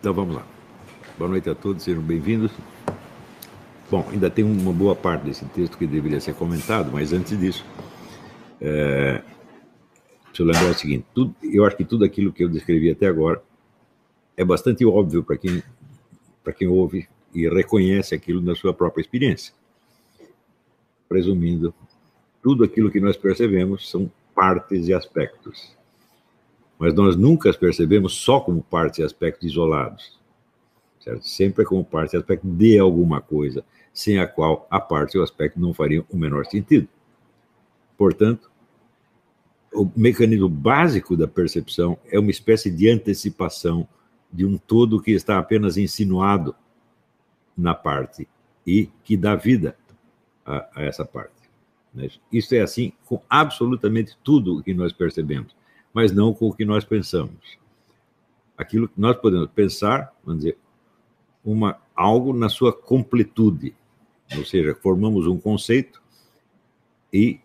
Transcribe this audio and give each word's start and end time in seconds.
Então 0.00 0.14
vamos 0.14 0.34
lá. 0.34 0.46
Boa 1.18 1.28
noite 1.28 1.50
a 1.50 1.54
todos, 1.54 1.82
sejam 1.82 2.02
bem-vindos. 2.02 2.50
Bom, 3.90 4.08
ainda 4.10 4.30
tem 4.30 4.42
uma 4.42 4.72
boa 4.72 4.96
parte 4.96 5.26
desse 5.26 5.44
texto 5.44 5.76
que 5.76 5.86
deveria 5.86 6.18
ser 6.18 6.34
comentado, 6.34 6.90
mas 6.90 7.12
antes 7.12 7.38
disso, 7.38 7.62
é, 8.62 9.22
eu 10.38 10.46
lembrar 10.46 10.70
o 10.70 10.74
seguinte: 10.74 11.04
tudo, 11.14 11.34
eu 11.42 11.66
acho 11.66 11.76
que 11.76 11.84
tudo 11.84 12.02
aquilo 12.02 12.32
que 12.32 12.42
eu 12.42 12.48
descrevi 12.48 12.90
até 12.90 13.08
agora 13.08 13.42
é 14.38 14.42
bastante 14.42 14.86
óbvio 14.86 15.22
para 15.22 15.36
quem, 15.36 15.62
quem 16.56 16.66
ouve 16.66 17.06
e 17.34 17.46
reconhece 17.46 18.14
aquilo 18.14 18.40
na 18.40 18.54
sua 18.54 18.72
própria 18.72 19.02
experiência. 19.02 19.52
Presumindo, 21.10 21.74
tudo 22.42 22.64
aquilo 22.64 22.90
que 22.90 23.00
nós 23.00 23.18
percebemos 23.18 23.90
são 23.90 24.10
partes 24.34 24.88
e 24.88 24.94
aspectos. 24.94 25.78
Mas 26.80 26.94
nós 26.94 27.14
nunca 27.14 27.48
as 27.48 27.56
percebemos 27.56 28.14
só 28.14 28.40
como 28.40 28.60
partes 28.62 28.98
e 28.98 29.02
aspectos 29.04 29.48
isolados 29.48 30.20
certo? 31.00 31.26
Sempre 31.26 31.64
como 31.64 31.84
parte 31.84 32.14
e 32.14 32.18
aspecto 32.18 32.46
de 32.46 32.78
alguma 32.78 33.20
coisa, 33.20 33.64
sem 33.92 34.18
a 34.18 34.26
qual 34.26 34.66
a 34.70 34.78
parte 34.78 35.16
e 35.16 35.18
o 35.18 35.22
aspecto 35.22 35.58
não 35.58 35.74
fariam 35.74 36.04
o 36.10 36.16
menor 36.16 36.46
sentido. 36.46 36.86
Portanto, 37.96 38.50
o 39.72 39.90
mecanismo 39.96 40.48
básico 40.48 41.16
da 41.16 41.26
percepção 41.26 41.98
é 42.06 42.18
uma 42.18 42.30
espécie 42.30 42.70
de 42.70 42.88
antecipação 42.88 43.88
de 44.32 44.44
um 44.44 44.56
todo 44.58 45.00
que 45.00 45.10
está 45.10 45.38
apenas 45.38 45.76
insinuado 45.76 46.54
na 47.56 47.74
parte 47.74 48.28
e 48.66 48.88
que 49.02 49.16
dá 49.16 49.34
vida 49.34 49.76
a, 50.44 50.68
a 50.74 50.82
essa 50.82 51.04
parte. 51.04 51.32
Né? 51.92 52.08
Isso 52.32 52.54
é 52.54 52.60
assim 52.60 52.92
com 53.06 53.20
absolutamente 53.28 54.16
tudo 54.22 54.58
o 54.58 54.62
que 54.62 54.72
nós 54.72 54.92
percebemos, 54.92 55.54
mas 55.92 56.12
não 56.12 56.32
com 56.32 56.48
o 56.48 56.52
que 56.52 56.64
nós 56.64 56.84
pensamos. 56.84 57.58
Aquilo 58.56 58.88
que 58.88 59.00
nós 59.00 59.16
podemos 59.16 59.48
pensar, 59.50 60.12
vamos 60.24 60.42
dizer, 60.42 60.58
uma, 61.44 61.78
algo 61.94 62.32
na 62.32 62.48
sua 62.48 62.72
completude. 62.72 63.74
Ou 64.36 64.44
seja, 64.44 64.74
formamos 64.74 65.26
um 65.26 65.38
conceito 65.38 66.00
e 67.12 67.40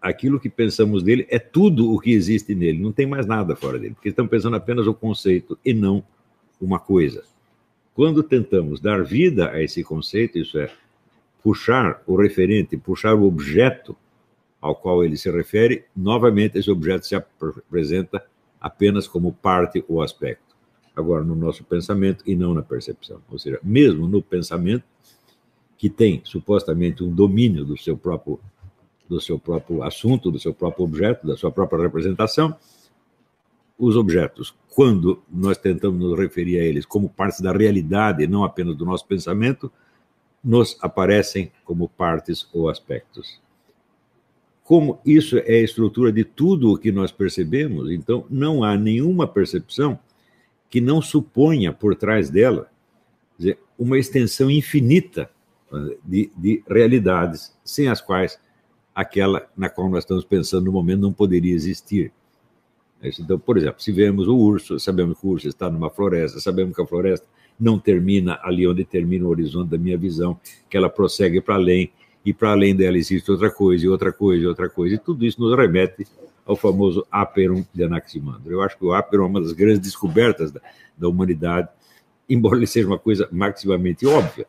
aquilo 0.00 0.40
que 0.40 0.48
pensamos 0.48 1.02
dele 1.02 1.26
é 1.28 1.38
tudo 1.38 1.92
o 1.92 1.98
que 1.98 2.12
existe 2.12 2.54
nele, 2.54 2.80
não 2.80 2.92
tem 2.92 3.06
mais 3.06 3.26
nada 3.26 3.56
fora 3.56 3.78
dele, 3.78 3.94
porque 3.94 4.08
estamos 4.08 4.30
pensando 4.30 4.56
apenas 4.56 4.86
o 4.86 4.94
conceito 4.94 5.58
e 5.64 5.74
não 5.74 6.02
uma 6.60 6.78
coisa. 6.78 7.24
Quando 7.94 8.22
tentamos 8.22 8.80
dar 8.80 9.02
vida 9.02 9.50
a 9.50 9.62
esse 9.62 9.82
conceito, 9.82 10.38
isso 10.38 10.58
é, 10.58 10.70
puxar 11.42 12.02
o 12.06 12.16
referente, 12.16 12.76
puxar 12.76 13.14
o 13.14 13.24
objeto 13.24 13.96
ao 14.60 14.74
qual 14.74 15.04
ele 15.04 15.16
se 15.16 15.30
refere, 15.30 15.84
novamente 15.94 16.58
esse 16.58 16.70
objeto 16.70 17.06
se 17.06 17.14
apresenta 17.14 18.24
apenas 18.60 19.06
como 19.06 19.32
parte 19.32 19.84
ou 19.88 20.02
aspecto 20.02 20.46
agora 20.96 21.22
no 21.22 21.36
nosso 21.36 21.62
pensamento 21.62 22.24
e 22.26 22.34
não 22.34 22.54
na 22.54 22.62
percepção. 22.62 23.20
Ou 23.30 23.38
seja, 23.38 23.60
mesmo 23.62 24.08
no 24.08 24.22
pensamento, 24.22 24.84
que 25.76 25.90
tem 25.90 26.22
supostamente 26.24 27.04
um 27.04 27.14
domínio 27.14 27.66
do 27.66 27.76
seu 27.76 27.98
próprio 27.98 28.40
do 29.08 29.20
seu 29.20 29.38
próprio 29.38 29.84
assunto, 29.84 30.32
do 30.32 30.40
seu 30.40 30.52
próprio 30.52 30.84
objeto, 30.84 31.24
da 31.28 31.36
sua 31.36 31.52
própria 31.52 31.80
representação, 31.80 32.56
os 33.78 33.94
objetos, 33.94 34.52
quando 34.74 35.22
nós 35.30 35.56
tentamos 35.56 36.00
nos 36.00 36.18
referir 36.18 36.58
a 36.58 36.64
eles 36.64 36.84
como 36.84 37.08
partes 37.08 37.40
da 37.40 37.52
realidade, 37.52 38.26
não 38.26 38.42
apenas 38.42 38.74
do 38.74 38.84
nosso 38.84 39.06
pensamento, 39.06 39.70
nos 40.42 40.76
aparecem 40.80 41.52
como 41.64 41.88
partes 41.88 42.48
ou 42.52 42.68
aspectos. 42.68 43.40
Como 44.66 44.98
isso 45.06 45.38
é 45.38 45.60
a 45.60 45.62
estrutura 45.62 46.10
de 46.10 46.24
tudo 46.24 46.72
o 46.72 46.76
que 46.76 46.90
nós 46.90 47.12
percebemos, 47.12 47.88
então 47.88 48.26
não 48.28 48.64
há 48.64 48.76
nenhuma 48.76 49.24
percepção 49.24 49.96
que 50.68 50.80
não 50.80 51.00
suponha 51.00 51.72
por 51.72 51.94
trás 51.94 52.28
dela 52.28 52.68
dizer, 53.38 53.60
uma 53.78 53.96
extensão 53.96 54.50
infinita 54.50 55.30
de, 56.04 56.32
de 56.36 56.64
realidades, 56.68 57.56
sem 57.64 57.86
as 57.86 58.00
quais 58.00 58.40
aquela 58.92 59.48
na 59.56 59.68
qual 59.68 59.88
nós 59.88 60.02
estamos 60.02 60.24
pensando 60.24 60.64
no 60.64 60.72
momento 60.72 61.00
não 61.00 61.12
poderia 61.12 61.54
existir. 61.54 62.12
Então, 63.00 63.38
por 63.38 63.56
exemplo, 63.56 63.80
se 63.80 63.92
vemos 63.92 64.26
o 64.26 64.36
urso, 64.36 64.80
sabemos 64.80 65.20
que 65.20 65.26
o 65.28 65.30
urso 65.30 65.46
está 65.46 65.70
numa 65.70 65.90
floresta, 65.90 66.40
sabemos 66.40 66.74
que 66.74 66.82
a 66.82 66.86
floresta 66.86 67.24
não 67.60 67.78
termina 67.78 68.40
ali 68.42 68.66
onde 68.66 68.84
termina 68.84 69.26
o 69.26 69.28
horizonte 69.28 69.70
da 69.70 69.78
minha 69.78 69.96
visão, 69.96 70.40
que 70.68 70.76
ela 70.76 70.88
prossegue 70.88 71.40
para 71.40 71.54
além, 71.54 71.92
e 72.26 72.32
para 72.32 72.50
além 72.50 72.74
dela 72.74 72.98
existe 72.98 73.30
outra 73.30 73.48
coisa, 73.48 73.86
e 73.86 73.88
outra 73.88 74.12
coisa, 74.12 74.42
e 74.42 74.46
outra 74.48 74.68
coisa, 74.68 74.96
e 74.96 74.98
tudo 74.98 75.24
isso 75.24 75.40
nos 75.40 75.56
remete 75.56 76.04
ao 76.44 76.56
famoso 76.56 77.06
Aperon 77.08 77.64
de 77.72 77.84
Anaximandro. 77.84 78.50
Eu 78.52 78.62
acho 78.62 78.76
que 78.76 78.84
o 78.84 78.92
Aperon 78.92 79.26
é 79.26 79.28
uma 79.28 79.40
das 79.40 79.52
grandes 79.52 79.78
descobertas 79.78 80.50
da, 80.50 80.60
da 80.98 81.08
humanidade, 81.08 81.68
embora 82.28 82.56
ele 82.56 82.66
seja 82.66 82.88
uma 82.88 82.98
coisa 82.98 83.28
maximamente 83.30 84.04
óbvia. 84.04 84.44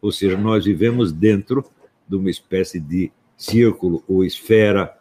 Ou 0.00 0.12
seja, 0.12 0.36
nós 0.36 0.64
vivemos 0.64 1.10
dentro 1.10 1.64
de 2.08 2.14
uma 2.14 2.30
espécie 2.30 2.78
de 2.78 3.10
círculo 3.36 4.04
ou 4.06 4.24
esfera 4.24 4.96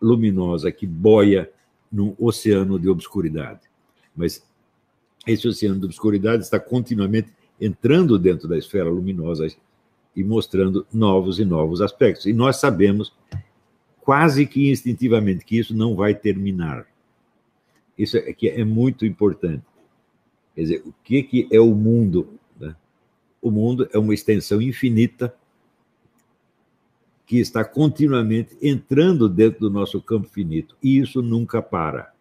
luminosa 0.00 0.70
que 0.70 0.86
boia 0.86 1.50
num 1.90 2.14
oceano 2.16 2.78
de 2.78 2.88
obscuridade. 2.88 3.62
Mas 4.14 4.40
esse 5.26 5.48
oceano 5.48 5.80
de 5.80 5.86
obscuridade 5.86 6.44
está 6.44 6.60
continuamente 6.60 7.32
entrando 7.60 8.16
dentro 8.20 8.46
da 8.46 8.56
esfera 8.56 8.88
luminosa 8.88 9.46
e 10.16 10.24
mostrando 10.24 10.86
novos 10.92 11.38
e 11.38 11.44
novos 11.44 11.82
aspectos. 11.82 12.24
E 12.24 12.32
nós 12.32 12.56
sabemos 12.56 13.12
quase 14.00 14.46
que 14.46 14.70
instintivamente 14.70 15.44
que 15.44 15.58
isso 15.58 15.76
não 15.76 15.94
vai 15.94 16.14
terminar. 16.14 16.86
Isso 17.98 18.16
é 18.16 18.32
que 18.32 18.48
é 18.48 18.64
muito 18.64 19.04
importante. 19.04 19.64
Quer 20.54 20.62
dizer, 20.62 20.82
o 20.86 20.94
que, 21.04 21.22
que 21.22 21.48
é 21.52 21.60
o 21.60 21.74
mundo? 21.74 22.38
Né? 22.58 22.74
O 23.42 23.50
mundo 23.50 23.88
é 23.92 23.98
uma 23.98 24.14
extensão 24.14 24.62
infinita 24.62 25.34
que 27.26 27.38
está 27.38 27.64
continuamente 27.64 28.56
entrando 28.62 29.28
dentro 29.28 29.60
do 29.60 29.70
nosso 29.70 30.00
campo 30.00 30.28
finito, 30.28 30.76
e 30.80 30.98
isso 30.98 31.20
nunca 31.20 31.60
para. 31.60 32.14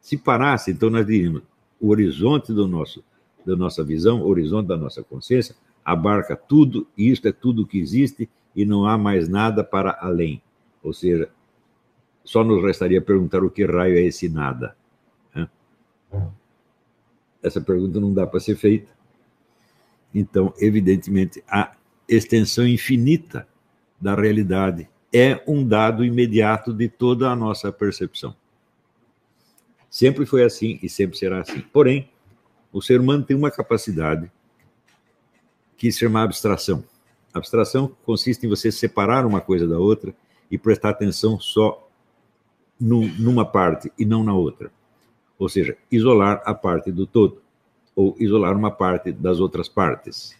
Se 0.00 0.16
parasse, 0.16 0.70
então 0.70 0.88
nós 0.88 1.04
diríamos, 1.04 1.42
o 1.80 1.88
horizonte 1.88 2.52
do 2.52 2.68
nosso, 2.68 3.04
da 3.44 3.56
nossa 3.56 3.82
visão, 3.82 4.22
o 4.22 4.28
horizonte 4.28 4.68
da 4.68 4.76
nossa 4.76 5.02
consciência, 5.02 5.56
abarca 5.84 6.36
tudo, 6.36 6.86
e 6.96 7.10
isto 7.10 7.26
é 7.28 7.32
tudo 7.32 7.66
que 7.66 7.78
existe, 7.78 8.28
e 8.54 8.64
não 8.64 8.86
há 8.86 8.96
mais 8.96 9.28
nada 9.28 9.64
para 9.64 9.98
além. 10.00 10.42
Ou 10.82 10.92
seja, 10.92 11.28
só 12.24 12.44
nos 12.44 12.62
restaria 12.62 13.00
perguntar 13.00 13.42
o 13.42 13.50
que 13.50 13.64
raio 13.64 13.96
é 13.96 14.02
esse 14.02 14.28
nada. 14.28 14.76
Né? 15.34 15.48
Essa 17.42 17.60
pergunta 17.60 17.98
não 18.00 18.12
dá 18.12 18.26
para 18.26 18.40
ser 18.40 18.56
feita. 18.56 18.92
Então, 20.14 20.52
evidentemente, 20.58 21.42
a 21.48 21.74
extensão 22.08 22.66
infinita 22.66 23.48
da 24.00 24.14
realidade 24.14 24.88
é 25.12 25.42
um 25.46 25.66
dado 25.66 26.04
imediato 26.04 26.72
de 26.72 26.88
toda 26.88 27.30
a 27.30 27.36
nossa 27.36 27.72
percepção. 27.72 28.34
Sempre 29.90 30.24
foi 30.24 30.42
assim 30.42 30.78
e 30.82 30.88
sempre 30.88 31.18
será 31.18 31.40
assim. 31.40 31.60
Porém, 31.60 32.08
o 32.72 32.80
ser 32.80 33.00
humano 33.00 33.24
tem 33.24 33.36
uma 33.36 33.50
capacidade 33.50 34.30
que 35.82 35.90
se 35.90 35.98
chama 35.98 36.22
abstração. 36.22 36.84
abstração 37.34 37.90
consiste 38.04 38.46
em 38.46 38.48
você 38.48 38.70
separar 38.70 39.26
uma 39.26 39.40
coisa 39.40 39.66
da 39.66 39.80
outra 39.80 40.14
e 40.48 40.56
prestar 40.56 40.90
atenção 40.90 41.40
só 41.40 41.90
numa 42.78 43.44
parte 43.44 43.92
e 43.98 44.04
não 44.04 44.22
na 44.22 44.32
outra. 44.32 44.70
Ou 45.36 45.48
seja, 45.48 45.76
isolar 45.90 46.40
a 46.44 46.54
parte 46.54 46.92
do 46.92 47.04
todo, 47.04 47.42
ou 47.96 48.14
isolar 48.20 48.56
uma 48.56 48.70
parte 48.70 49.10
das 49.10 49.40
outras 49.40 49.68
partes. 49.68 50.38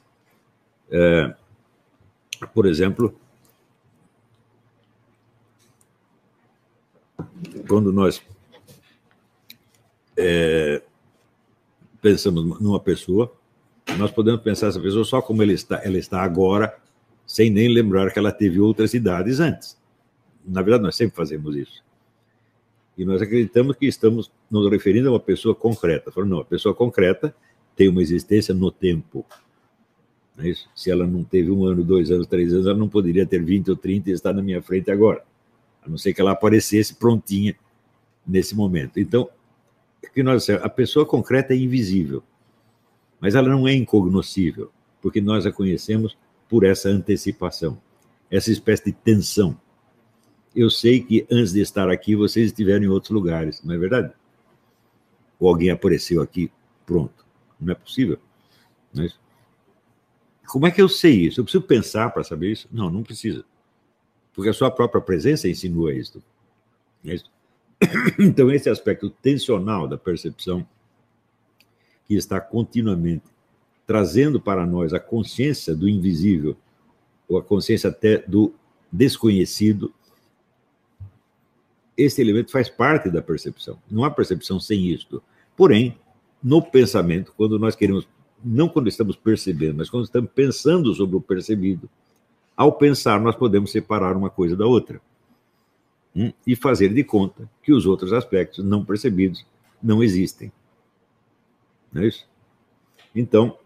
É, 0.89 1.35
por 2.55 2.65
exemplo, 2.65 3.13
quando 7.67 7.93
nós 7.93 8.23
é, 10.17 10.81
pensamos 12.01 12.61
numa 12.61 12.79
pessoa, 12.79 13.42
nós 13.99 14.11
podemos 14.11 14.41
pensar 14.41 14.69
essa 14.69 14.81
pessoa 14.81 15.05
só 15.05 15.23
como 15.23 15.43
ela 15.43 15.53
está, 15.53 15.81
ela 15.85 15.99
está 15.99 16.23
agora, 16.23 16.77
sem 17.27 17.51
nem 17.51 17.69
lembrar 17.69 18.13
que 18.13 18.19
ela 18.19 18.33
teve 18.33 18.61
outras 18.61 18.95
idades 18.95 19.41
antes 19.41 19.77
na 20.47 20.63
verdade, 20.63 20.83
nós 20.83 20.97
sempre 20.97 21.17
fazemos 21.17 21.57
isso. 21.57 21.83
E 22.97 23.05
nós 23.05 23.23
acreditamos 23.23 23.77
que 23.77 23.87
estamos 23.87 24.31
nos 24.51 24.71
referindo 24.71 25.09
a 25.09 25.13
uma 25.13 25.21
pessoa 25.21 25.55
concreta. 25.55 26.11
Falando, 26.11 26.31
não, 26.31 26.41
a 26.41 26.45
pessoa 26.45 26.75
concreta 26.75 27.35
tem 27.75 27.89
uma 27.89 28.03
existência 28.03 28.55
no 28.55 28.71
tempo. 28.71 29.25
É? 30.39 30.53
Se 30.75 30.91
ela 30.91 31.07
não 31.07 31.25
teve 31.25 31.51
um 31.51 31.65
ano, 31.65 31.83
dois 31.83 32.11
anos, 32.11 32.27
três 32.27 32.53
anos, 32.53 32.67
ela 32.67 32.77
não 32.77 32.89
poderia 32.89 33.25
ter 33.25 33.43
20 33.43 33.71
ou 33.71 33.77
30 33.77 34.11
e 34.11 34.13
estar 34.13 34.33
na 34.33 34.43
minha 34.43 34.61
frente 34.61 34.91
agora. 34.91 35.25
A 35.83 35.89
não 35.89 35.97
ser 35.97 36.13
que 36.13 36.21
ela 36.21 36.33
aparecesse 36.33 36.95
prontinha 36.95 37.57
nesse 38.27 38.55
momento. 38.55 39.01
Então, 39.01 39.29
que 40.15 40.23
nós, 40.23 40.49
a 40.51 40.69
pessoa 40.69 41.07
concreta 41.07 41.55
é 41.55 41.57
invisível, 41.57 42.23
mas 43.23 43.35
ela 43.35 43.49
não 43.49 43.67
é 43.67 43.73
incognoscível, 43.73 44.71
porque 45.01 45.23
nós 45.23 45.47
a 45.47 45.53
conhecemos 45.53 46.19
por 46.47 46.65
essa 46.65 46.91
antecipação, 46.91 47.81
essa 48.31 48.53
espécie 48.53 48.85
de 48.85 48.93
tensão 48.93 49.59
eu 50.55 50.69
sei 50.69 51.03
que 51.03 51.27
antes 51.31 51.53
de 51.53 51.61
estar 51.61 51.89
aqui 51.89 52.15
vocês 52.15 52.47
estiveram 52.47 52.85
em 52.85 52.89
outros 52.89 53.11
lugares, 53.11 53.63
não 53.63 53.75
é 53.75 53.79
verdade? 53.79 54.13
Ou 55.39 55.49
alguém 55.49 55.71
apareceu 55.71 56.21
aqui 56.21 56.51
pronto. 56.85 57.25
Não 57.59 57.73
é 57.73 57.75
possível. 57.75 58.19
É 58.99 59.09
Como 60.47 60.67
é 60.67 60.71
que 60.71 60.83
eu 60.83 60.89
sei 60.89 61.27
isso? 61.27 61.41
Eu 61.41 61.45
preciso 61.45 61.65
pensar 61.65 62.11
para 62.11 62.23
saber 62.23 62.53
isso? 62.53 62.69
Não, 62.71 62.91
não 62.91 63.03
precisa. 63.03 63.45
Porque 64.35 64.51
a 64.51 64.53
sua 64.53 64.71
própria 64.71 65.01
presença 65.01 65.49
insinua. 65.49 65.93
É 65.93 65.97
isso? 65.97 66.21
Então, 68.19 68.51
esse 68.51 68.71
aspecto 68.71 69.11
tensional 69.11 69.89
da 69.89 69.99
percepção, 69.99 70.67
que 72.07 72.15
está 72.15 72.41
continuamente 72.41 73.25
trazendo 73.87 74.41
para 74.41 74.65
nós 74.67 74.93
a 74.93 75.01
consciência 75.01 75.75
do 75.75 75.89
invisível, 75.89 76.57
ou 77.29 77.39
a 77.39 77.43
consciência 77.43 77.91
até 77.91 78.19
do 78.19 78.55
desconhecido, 78.91 79.93
esse 81.97 82.21
elemento 82.21 82.51
faz 82.51 82.69
parte 82.69 83.11
da 83.11 83.23
percepção. 83.23 83.79
Não 83.91 84.05
há 84.05 84.11
percepção 84.11 84.59
sem 84.59 84.87
isto. 84.87 85.23
Porém, 85.57 85.99
no 86.43 86.63
pensamento, 86.63 87.33
quando 87.37 87.59
nós 87.59 87.77
queremos, 87.77 88.09
não 88.43 88.69
quando 88.69 88.89
estamos 88.89 89.17
percebendo, 89.17 89.77
mas 89.77 89.91
quando 89.91 90.05
estamos 90.05 90.31
pensando 90.35 90.93
sobre 90.95 91.17
o 91.17 91.21
percebido, 91.21 91.89
ao 92.57 92.73
pensar, 92.73 93.21
nós 93.21 93.37
podemos 93.37 93.71
separar 93.71 94.17
uma 94.17 94.31
coisa 94.31 94.57
da 94.57 94.67
outra 94.67 95.01
hum, 96.15 96.33
e 96.47 96.55
fazer 96.55 96.93
de 96.93 97.05
conta 97.05 97.49
que 97.63 97.73
os 97.73 97.87
outros 97.87 98.13
aspectos 98.13 98.65
não 98.65 98.85
percebidos 98.85 99.45
não 99.83 100.03
existem. 100.03 100.53
Não 101.93 102.03
é 102.03 102.07
isso? 102.07 102.27
Então, 103.15 103.59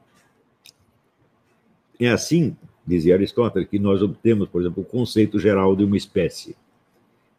é 1.99 2.08
assim, 2.08 2.56
dizia 2.87 3.14
Aristóteles, 3.14 3.69
que 3.69 3.78
nós 3.78 4.02
obtemos, 4.02 4.49
por 4.49 4.61
exemplo, 4.61 4.82
o 4.82 4.87
conceito 4.87 5.38
geral 5.38 5.75
de 5.76 5.84
uma 5.84 5.96
espécie. 5.96 6.56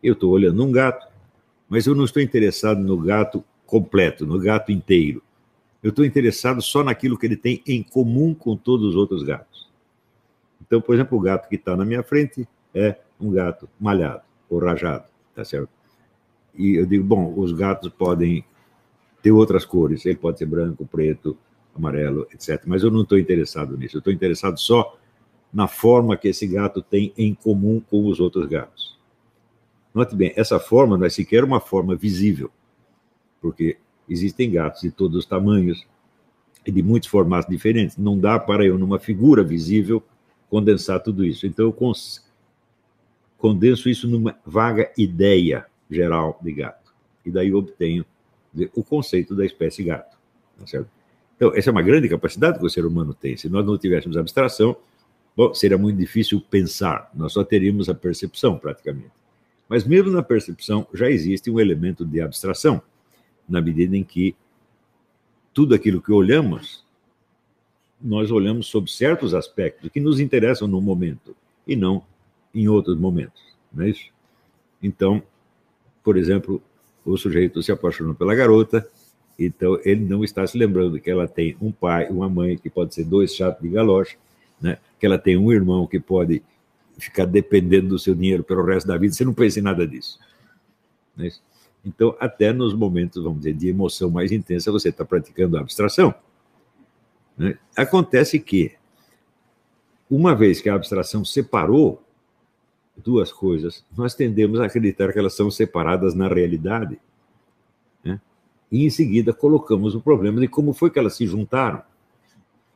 Eu 0.02 0.14
estou 0.14 0.32
olhando 0.32 0.64
um 0.64 0.72
gato, 0.72 1.08
mas 1.70 1.86
eu 1.86 1.94
não 1.94 2.06
estou 2.06 2.22
interessado 2.22 2.80
no 2.80 2.98
gato 2.98 3.44
completo, 3.66 4.26
no 4.26 4.40
gato 4.40 4.72
inteiro. 4.72 5.22
Eu 5.84 5.90
estou 5.90 6.06
interessado 6.06 6.62
só 6.62 6.84
naquilo 6.84 7.18
que 7.18 7.26
ele 7.26 7.38
tem 7.38 7.62
em 7.68 7.84
comum 7.84 8.34
com 8.34 8.56
todos 8.56 8.90
os 8.90 8.96
outros 8.96 9.24
gatos. 9.24 9.70
Então, 10.62 10.82
por 10.82 10.96
exemplo, 10.96 11.18
o 11.18 11.22
gato 11.22 11.48
que 11.48 11.56
está 11.56 11.76
na 11.76 11.86
minha 11.86 12.04
frente 12.04 12.48
é 12.74 12.98
um 13.20 13.32
gato 13.32 13.70
malhado 13.80 14.22
ou 14.50 14.60
rajado, 14.60 15.06
tá 15.36 15.44
certo? 15.44 15.70
E 16.56 16.76
eu 16.76 16.86
digo, 16.86 17.04
bom, 17.04 17.34
os 17.38 17.52
gatos 17.52 17.90
podem 17.90 18.44
ter 19.28 19.32
outras 19.32 19.66
cores, 19.66 20.06
ele 20.06 20.16
pode 20.16 20.40
ser 20.40 20.46
branco, 20.46 20.86
preto, 20.86 21.38
amarelo, 21.76 22.26
etc. 22.34 22.64
Mas 22.66 22.82
eu 22.82 22.90
não 22.90 23.02
estou 23.02 23.20
interessado 23.20 23.78
nisso, 23.78 23.98
eu 23.98 24.00
estou 24.00 24.14
interessado 24.14 24.58
só 24.58 24.98
na 25.52 25.68
forma 25.68 26.16
que 26.16 26.30
esse 26.30 26.48
gato 26.48 26.82
tem 26.82 27.14
em 27.18 27.34
comum 27.34 27.82
com 27.82 28.08
os 28.08 28.22
outros 28.22 28.48
gatos. 28.48 28.98
Note 29.94 30.16
bem, 30.16 30.32
essa 30.38 30.60
forma 30.60 30.98
não 30.98 31.06
é 31.06 31.10
sequer 31.10 31.44
uma 31.44 31.60
forma 31.60 31.94
visível, 31.94 32.50
porque 33.42 33.78
existem 34.08 34.50
gatos 34.50 34.82
de 34.82 34.92
todos 34.92 35.18
os 35.18 35.26
tamanhos 35.26 35.86
e 36.66 36.72
de 36.72 36.82
muitos 36.82 37.10
formatos 37.10 37.50
diferentes. 37.50 37.98
Não 37.98 38.18
dá 38.18 38.40
para 38.40 38.66
eu, 38.66 38.78
numa 38.78 38.98
figura 38.98 39.44
visível, 39.44 40.02
condensar 40.50 41.04
tudo 41.04 41.26
isso. 41.26 41.46
Então, 41.46 41.66
eu 41.66 41.94
condenso 43.38 43.90
isso 43.90 44.08
numa 44.08 44.38
vaga 44.46 44.90
ideia 44.98 45.66
geral 45.92 46.40
de 46.42 46.54
gato. 46.54 46.94
E 47.26 47.32
daí 47.32 47.50
eu 47.50 47.62
o 48.76 48.84
conceito 48.84 49.36
da 49.36 49.46
espécie 49.46 49.84
gato. 49.84 50.18
Tá? 50.58 50.86
Então, 51.36 51.56
essa 51.56 51.70
é 51.70 51.72
uma 51.72 51.82
grande 51.82 52.10
capacidade 52.10 52.58
que 52.58 52.66
o 52.66 52.70
ser 52.70 52.86
humano 52.86 53.14
tem. 53.14 53.38
Se 53.38 53.48
nós 53.48 53.66
não 53.66 53.78
tivéssemos 53.78 54.18
abstração, 54.18 54.76
bom, 55.36 55.54
seria 55.54 55.78
muito 55.78 55.98
difícil 55.98 56.42
pensar, 56.42 57.12
nós 57.14 57.34
só 57.34 57.44
teríamos 57.44 57.90
a 57.90 57.94
percepção, 57.94 58.58
praticamente. 58.58 59.12
Mas 59.70 59.84
mesmo 59.86 60.12
na 60.12 60.24
percepção 60.24 60.88
já 60.94 61.10
existe 61.10 61.52
um 61.52 61.60
elemento 61.60 62.06
de 62.06 62.22
abstração, 62.22 62.82
na 63.48 63.62
medida 63.62 63.96
em 63.96 64.04
que 64.04 64.36
tudo 65.54 65.76
aquilo 65.76 66.02
que 66.02 66.12
olhamos, 66.12 66.84
nós 68.02 68.32
olhamos 68.32 68.68
sobre 68.68 68.92
certos 68.92 69.34
aspectos 69.34 69.90
que 69.90 70.00
nos 70.00 70.20
interessam 70.20 70.68
no 70.68 70.82
momento 70.82 71.36
e 71.66 71.76
não 71.76 72.04
em 72.54 72.68
outros 72.68 72.98
momentos, 72.98 73.42
não 73.72 73.86
é 73.86 73.90
isso? 73.90 74.10
Então, 74.82 75.22
por 76.04 76.18
exemplo, 76.18 76.62
o 77.12 77.18
sujeito 77.18 77.64
se 77.64 77.72
apaixonou 77.72 78.14
pela 78.14 78.36
garota, 78.36 78.88
então, 79.40 79.80
ele 79.86 80.04
não 80.04 80.24
está 80.24 80.46
se 80.48 80.58
lembrando 80.58 81.00
que 81.00 81.10
ela 81.12 81.28
tem 81.28 81.56
um 81.62 81.72
pai, 81.72 82.08
uma 82.10 82.28
mãe, 82.28 82.58
que 82.58 82.70
pode 82.70 82.96
ser 82.96 83.04
dois 83.04 83.36
chatos 83.36 83.62
de 83.62 83.70
galocha, 83.70 84.18
né? 84.60 84.80
que 85.00 85.06
ela 85.06 85.20
tem 85.20 85.38
um 85.38 85.52
irmão 85.52 85.86
que 85.86 86.00
pode 86.00 86.42
ficar 86.98 87.26
dependendo 87.26 87.90
do 87.90 88.00
seu 88.00 88.16
dinheiro 88.16 88.44
pelo 88.44 88.66
resto 88.66 88.88
da 88.88 88.98
vida. 88.98 89.14
Você 89.14 89.24
não 89.24 89.36
pensa 89.36 89.60
em 89.60 89.62
nada 89.62 89.88
disso. 89.88 90.20
Né? 91.16 91.30
Então, 91.86 92.16
até 92.20 92.52
nos 92.52 92.74
momentos, 92.74 93.24
vamos 93.24 93.40
dizer, 93.40 93.54
de 93.54 93.70
emoção 93.70 94.10
mais 94.10 94.32
intensa, 94.32 94.72
você 94.72 94.90
está 94.90 95.06
praticando 95.06 95.56
a 95.56 95.62
abstração. 95.62 96.14
Né? 97.38 97.60
Acontece 97.76 98.40
que, 98.40 98.72
uma 100.10 100.34
vez 100.34 100.60
que 100.60 100.70
a 100.70 100.74
abstração 100.74 101.24
separou 101.24 102.02
duas 103.04 103.32
coisas, 103.32 103.86
nós 103.96 104.16
tendemos 104.16 104.60
a 104.60 104.66
acreditar 104.66 105.14
que 105.14 105.20
elas 105.20 105.34
são 105.34 105.50
separadas 105.52 106.14
na 106.14 106.28
realidade 106.28 107.00
e 108.72 108.86
em 108.86 108.90
seguida 108.90 109.34
colocamos 109.34 109.96
o 109.96 110.02
problema 110.02 110.40
de 110.42 110.48
como 110.48 110.74
foi 110.74 110.90
que 110.90 111.00
elas 111.00 111.16
se 111.16 111.26
juntaram. 111.26 111.82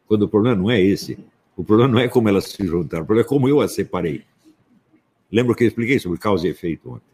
Quando 0.07 0.23
o 0.23 0.27
problema 0.27 0.55
não 0.55 0.71
é 0.71 0.81
esse. 0.81 1.17
O 1.55 1.63
problema 1.63 1.91
não 1.91 1.99
é 1.99 2.07
como 2.07 2.29
elas 2.29 2.45
se 2.45 2.65
juntaram, 2.65 3.03
o 3.03 3.05
problema 3.05 3.25
é 3.25 3.29
como 3.29 3.47
eu 3.47 3.59
as 3.59 3.73
separei. 3.73 4.23
Lembra 5.31 5.53
que 5.53 5.63
eu 5.63 5.67
expliquei 5.67 5.99
sobre 5.99 6.17
causa 6.17 6.47
e 6.47 6.49
efeito 6.49 6.89
ontem? 6.89 7.11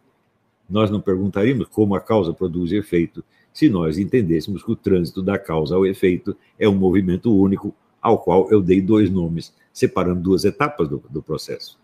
Nós 0.70 0.92
não 0.92 1.02
perguntaríamos 1.02 1.68
como 1.68 1.96
a 1.96 2.02
causa 2.02 2.34
produz 2.34 2.72
efeito 2.72 3.24
se 3.52 3.70
nós 3.70 3.98
entendêssemos 3.98 4.64
que 4.64 4.72
o 4.72 4.76
trânsito 4.76 5.24
da 5.24 5.40
causa 5.40 5.76
ao 5.76 5.86
efeito 5.86 6.36
é 6.60 6.70
um 6.70 6.76
movimento 6.76 7.36
único 7.36 7.74
ao 8.00 8.20
qual 8.20 8.50
eu 8.52 8.62
dei 8.62 8.80
dois 8.80 9.10
nomes, 9.10 9.54
separando 9.74 10.22
duas 10.22 10.46
etapas 10.46 10.88
do, 10.88 11.04
do 11.10 11.22
processo. 11.22 11.80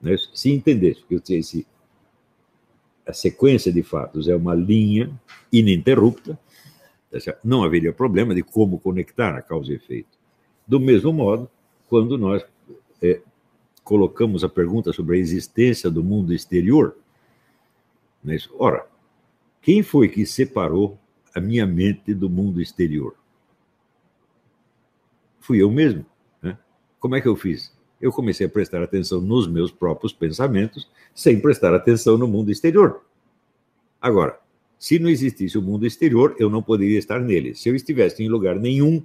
Né? 0.00 0.16
Se 0.34 0.50
entendesse 0.50 1.02
que 1.04 1.20
esse 1.34 1.66
a 3.06 3.12
sequência 3.14 3.72
de 3.72 3.82
fatos 3.82 4.28
é 4.28 4.36
uma 4.36 4.54
linha 4.54 5.10
ininterrupta, 5.50 6.38
tá 7.10 7.38
não 7.42 7.64
haveria 7.64 7.90
problema 7.90 8.34
de 8.34 8.42
como 8.42 8.78
conectar 8.78 9.34
a 9.34 9.40
causa 9.40 9.72
e 9.72 9.76
efeito. 9.76 10.18
Do 10.66 10.78
mesmo 10.78 11.10
modo, 11.10 11.50
quando 11.88 12.18
nós 12.18 12.44
é, 13.00 13.22
colocamos 13.82 14.44
a 14.44 14.48
pergunta 14.48 14.92
sobre 14.92 15.16
a 15.16 15.18
existência 15.18 15.90
do 15.90 16.04
mundo 16.04 16.34
exterior, 16.34 16.98
né, 18.22 18.36
ora, 18.58 18.86
quem 19.62 19.82
foi 19.82 20.08
que 20.08 20.26
separou 20.26 20.98
a 21.34 21.40
minha 21.40 21.66
mente 21.66 22.12
do 22.12 22.28
mundo 22.28 22.60
exterior? 22.60 23.14
Fui 25.40 25.62
eu 25.62 25.70
mesmo. 25.70 26.04
Né? 26.42 26.58
Como 27.00 27.16
é 27.16 27.22
que 27.22 27.28
eu 27.28 27.36
fiz? 27.36 27.72
Eu 28.00 28.12
comecei 28.12 28.46
a 28.46 28.50
prestar 28.50 28.82
atenção 28.82 29.20
nos 29.20 29.46
meus 29.46 29.70
próprios 29.70 30.12
pensamentos, 30.12 30.88
sem 31.14 31.40
prestar 31.40 31.74
atenção 31.74 32.16
no 32.16 32.28
mundo 32.28 32.50
exterior. 32.50 33.02
Agora, 34.00 34.38
se 34.78 34.98
não 34.98 35.10
existisse 35.10 35.58
o 35.58 35.62
mundo 35.62 35.84
exterior, 35.84 36.36
eu 36.38 36.48
não 36.48 36.62
poderia 36.62 36.98
estar 36.98 37.18
nele. 37.20 37.54
Se 37.54 37.68
eu 37.68 37.74
estivesse 37.74 38.22
em 38.22 38.28
lugar 38.28 38.56
nenhum, 38.56 39.04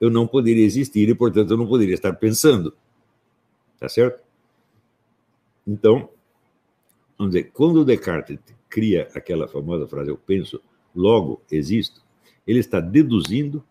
eu 0.00 0.08
não 0.08 0.26
poderia 0.26 0.64
existir 0.64 1.08
e, 1.08 1.14
portanto, 1.14 1.50
eu 1.50 1.56
não 1.58 1.66
poderia 1.66 1.94
estar 1.94 2.14
pensando. 2.14 2.74
Tá 3.78 3.88
certo? 3.88 4.22
Então, 5.66 6.08
vamos 7.18 7.34
dizer, 7.34 7.50
quando 7.52 7.84
Descartes 7.84 8.38
cria 8.70 9.08
aquela 9.14 9.46
famosa 9.46 9.86
frase, 9.86 10.10
eu 10.10 10.16
penso, 10.16 10.60
logo 10.96 11.42
existo, 11.50 12.02
ele 12.46 12.60
está 12.60 12.80
deduzindo 12.80 13.62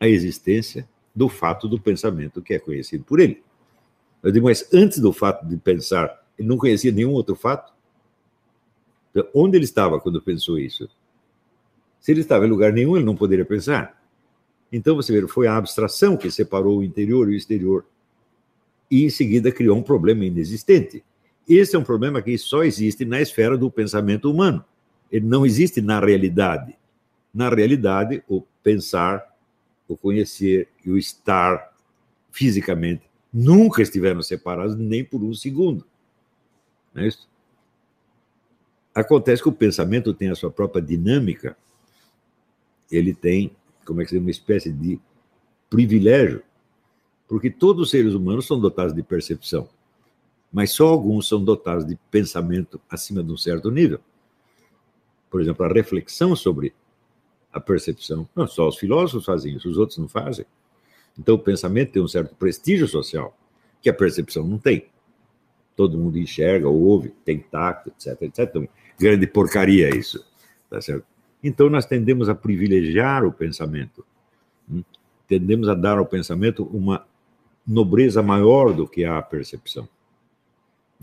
a 0.00 0.08
existência 0.08 0.88
do 1.14 1.28
fato 1.28 1.68
do 1.68 1.80
pensamento 1.80 2.42
que 2.42 2.54
é 2.54 2.58
conhecido 2.58 3.04
por 3.04 3.20
ele. 3.20 3.43
Eu 4.24 4.32
digo, 4.32 4.46
mas 4.46 4.66
antes 4.72 4.98
do 4.98 5.12
fato 5.12 5.46
de 5.46 5.58
pensar, 5.58 6.24
ele 6.38 6.48
não 6.48 6.56
conhecia 6.56 6.90
nenhum 6.90 7.10
outro 7.10 7.36
fato? 7.36 7.74
Então, 9.10 9.28
onde 9.34 9.58
ele 9.58 9.66
estava 9.66 10.00
quando 10.00 10.20
pensou 10.20 10.58
isso? 10.58 10.88
Se 12.00 12.10
ele 12.10 12.22
estava 12.22 12.46
em 12.46 12.48
lugar 12.48 12.72
nenhum, 12.72 12.96
ele 12.96 13.04
não 13.04 13.14
poderia 13.14 13.44
pensar. 13.44 14.02
Então, 14.72 14.96
você 14.96 15.12
vê, 15.12 15.28
foi 15.28 15.46
a 15.46 15.58
abstração 15.58 16.16
que 16.16 16.30
separou 16.30 16.78
o 16.78 16.82
interior 16.82 17.30
e 17.30 17.34
o 17.34 17.36
exterior. 17.36 17.84
E, 18.90 19.04
em 19.04 19.10
seguida, 19.10 19.52
criou 19.52 19.76
um 19.76 19.82
problema 19.82 20.24
inexistente. 20.24 21.04
Esse 21.46 21.76
é 21.76 21.78
um 21.78 21.84
problema 21.84 22.22
que 22.22 22.36
só 22.38 22.64
existe 22.64 23.04
na 23.04 23.20
esfera 23.20 23.58
do 23.58 23.70
pensamento 23.70 24.30
humano. 24.30 24.64
Ele 25.12 25.26
não 25.26 25.44
existe 25.44 25.82
na 25.82 26.00
realidade. 26.00 26.74
Na 27.32 27.50
realidade, 27.50 28.22
o 28.26 28.42
pensar, 28.62 29.36
o 29.86 29.98
conhecer 29.98 30.68
e 30.82 30.90
o 30.90 30.96
estar 30.96 31.74
fisicamente 32.32 33.13
nunca 33.34 33.82
estiveram 33.82 34.22
separados 34.22 34.76
nem 34.76 35.04
por 35.04 35.20
um 35.20 35.34
segundo. 35.34 35.84
Não 36.94 37.02
é 37.02 37.08
isso? 37.08 37.28
Acontece 38.94 39.42
que 39.42 39.48
o 39.48 39.52
pensamento 39.52 40.14
tem 40.14 40.30
a 40.30 40.36
sua 40.36 40.52
própria 40.52 40.80
dinâmica, 40.80 41.56
ele 42.88 43.12
tem, 43.12 43.50
como 43.84 44.00
é 44.00 44.04
que 44.04 44.10
se 44.10 44.18
uma 44.18 44.30
espécie 44.30 44.70
de 44.70 45.00
privilégio, 45.68 46.44
porque 47.26 47.50
todos 47.50 47.82
os 47.82 47.90
seres 47.90 48.14
humanos 48.14 48.46
são 48.46 48.60
dotados 48.60 48.94
de 48.94 49.02
percepção, 49.02 49.68
mas 50.52 50.70
só 50.70 50.86
alguns 50.86 51.26
são 51.26 51.42
dotados 51.42 51.84
de 51.84 51.98
pensamento 52.12 52.80
acima 52.88 53.24
de 53.24 53.32
um 53.32 53.36
certo 53.36 53.68
nível. 53.68 53.98
Por 55.28 55.40
exemplo, 55.40 55.64
a 55.64 55.68
reflexão 55.68 56.36
sobre 56.36 56.72
a 57.52 57.58
percepção. 57.58 58.28
Não, 58.36 58.46
só 58.46 58.68
os 58.68 58.76
filósofos 58.76 59.24
fazem 59.24 59.56
isso, 59.56 59.68
os 59.68 59.76
outros 59.76 59.98
não 59.98 60.06
fazem. 60.06 60.46
Então, 61.18 61.34
o 61.36 61.38
pensamento 61.38 61.92
tem 61.92 62.02
um 62.02 62.08
certo 62.08 62.34
prestígio 62.34 62.88
social 62.88 63.36
que 63.80 63.88
a 63.88 63.94
percepção 63.94 64.46
não 64.46 64.58
tem. 64.58 64.86
Todo 65.76 65.98
mundo 65.98 66.18
enxerga, 66.18 66.68
ouve, 66.68 67.10
tem 67.24 67.38
tato, 67.38 67.90
etc, 67.90 68.22
etc. 68.22 68.38
Então, 68.40 68.68
grande 68.98 69.26
porcaria 69.26 69.94
isso, 69.94 70.24
tá 70.70 70.80
certo? 70.80 71.04
Então, 71.42 71.68
nós 71.68 71.84
tendemos 71.84 72.28
a 72.28 72.34
privilegiar 72.34 73.24
o 73.24 73.32
pensamento, 73.32 74.04
hum? 74.70 74.82
tendemos 75.28 75.68
a 75.68 75.74
dar 75.74 75.98
ao 75.98 76.06
pensamento 76.06 76.64
uma 76.64 77.06
nobreza 77.66 78.22
maior 78.22 78.72
do 78.72 78.86
que 78.86 79.04
a 79.04 79.20
percepção. 79.22 79.88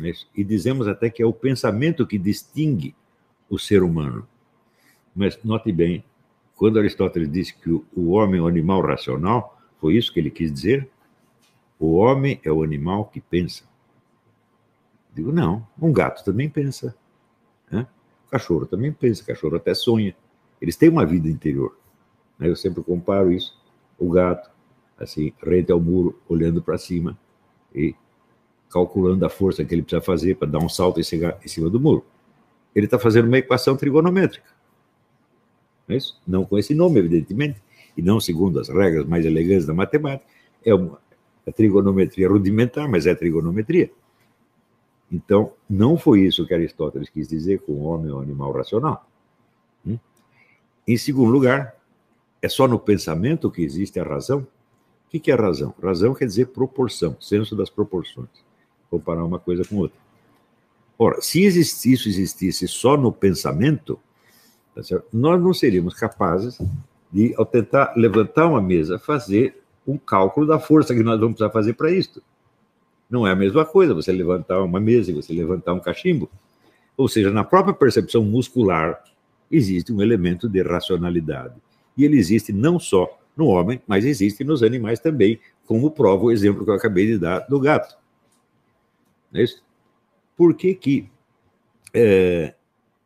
É 0.02 0.12
e 0.36 0.44
dizemos 0.44 0.88
até 0.88 1.10
que 1.10 1.22
é 1.22 1.26
o 1.26 1.34
pensamento 1.34 2.08
que 2.08 2.18
distingue 2.18 2.96
o 3.50 3.60
ser 3.60 3.84
humano. 3.84 4.28
Mas 5.16 5.38
note 5.44 5.72
bem, 5.72 6.04
quando 6.56 6.80
Aristóteles 6.80 7.32
disse 7.32 7.54
que 7.56 7.70
o 7.70 8.12
homem 8.12 8.40
é 8.40 8.44
um 8.44 8.48
animal 8.48 8.82
racional, 8.82 9.61
foi 9.82 9.96
isso 9.96 10.14
que 10.14 10.20
ele 10.20 10.30
quis 10.30 10.54
dizer? 10.54 10.88
O 11.80 11.96
homem 11.96 12.40
é 12.44 12.52
o 12.52 12.62
animal 12.62 13.06
que 13.06 13.20
pensa. 13.20 13.64
Digo, 15.12 15.32
não, 15.32 15.68
um 15.82 15.92
gato 15.92 16.24
também 16.24 16.48
pensa. 16.48 16.96
Né? 17.70 17.88
O 18.28 18.30
cachorro 18.30 18.68
também 18.68 18.94
pensa, 18.94 19.24
o 19.24 19.26
cachorro 19.26 19.56
até 19.56 19.74
sonha. 19.74 20.16
Eles 20.62 20.76
têm 20.76 20.88
uma 20.88 21.04
vida 21.04 21.28
interior. 21.28 21.76
Né? 22.38 22.48
Eu 22.48 22.56
sempre 22.56 22.84
comparo 22.84 23.32
isso. 23.32 23.60
O 23.98 24.12
gato, 24.12 24.52
assim, 25.00 25.34
rente 25.44 25.72
ao 25.72 25.80
muro, 25.80 26.22
olhando 26.30 26.62
para 26.62 26.78
cima 26.78 27.18
e 27.74 27.96
calculando 28.70 29.26
a 29.26 29.30
força 29.30 29.66
que 29.66 29.74
ele 29.74 29.82
precisa 29.82 30.02
fazer 30.02 30.36
para 30.36 30.48
dar 30.48 30.60
um 30.60 30.70
salto 30.70 31.00
em 31.00 31.04
cima 31.04 31.70
do 31.70 31.80
muro. 31.80 32.06
Ele 32.76 32.86
está 32.86 33.00
fazendo 33.00 33.26
uma 33.26 33.40
equação 33.40 33.76
trigonométrica. 33.76 34.48
Não, 35.88 35.96
é 35.96 36.00
não 36.28 36.46
com 36.46 36.58
esse 36.58 36.76
nome, 36.76 37.00
evidentemente, 37.00 37.62
e 37.98 38.02
não 38.02 38.20
segundo 38.20 38.60
as 38.60 38.70
regras 38.70 39.06
mais 39.06 39.26
elegantes 39.26 39.66
da 39.66 39.74
matemática. 39.74 40.30
É 40.64 40.74
uma 40.74 41.00
a 41.46 41.52
trigonometria 41.52 42.30
rudimentar, 42.30 42.88
mas 42.88 43.06
é 43.06 43.16
trigonometria. 43.16 43.92
Então, 45.12 45.54
não 45.70 45.98
foi 45.98 46.22
isso 46.22 46.46
que 46.46 46.54
Aristóteles 46.54 47.10
quis 47.10 47.28
dizer 47.28 47.62
com 47.62 47.74
o 47.74 47.84
homem 47.84 48.12
ou 48.12 48.22
animal 48.22 48.52
racional. 48.52 49.06
Hum? 49.86 49.98
Em 50.88 50.98
segundo 50.98 51.32
lugar, 51.32 51.76
é 52.42 52.48
só 52.48 52.68
no 52.68 52.80
pensamento 52.80 53.52
que 53.52 53.62
existe 53.62 54.00
a 54.00 54.04
razão? 54.04 54.48
O 55.14 55.20
que 55.20 55.32
é 55.32 55.36
razão? 55.36 55.74
Razão 55.82 56.14
quer 56.14 56.26
dizer 56.26 56.48
proporção, 56.48 57.18
senso 57.20 57.56
das 57.56 57.70
proporções. 57.70 58.30
Comparar 58.90 59.26
uma 59.26 59.40
coisa 59.40 59.66
com 59.66 59.78
outra. 59.78 60.00
Ora, 60.98 61.22
se 61.22 61.44
isso 61.44 62.08
existisse 62.08 62.68
só 62.68 62.96
no 62.96 63.12
pensamento, 63.12 64.00
tá 64.74 64.82
nós 65.12 65.42
não 65.42 65.54
seríamos 65.54 65.94
capazes 65.94 66.58
de, 67.12 67.34
ao 67.38 67.46
tentar 67.46 67.94
levantar 67.96 68.48
uma 68.48 68.62
mesa, 68.62 68.98
fazer 68.98 69.62
um 69.86 69.98
cálculo 69.98 70.46
da 70.46 70.60
força 70.60 70.94
que 70.94 71.04
nós 71.04 71.20
vamos 71.20 71.36
precisar 71.36 71.52
fazer 71.52 71.74
para 71.74 71.92
isso. 71.92 72.22
Não 73.10 73.28
é 73.28 73.32
a 73.32 73.36
mesma 73.36 73.66
coisa 73.66 73.94
você 73.94 74.12
levantar 74.12 74.62
uma 74.62 74.80
mesa 74.80 75.12
e 75.12 75.14
você 75.14 75.34
levantar 75.34 75.74
um 75.74 75.80
cachimbo. 75.80 76.30
Ou 76.96 77.08
seja, 77.08 77.30
na 77.32 77.44
própria 77.44 77.74
percepção 77.74 78.24
muscular 78.24 79.04
existe 79.52 79.92
um 79.92 80.02
elemento 80.02 80.48
de 80.48 80.62
racionalidade. 80.62 81.56
E 81.98 82.06
ele 82.06 82.18
existe 82.18 82.54
não 82.54 82.80
só 82.80 83.20
no 83.36 83.48
homem, 83.48 83.82
mas 83.86 84.06
existe 84.06 84.44
nos 84.44 84.64
animais 84.64 85.00
também, 85.00 85.40
como 85.66 85.92
prova 85.92 86.26
o 86.26 86.32
exemplo 86.32 86.64
que 86.64 86.70
eu 86.70 86.76
acabei 86.76 87.08
de 87.08 87.18
dar 87.18 87.40
do 87.40 87.60
gato. 87.60 87.98
É 89.34 89.44
isso? 89.44 89.62
Por 90.38 90.54
que 90.54 90.74
que, 90.74 91.10
é, 91.94 92.54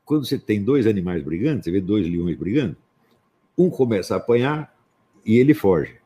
quando 0.03 0.25
você 0.25 0.37
tem 0.37 0.63
dois 0.63 0.85
animais 0.87 1.23
brigando, 1.23 1.63
você 1.63 1.71
vê 1.71 1.81
dois 1.81 2.07
leões 2.07 2.37
brigando, 2.37 2.77
um 3.57 3.69
começa 3.69 4.13
a 4.13 4.17
apanhar 4.17 4.73
e 5.25 5.37
ele 5.37 5.53
foge. 5.53 5.97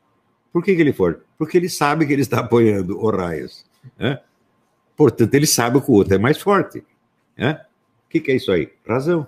Por 0.51 0.63
que, 0.63 0.75
que 0.75 0.81
ele 0.81 0.93
foge? 0.93 1.17
Porque 1.37 1.57
ele 1.57 1.69
sabe 1.69 2.05
que 2.05 2.13
ele 2.13 2.21
está 2.21 2.39
apanhando 2.39 2.99
o 2.99 3.09
raios. 3.09 3.65
Né? 3.97 4.21
Portanto, 4.95 5.33
ele 5.33 5.47
sabe 5.47 5.79
que 5.81 5.89
o 5.89 5.93
outro 5.93 6.15
é 6.15 6.17
mais 6.17 6.39
forte. 6.39 6.83
Né? 7.37 7.61
O 8.05 8.09
que, 8.09 8.19
que 8.19 8.31
é 8.31 8.35
isso 8.35 8.51
aí? 8.51 8.71
Razão. 8.87 9.27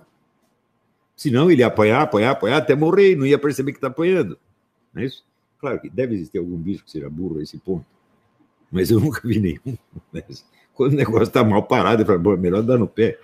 Senão 1.16 1.50
ele 1.50 1.62
ia 1.62 1.68
apanhar, 1.68 2.02
apanhar, 2.02 2.30
apanhar 2.32 2.56
até 2.58 2.74
morrer 2.74 3.14
não 3.16 3.26
ia 3.26 3.38
perceber 3.38 3.72
que 3.72 3.78
está 3.78 3.88
apanhando. 3.88 4.38
Não 4.92 5.02
é 5.02 5.06
isso? 5.06 5.24
Claro 5.58 5.80
que 5.80 5.88
deve 5.88 6.14
existir 6.14 6.38
algum 6.38 6.56
bicho 6.56 6.84
que 6.84 6.90
seja 6.90 7.08
burro 7.08 7.38
a 7.38 7.42
esse 7.42 7.56
ponto. 7.58 7.86
Mas 8.70 8.90
eu 8.90 8.98
nunca 8.98 9.20
vi 9.24 9.38
nenhum. 9.38 9.78
Quando 10.74 10.94
o 10.94 10.96
negócio 10.96 11.24
está 11.24 11.44
mal 11.44 11.62
parado, 11.62 12.02
eu 12.02 12.06
falo, 12.06 12.36
melhor 12.36 12.62
dar 12.62 12.78
no 12.78 12.88
pé. 12.88 13.18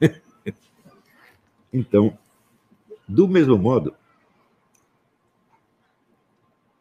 então, 1.72 2.16
do 3.06 3.28
mesmo 3.28 3.58
modo, 3.58 3.94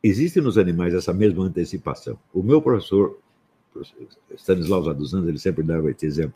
existe 0.04 0.42
nos 0.42 0.58
animais 0.58 0.94
essa 0.94 1.14
mesma 1.14 1.46
antecipação. 1.46 2.20
O 2.34 2.44
meu 2.44 2.62
professor, 2.62 3.18
Stanislau 4.36 4.94
dos 4.94 5.14
Anjos, 5.14 5.30
ele 5.30 5.40
sempre 5.40 5.64
dava 5.64 5.90
esse 5.90 6.06
exemplo. 6.06 6.36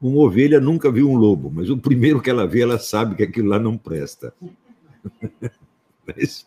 Uma 0.00 0.22
ovelha 0.22 0.60
nunca 0.60 0.90
viu 0.90 1.08
um 1.08 1.16
lobo, 1.16 1.50
mas 1.50 1.68
o 1.68 1.76
primeiro 1.76 2.20
que 2.20 2.30
ela 2.30 2.46
vê, 2.46 2.62
ela 2.62 2.78
sabe 2.78 3.14
que 3.14 3.22
aquilo 3.22 3.48
lá 3.48 3.58
não 3.58 3.76
presta. 3.76 4.34
Mas... 6.06 6.46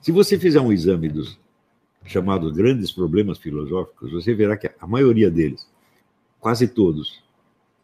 Se 0.00 0.12
você 0.12 0.38
fizer 0.38 0.60
um 0.60 0.72
exame 0.72 1.08
dos 1.08 1.38
chamados 2.04 2.52
grandes 2.52 2.90
problemas 2.90 3.38
filosóficos, 3.38 4.10
você 4.10 4.34
verá 4.34 4.56
que 4.56 4.70
a 4.78 4.86
maioria 4.86 5.30
deles, 5.30 5.68
quase 6.40 6.66
todos, 6.66 7.22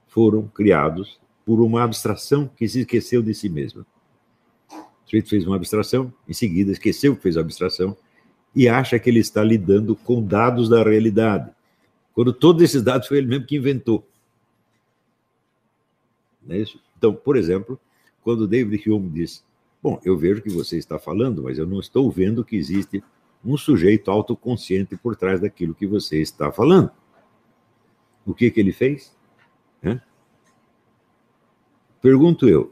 foram 0.09 0.47
criados 0.49 1.19
por 1.45 1.61
uma 1.61 1.83
abstração 1.83 2.49
que 2.57 2.67
se 2.69 2.81
esqueceu 2.81 3.23
de 3.23 3.35
si 3.35 3.49
mesma. 3.49 3.87
O 4.71 5.05
sujeito 5.05 5.29
fez 5.29 5.47
uma 5.47 5.57
abstração, 5.57 6.13
em 6.29 6.33
seguida 6.33 6.73
esqueceu 6.73 7.15
que 7.15 7.23
fez 7.23 7.37
a 7.37 7.41
abstração 7.41 7.97
e 8.55 8.69
acha 8.69 8.99
que 8.99 9.11
ele 9.11 9.21
está 9.21 9.43
lidando 9.43 9.95
com 9.97 10.23
dados 10.23 10.69
da 10.69 10.83
realidade, 10.83 11.51
quando 12.15 12.33
todos 12.33 12.63
esses 12.63 12.83
dados 12.83 13.09
foi 13.09 13.19
ele 13.19 13.27
mesmo 13.27 13.47
que 13.47 13.57
inventou. 13.57 14.07
Não 16.47 16.55
é 16.55 16.59
isso? 16.61 16.81
Então, 16.97 17.13
por 17.13 17.37
exemplo, 17.37 17.79
quando 18.23 18.47
David 18.47 18.89
Hume 18.89 19.11
diz: 19.11 19.45
Bom, 19.83 20.01
eu 20.05 20.17
vejo 20.17 20.41
que 20.41 20.51
você 20.51 20.79
está 20.79 20.99
falando, 20.99 21.43
mas 21.43 21.59
eu 21.59 21.67
não 21.67 21.81
estou 21.81 22.11
vendo 22.11 22.45
que 22.45 22.57
existe 22.57 23.03
um 23.45 23.57
sujeito 23.57 24.11
autoconsciente 24.11 24.97
por 24.97 25.17
trás 25.17 25.41
daquilo 25.41 25.75
que 25.75 25.87
você 25.87 26.21
está 26.23 26.51
falando. 26.51 26.91
O 28.25 28.33
que, 28.33 28.51
que 28.51 28.61
ele 28.61 28.73
fez? 28.73 29.15
Pergunto 32.05 32.47
eu, 32.47 32.71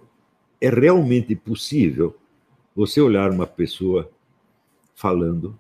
é 0.61 0.69
realmente 0.69 1.35
possível 1.35 2.15
você 2.77 3.01
olhar 3.01 3.31
uma 3.31 3.47
pessoa 3.47 4.13
falando, 4.95 5.59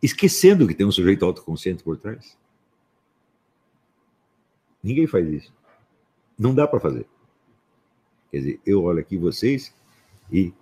esquecendo 0.00 0.68
que 0.68 0.74
tem 0.74 0.86
um 0.86 0.92
sujeito 0.92 1.24
autoconsciente 1.24 1.82
por 1.82 1.96
trás? 1.96 2.38
Ninguém 4.80 5.08
faz 5.08 5.28
isso. 5.28 5.52
Não 6.38 6.54
dá 6.54 6.68
para 6.68 6.78
fazer. 6.78 7.04
Quer 8.30 8.38
dizer, 8.38 8.60
eu 8.64 8.84
olho 8.84 9.00
aqui 9.00 9.18
vocês 9.18 9.74
e 10.30 10.54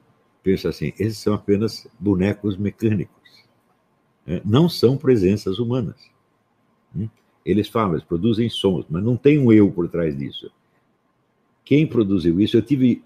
penso 0.43 0.69
assim: 0.69 0.95
esses 0.99 1.19
são 1.19 1.35
apenas 1.35 1.87
bonecos 2.01 2.57
mecânicos. 2.57 3.45
Né? 4.25 4.41
Não 4.43 4.71
são 4.71 4.97
presenças 4.97 5.59
humanas. 5.59 6.01
Hum? 6.97 7.11
Eles 7.45 7.69
falam, 7.69 7.93
eles 7.93 8.05
produzem 8.07 8.49
sons, 8.49 8.87
mas 8.89 9.05
não 9.05 9.19
tem 9.19 9.39
um 9.39 9.53
eu 9.53 9.71
por 9.71 9.87
trás 9.87 10.17
disso. 10.17 10.51
Quem 11.67 11.85
produziu 11.85 12.41
isso? 12.41 12.57
Eu 12.57 12.63
tive 12.63 13.05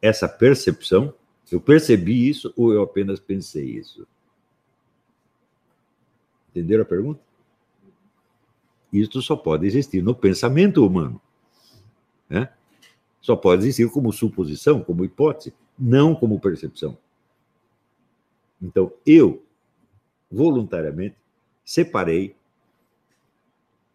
essa 0.00 0.26
percepção? 0.26 1.12
Eu 1.52 1.60
percebi 1.60 2.26
isso 2.26 2.50
ou 2.56 2.72
eu 2.72 2.82
apenas 2.82 3.20
pensei 3.20 3.66
isso? 3.66 4.06
Entenderam 6.48 6.82
a 6.82 6.86
pergunta? 6.86 7.20
Isso 8.90 9.20
só 9.20 9.36
pode 9.36 9.66
existir 9.66 10.02
no 10.02 10.14
pensamento 10.14 10.84
humano. 10.84 11.20
Né? 12.26 12.50
Só 13.20 13.36
pode 13.36 13.62
existir 13.64 13.90
como 13.90 14.10
suposição, 14.12 14.82
como 14.82 15.04
hipótese, 15.04 15.52
não 15.78 16.14
como 16.14 16.40
percepção. 16.40 16.96
Então, 18.62 18.92
eu, 19.04 19.44
voluntariamente, 20.30 21.16
separei 21.62 22.34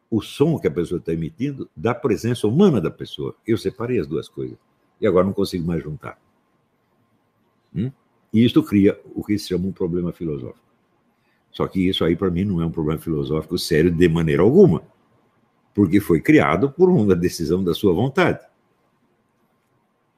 o 0.09 0.21
som 0.21 0.59
que 0.59 0.67
a 0.67 0.71
pessoa 0.71 0.99
está 0.99 1.13
emitindo 1.13 1.69
da 1.75 1.93
presença 1.93 2.47
humana 2.47 2.79
da 2.79 2.91
pessoa. 2.91 3.35
Eu 3.45 3.57
separei 3.57 3.99
as 3.99 4.07
duas 4.07 4.29
coisas. 4.29 4.57
E 4.99 5.07
agora 5.07 5.25
não 5.25 5.33
consigo 5.33 5.65
mais 5.65 5.83
juntar. 5.83 6.19
Hum? 7.75 7.91
E 8.31 8.43
isso 8.45 8.61
cria 8.63 8.99
o 9.13 9.23
que 9.23 9.37
se 9.37 9.49
chama 9.49 9.67
um 9.67 9.71
problema 9.71 10.11
filosófico. 10.11 10.65
Só 11.51 11.67
que 11.67 11.87
isso 11.87 12.03
aí, 12.03 12.15
para 12.15 12.29
mim, 12.29 12.43
não 12.43 12.61
é 12.61 12.65
um 12.65 12.71
problema 12.71 12.99
filosófico 12.99 13.57
sério 13.57 13.89
de 13.89 14.09
maneira 14.09 14.41
alguma, 14.41 14.83
porque 15.73 16.01
foi 16.01 16.19
criado 16.19 16.69
por 16.69 16.89
uma 16.89 17.15
decisão 17.15 17.63
da 17.63 17.73
sua 17.73 17.93
vontade. 17.93 18.45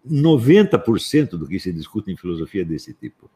90% 0.09 1.31
do 1.31 1.47
que 1.47 1.59
se 1.59 1.71
discute 1.71 2.11
em 2.11 2.17
filosofia 2.17 2.61
é 2.61 2.65
desse 2.65 2.93
tipo. 2.93 3.29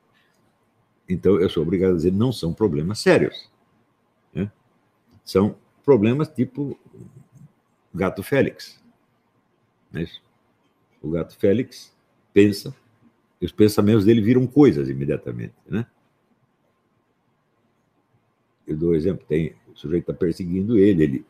Então, 1.08 1.40
eu 1.40 1.50
sou 1.50 1.62
obrigado 1.62 1.92
a 1.92 1.96
dizer, 1.96 2.12
não 2.12 2.32
são 2.32 2.54
problemas 2.54 3.00
sérios. 3.00 3.52
Né? 4.34 4.52
São 5.24 5.56
problemas 5.92 6.30
tipo 6.30 6.80
gato 7.94 8.24
Félix. 8.24 8.82
É 9.94 10.06
o 11.02 11.10
gato 11.10 11.38
Félix 11.38 11.94
pensa, 12.34 12.74
e 13.42 13.46
os 13.46 13.52
pensamentos 13.52 14.06
dele 14.06 14.22
viram 14.22 14.48
coisas 14.48 14.88
imediatamente. 14.88 15.54
Né? 15.68 15.86
Eu 18.66 18.78
dou 18.78 18.92
um 18.92 18.96
exemplo: 18.96 19.26
tem, 19.28 19.54
o 19.68 19.78
sujeito 19.78 20.10
está 20.10 20.14
perseguindo 20.14 20.78
ele, 20.78 21.04
ele 21.04 21.26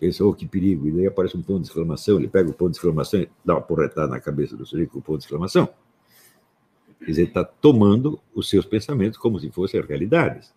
pensa, 0.00 0.24
oh, 0.24 0.34
que 0.34 0.44
perigo, 0.44 0.88
e 0.88 0.90
daí 0.90 1.06
aparece 1.06 1.36
um 1.36 1.42
ponto 1.42 1.60
de 1.60 1.68
exclamação, 1.68 2.18
ele 2.18 2.26
pega 2.26 2.50
o 2.50 2.52
ponto 2.52 2.72
de 2.72 2.78
exclamação 2.78 3.20
e 3.20 3.30
dá 3.44 3.54
uma 3.54 3.62
porretada 3.62 4.08
na 4.08 4.20
cabeça 4.20 4.56
do 4.56 4.66
sujeito 4.66 4.90
com 4.90 4.98
o 4.98 5.02
ponto 5.02 5.18
de 5.18 5.24
exclamação. 5.24 5.68
Quer 6.98 7.04
dizer, 7.04 7.28
está 7.28 7.44
tomando 7.44 8.18
os 8.34 8.50
seus 8.50 8.66
pensamentos 8.66 9.18
como 9.18 9.38
se 9.38 9.50
fossem 9.52 9.80
realidades. 9.80 10.52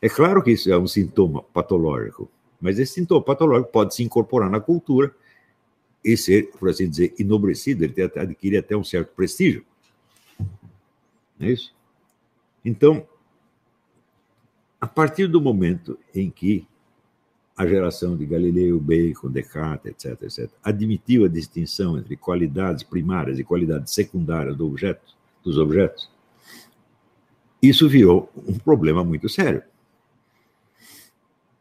É 0.00 0.08
claro 0.08 0.42
que 0.42 0.52
isso 0.52 0.70
é 0.70 0.78
um 0.78 0.86
sintoma 0.86 1.42
patológico, 1.42 2.30
mas 2.60 2.78
esse 2.78 2.94
sintoma 2.94 3.22
patológico 3.22 3.72
pode 3.72 3.94
se 3.94 4.02
incorporar 4.02 4.50
na 4.50 4.60
cultura 4.60 5.14
e 6.04 6.16
ser, 6.16 6.50
por 6.52 6.68
assim 6.68 6.88
dizer, 6.88 7.14
enobrecido, 7.18 7.84
ele 7.84 7.94
adquire 8.02 8.56
até 8.56 8.76
um 8.76 8.84
certo 8.84 9.12
prestígio. 9.14 9.64
É 11.40 11.50
isso? 11.50 11.74
Então, 12.64 13.06
a 14.80 14.86
partir 14.86 15.26
do 15.26 15.40
momento 15.40 15.98
em 16.14 16.30
que 16.30 16.66
a 17.56 17.66
geração 17.66 18.16
de 18.16 18.24
Galileu, 18.24 18.78
Bacon, 18.78 19.28
Descartes, 19.30 19.90
etc., 19.90 20.22
etc., 20.22 20.50
admitiu 20.62 21.24
a 21.24 21.28
distinção 21.28 21.98
entre 21.98 22.16
qualidades 22.16 22.84
primárias 22.84 23.38
e 23.38 23.44
qualidades 23.44 23.92
secundárias 23.92 24.56
do 24.56 24.64
objeto, 24.64 25.16
dos 25.42 25.58
objetos, 25.58 26.08
isso 27.60 27.88
virou 27.88 28.30
um 28.46 28.56
problema 28.56 29.02
muito 29.02 29.28
sério. 29.28 29.62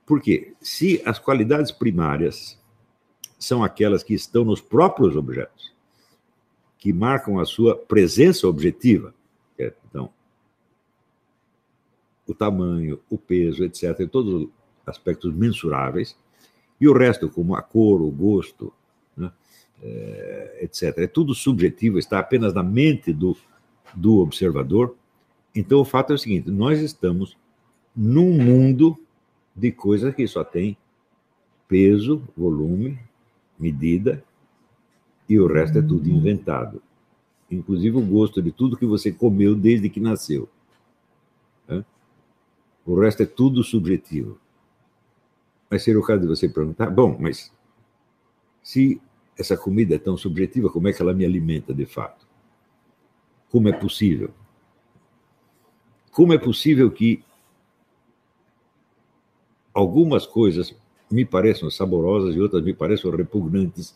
Porque 0.07 0.53
se 0.61 1.01
as 1.05 1.19
qualidades 1.19 1.69
primárias 1.69 2.57
são 3.37 3.61
aquelas 3.61 4.03
que 4.03 4.13
estão 4.13 4.45
nos 4.45 4.61
próprios 4.61 5.17
objetos, 5.17 5.75
que 6.77 6.93
marcam 6.93 7.39
a 7.39 7.45
sua 7.45 7.75
presença 7.75 8.47
objetiva, 8.47 9.13
é, 9.59 9.73
então, 9.89 10.09
o 12.25 12.33
tamanho, 12.33 13.01
o 13.09 13.17
peso, 13.17 13.65
etc., 13.65 14.07
todos 14.09 14.43
os 14.43 14.49
aspectos 14.85 15.35
mensuráveis, 15.35 16.17
e 16.79 16.87
o 16.87 16.93
resto, 16.93 17.29
como 17.29 17.53
a 17.53 17.61
cor, 17.61 18.01
o 18.01 18.09
gosto, 18.09 18.71
né, 19.15 19.29
é, 19.81 20.59
etc., 20.61 20.99
é 20.99 21.07
tudo 21.07 21.35
subjetivo, 21.35 21.99
está 21.99 22.19
apenas 22.19 22.53
na 22.53 22.63
mente 22.63 23.11
do, 23.11 23.35
do 23.93 24.19
observador. 24.19 24.95
Então, 25.53 25.81
o 25.81 25.85
fato 25.85 26.13
é 26.13 26.15
o 26.15 26.19
seguinte: 26.19 26.49
nós 26.49 26.79
estamos 26.79 27.37
num 27.93 28.31
mundo 28.31 28.97
de 29.57 29.71
coisas 29.71 30.13
que 30.13 30.27
só 30.27 30.43
tem 30.43 30.77
peso, 31.67 32.21
volume, 32.37 32.97
medida, 33.59 34.23
e 35.27 35.39
o 35.39 35.47
resto 35.47 35.79
é 35.79 35.81
tudo 35.81 36.09
uhum. 36.09 36.17
inventado. 36.17 36.81
Inclusive 37.49 37.97
o 37.97 38.01
gosto 38.01 38.41
de 38.41 38.51
tudo 38.51 38.77
que 38.77 38.85
você 38.85 39.11
comeu 39.11 39.55
desde 39.55 39.89
que 39.89 39.99
nasceu. 39.99 40.47
O 42.87 42.97
resto 42.97 43.23
é 43.23 43.25
tudo 43.25 43.61
subjetivo. 43.65 44.39
Mas 45.69 45.83
seria 45.83 45.99
o 45.99 46.03
caso 46.03 46.21
de 46.21 46.27
você 46.27 46.47
perguntar: 46.47 46.89
bom, 46.89 47.17
mas 47.19 47.51
se 48.63 49.01
essa 49.37 49.57
comida 49.57 49.95
é 49.95 49.99
tão 49.99 50.15
subjetiva, 50.15 50.69
como 50.69 50.87
é 50.87 50.93
que 50.93 51.01
ela 51.01 51.13
me 51.13 51.25
alimenta 51.25 51.73
de 51.73 51.85
fato? 51.85 52.25
Como 53.49 53.67
é 53.67 53.73
possível? 53.73 54.33
Como 56.11 56.33
é 56.33 56.37
possível 56.37 56.89
que 56.89 57.21
algumas 59.77 60.25
coisas 60.25 60.75
me 61.09 61.23
pareçam 61.23 61.69
saborosas 61.69 62.35
e 62.35 62.41
outras 62.41 62.63
me 62.63 62.73
pareçam 62.73 63.11
repugnantes, 63.11 63.95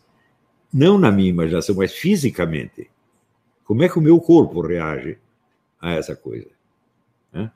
não 0.72 0.96
na 0.96 1.12
minha 1.12 1.30
imaginação, 1.30 1.76
mas 1.76 1.92
fisicamente. 1.92 2.88
Como 3.66 3.82
é 3.82 3.90
que 3.90 3.98
o 3.98 4.02
meu 4.02 4.20
corpo 4.20 4.62
reage 4.62 5.18
a 5.82 5.94
essa 5.94 6.16
coisa? 6.16 6.50
Né? 7.34 7.52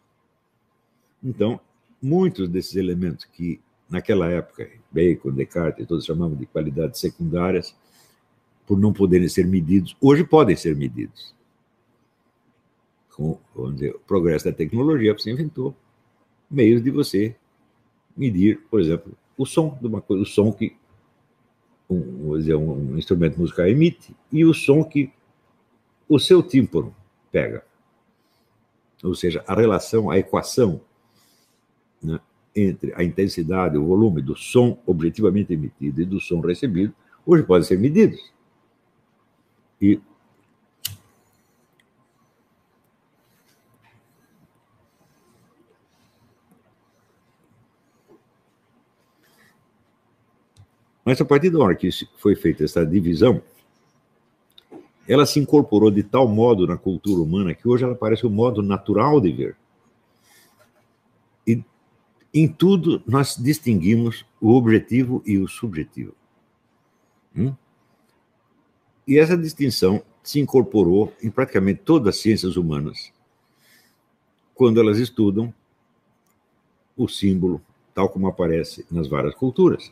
Então, 1.23 1.59
muitos 2.01 2.49
desses 2.49 2.75
elementos 2.75 3.25
que, 3.25 3.61
naquela 3.87 4.27
época, 4.31 4.67
Bacon, 4.91 5.31
Descartes, 5.31 5.85
todos 5.87 6.03
chamavam 6.03 6.35
de 6.35 6.47
qualidades 6.47 6.99
secundárias, 6.99 7.75
por 8.65 8.79
não 8.79 8.91
poderem 8.91 9.29
ser 9.29 9.45
medidos, 9.45 9.95
hoje 10.01 10.23
podem 10.23 10.55
ser 10.55 10.75
medidos. 10.75 11.35
Com 13.11 13.39
dizer, 13.71 13.95
o 13.95 13.99
progresso 13.99 14.45
da 14.45 14.51
tecnologia, 14.51 15.13
você 15.13 15.29
inventou 15.29 15.75
meios 16.49 16.83
de 16.83 16.89
você 16.89 17.35
medir, 18.15 18.61
por 18.69 18.79
exemplo, 18.79 19.13
o 19.37 19.45
som 19.45 19.77
de 19.81 19.87
uma 19.87 20.01
coisa, 20.01 20.23
o 20.23 20.25
som 20.25 20.51
que 20.51 20.75
um, 21.89 22.37
dizer, 22.37 22.55
um 22.55 22.97
instrumento 22.97 23.39
musical 23.39 23.67
emite 23.67 24.15
e 24.31 24.45
o 24.45 24.53
som 24.53 24.83
que 24.83 25.11
o 26.07 26.19
seu 26.19 26.41
tímpano 26.41 26.95
pega. 27.31 27.63
Ou 29.03 29.13
seja, 29.13 29.43
a 29.47 29.53
relação, 29.53 30.09
a 30.09 30.17
equação 30.17 30.81
né, 32.01 32.19
entre 32.55 32.93
a 32.95 33.03
intensidade, 33.03 33.77
o 33.77 33.85
volume 33.85 34.21
do 34.21 34.35
som 34.35 34.79
objetivamente 34.85 35.53
emitido 35.53 36.01
e 36.01 36.05
do 36.05 36.19
som 36.19 36.39
recebido, 36.39 36.93
hoje 37.25 37.43
podem 37.43 37.67
ser 37.67 37.77
medidos. 37.77 38.33
E 39.81 39.99
Mas 51.05 51.21
a 51.21 51.25
partir 51.25 51.51
da 51.51 51.59
hora 51.59 51.75
que 51.75 51.87
foi 52.17 52.35
feita 52.35 52.63
essa 52.63 52.83
divisão, 52.83 53.39
ela 55.07 55.25
se 55.27 55.39
incorporou 55.39 55.91
de 55.91 56.01
tal 56.01 56.27
modo 56.27 56.65
na 56.65 56.77
cultura 56.77 57.21
humana 57.21 57.53
que 57.53 57.67
hoje 57.67 57.83
ela 57.83 57.93
parece 57.93 58.25
um 58.25 58.31
modo 58.31 58.63
natural 58.63 59.21
de 59.21 59.31
ver. 59.31 59.55
E 61.45 61.63
em 62.33 62.47
tudo 62.47 63.03
nós 63.05 63.35
distinguimos 63.37 64.25
o 64.41 64.49
objetivo 64.53 65.21
e 65.27 65.37
o 65.37 65.47
subjetivo. 65.47 66.15
Hum? 67.37 67.53
E 69.07 69.19
essa 69.19 69.37
distinção 69.37 70.03
se 70.23 70.39
incorporou 70.39 71.13
em 71.21 71.29
praticamente 71.29 71.81
todas 71.85 72.15
as 72.15 72.21
ciências 72.21 72.57
humanas, 72.57 73.13
quando 74.55 74.79
elas 74.81 74.97
estudam 74.97 75.53
o 76.97 77.07
símbolo 77.07 77.61
tal 77.93 78.09
como 78.09 78.27
aparece 78.27 78.85
nas 78.89 79.07
várias 79.07 79.35
culturas. 79.35 79.91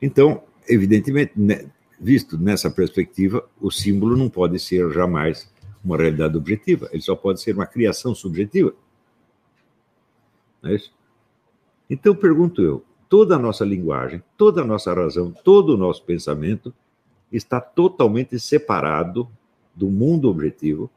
Então, 0.00 0.42
evidentemente, 0.68 1.32
né, 1.36 1.70
visto 1.98 2.36
nessa 2.38 2.70
perspectiva, 2.70 3.48
o 3.60 3.70
símbolo 3.70 4.16
não 4.16 4.28
pode 4.28 4.58
ser 4.58 4.90
jamais 4.92 5.50
uma 5.84 5.96
realidade 5.96 6.36
objetiva, 6.36 6.88
ele 6.92 7.02
só 7.02 7.14
pode 7.14 7.40
ser 7.40 7.54
uma 7.54 7.66
criação 7.66 8.14
subjetiva. 8.14 8.74
Não 10.62 10.70
é 10.70 10.74
isso? 10.74 10.92
Então, 11.88 12.14
pergunto 12.14 12.60
eu: 12.60 12.84
toda 13.08 13.36
a 13.36 13.38
nossa 13.38 13.64
linguagem, 13.64 14.22
toda 14.36 14.62
a 14.62 14.64
nossa 14.64 14.92
razão, 14.92 15.32
todo 15.44 15.74
o 15.74 15.76
nosso 15.76 16.04
pensamento 16.04 16.74
está 17.30 17.60
totalmente 17.60 18.38
separado 18.38 19.28
do 19.74 19.88
mundo 19.88 20.28
objetivo 20.28 20.90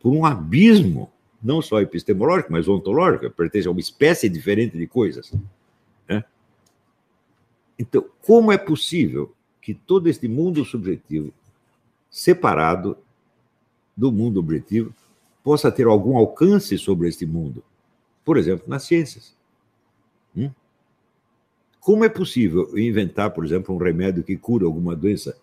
por 0.00 0.12
um 0.12 0.24
abismo, 0.24 1.10
não 1.42 1.62
só 1.62 1.80
epistemológico, 1.80 2.52
mas 2.52 2.68
ontológico, 2.68 3.30
pertence 3.30 3.68
a 3.68 3.70
uma 3.70 3.80
espécie 3.80 4.28
diferente 4.28 4.76
de 4.76 4.86
coisas. 4.86 5.32
Então, 7.82 8.08
como 8.24 8.52
é 8.52 8.56
possível 8.56 9.34
que 9.60 9.74
todo 9.74 10.08
este 10.08 10.28
mundo 10.28 10.64
subjetivo, 10.64 11.32
separado 12.08 12.96
do 13.96 14.12
mundo 14.12 14.38
objetivo, 14.38 14.94
possa 15.42 15.70
ter 15.72 15.88
algum 15.88 16.16
alcance 16.16 16.78
sobre 16.78 17.08
este 17.08 17.26
mundo? 17.26 17.60
Por 18.24 18.38
exemplo, 18.38 18.66
nas 18.68 18.84
ciências. 18.84 19.34
Hum? 20.36 20.52
Como 21.80 22.04
é 22.04 22.08
possível 22.08 22.78
inventar, 22.78 23.32
por 23.32 23.44
exemplo, 23.44 23.74
um 23.74 23.78
remédio 23.78 24.22
que 24.22 24.36
cura 24.36 24.64
alguma 24.64 24.94
doença 24.94 25.36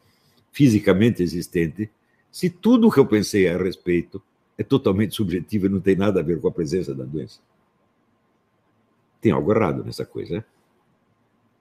fisicamente 0.49 1.21
existente, 1.21 1.91
se 2.31 2.49
tudo 2.49 2.87
o 2.87 2.91
que 2.91 3.01
eu 3.01 3.05
pensei 3.05 3.49
a 3.49 3.57
respeito 3.57 4.23
é 4.57 4.63
totalmente 4.63 5.13
subjetivo 5.13 5.65
e 5.65 5.69
não 5.69 5.81
tem 5.81 5.97
nada 5.97 6.21
a 6.21 6.23
ver 6.23 6.39
com 6.39 6.47
a 6.47 6.53
presença 6.53 6.95
da 6.95 7.03
doença? 7.03 7.41
Tem 9.19 9.33
algo 9.33 9.51
errado 9.51 9.83
nessa 9.83 10.05
coisa, 10.05 10.37
né? 10.37 10.45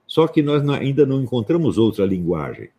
Só 0.09 0.27
que 0.27 0.41
nós 0.41 0.67
ainda 0.67 1.05
não 1.05 1.21
encontramos 1.21 1.77
outra 1.77 2.03
linguagem. 2.03 2.71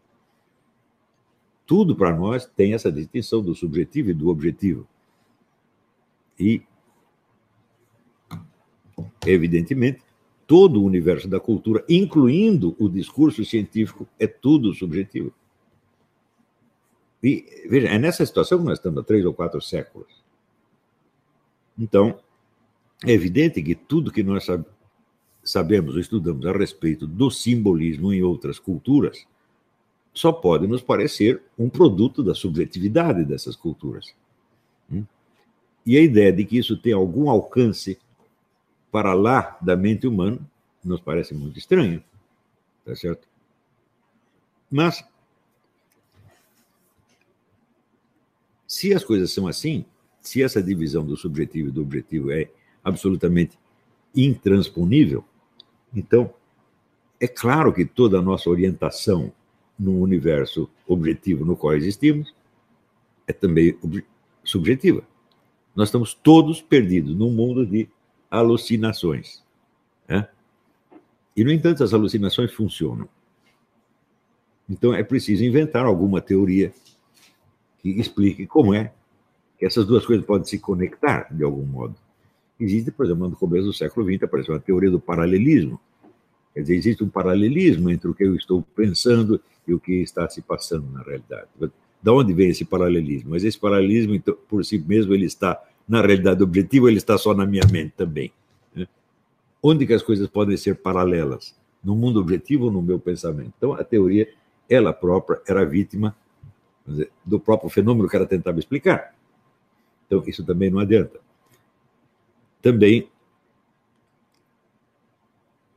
Tudo 1.64 1.94
para 1.94 2.14
nós 2.14 2.44
tem 2.44 2.74
essa 2.74 2.90
distinção 2.90 3.40
do 3.40 3.54
subjetivo 3.54 4.10
e 4.10 4.14
do 4.14 4.28
objetivo. 4.28 4.84
E, 6.36 6.60
evidentemente, 9.24 10.02
todo 10.44 10.82
o 10.82 10.84
universo 10.84 11.28
da 11.28 11.38
cultura, 11.38 11.84
incluindo 11.88 12.74
o 12.80 12.88
discurso 12.88 13.44
científico, 13.44 14.08
é 14.18 14.26
tudo 14.26 14.74
subjetivo. 14.74 15.32
E, 17.22 17.68
veja, 17.68 17.86
é 17.86 17.98
nessa 17.98 18.26
situação 18.26 18.58
que 18.58 18.64
nós 18.64 18.78
estamos 18.78 18.98
há 18.98 19.04
três 19.04 19.24
ou 19.24 19.32
quatro 19.32 19.62
séculos. 19.62 20.20
Então, 21.78 22.18
é 23.06 23.12
evidente 23.12 23.62
que 23.62 23.76
tudo 23.76 24.10
que 24.10 24.24
nós 24.24 24.44
sabemos 24.44 24.79
ou 25.92 25.98
estudamos 25.98 26.46
a 26.46 26.52
respeito 26.52 27.06
do 27.06 27.30
simbolismo 27.30 28.12
em 28.12 28.22
outras 28.22 28.58
culturas 28.58 29.26
só 30.12 30.32
pode 30.32 30.66
nos 30.66 30.82
parecer 30.82 31.42
um 31.58 31.68
produto 31.68 32.22
da 32.22 32.34
subjetividade 32.34 33.24
dessas 33.24 33.56
culturas. 33.56 34.14
Hum? 34.90 35.04
E 35.86 35.96
a 35.96 36.00
ideia 36.00 36.32
de 36.32 36.44
que 36.44 36.58
isso 36.58 36.76
tem 36.76 36.92
algum 36.92 37.30
alcance 37.30 37.98
para 38.90 39.14
lá 39.14 39.56
da 39.60 39.76
mente 39.76 40.06
humana 40.06 40.38
nos 40.84 41.00
parece 41.00 41.34
muito 41.34 41.58
estranho, 41.58 42.02
tá 42.84 42.94
certo? 42.96 43.28
Mas 44.70 45.04
se 48.66 48.92
as 48.92 49.04
coisas 49.04 49.32
são 49.32 49.46
assim, 49.46 49.84
se 50.20 50.42
essa 50.42 50.62
divisão 50.62 51.04
do 51.04 51.16
subjetivo 51.16 51.68
e 51.68 51.72
do 51.72 51.82
objetivo 51.82 52.30
é 52.30 52.50
absolutamente 52.82 53.58
intransponível, 54.14 55.24
então 55.94 56.32
é 57.20 57.28
claro 57.28 57.72
que 57.72 57.84
toda 57.84 58.18
a 58.18 58.22
nossa 58.22 58.48
orientação 58.48 59.32
no 59.78 60.00
universo 60.00 60.68
objetivo 60.86 61.44
no 61.44 61.56
qual 61.56 61.74
existimos 61.74 62.34
é 63.26 63.32
também 63.32 63.76
subjetiva. 64.44 65.02
Nós 65.74 65.88
estamos 65.88 66.14
todos 66.14 66.60
perdidos 66.60 67.14
num 67.14 67.30
mundo 67.30 67.64
de 67.64 67.88
alucinações. 68.30 69.42
Né? 70.08 70.28
E, 71.36 71.44
no 71.44 71.52
entanto, 71.52 71.84
as 71.84 71.94
alucinações 71.94 72.52
funcionam. 72.52 73.08
Então, 74.68 74.92
é 74.92 75.02
preciso 75.02 75.44
inventar 75.44 75.84
alguma 75.84 76.20
teoria 76.20 76.72
que 77.78 77.90
explique 77.90 78.46
como 78.46 78.74
é 78.74 78.92
que 79.58 79.66
essas 79.66 79.86
duas 79.86 80.04
coisas 80.04 80.24
podem 80.24 80.46
se 80.46 80.58
conectar 80.58 81.28
de 81.30 81.44
algum 81.44 81.64
modo. 81.64 81.94
Existe, 82.60 82.90
por 82.90 83.06
exemplo, 83.06 83.28
no 83.28 83.36
começo 83.36 83.64
do 83.64 83.72
século 83.72 84.06
XX, 84.06 84.24
apareceu 84.24 84.54
a 84.54 84.60
teoria 84.60 84.90
do 84.90 85.00
paralelismo. 85.00 85.80
Quer 86.52 86.60
dizer, 86.60 86.74
existe 86.74 87.02
um 87.02 87.08
paralelismo 87.08 87.90
entre 87.90 88.10
o 88.10 88.14
que 88.14 88.22
eu 88.22 88.36
estou 88.36 88.62
pensando 88.76 89.40
e 89.66 89.72
o 89.72 89.80
que 89.80 89.94
está 90.02 90.28
se 90.28 90.42
passando 90.42 90.86
na 90.92 91.02
realidade. 91.02 91.48
Da 92.02 92.12
onde 92.12 92.34
vem 92.34 92.50
esse 92.50 92.64
paralelismo? 92.64 93.30
Mas 93.30 93.44
esse 93.44 93.58
paralelismo, 93.58 94.14
então, 94.14 94.36
por 94.48 94.62
si 94.64 94.78
mesmo, 94.78 95.14
ele 95.14 95.24
está 95.24 95.58
na 95.88 96.02
realidade 96.02 96.42
objetiva, 96.42 96.88
ele 96.88 96.98
está 96.98 97.16
só 97.16 97.32
na 97.34 97.46
minha 97.46 97.64
mente 97.70 97.94
também. 97.96 98.30
Né? 98.74 98.86
Onde 99.62 99.86
que 99.86 99.94
as 99.94 100.02
coisas 100.02 100.28
podem 100.28 100.56
ser 100.56 100.76
paralelas? 100.76 101.54
No 101.82 101.96
mundo 101.96 102.20
objetivo 102.20 102.66
ou 102.66 102.70
no 102.70 102.82
meu 102.82 102.98
pensamento? 102.98 103.52
Então, 103.56 103.72
a 103.72 103.82
teoria, 103.82 104.28
ela 104.68 104.92
própria, 104.92 105.40
era 105.48 105.64
vítima 105.64 106.14
dizer, 106.86 107.10
do 107.24 107.40
próprio 107.40 107.70
fenômeno 107.70 108.08
que 108.08 108.16
ela 108.16 108.26
tentava 108.26 108.58
explicar. 108.58 109.14
Então, 110.06 110.22
isso 110.26 110.44
também 110.44 110.70
não 110.70 110.78
adianta. 110.78 111.20
Também, 112.62 113.08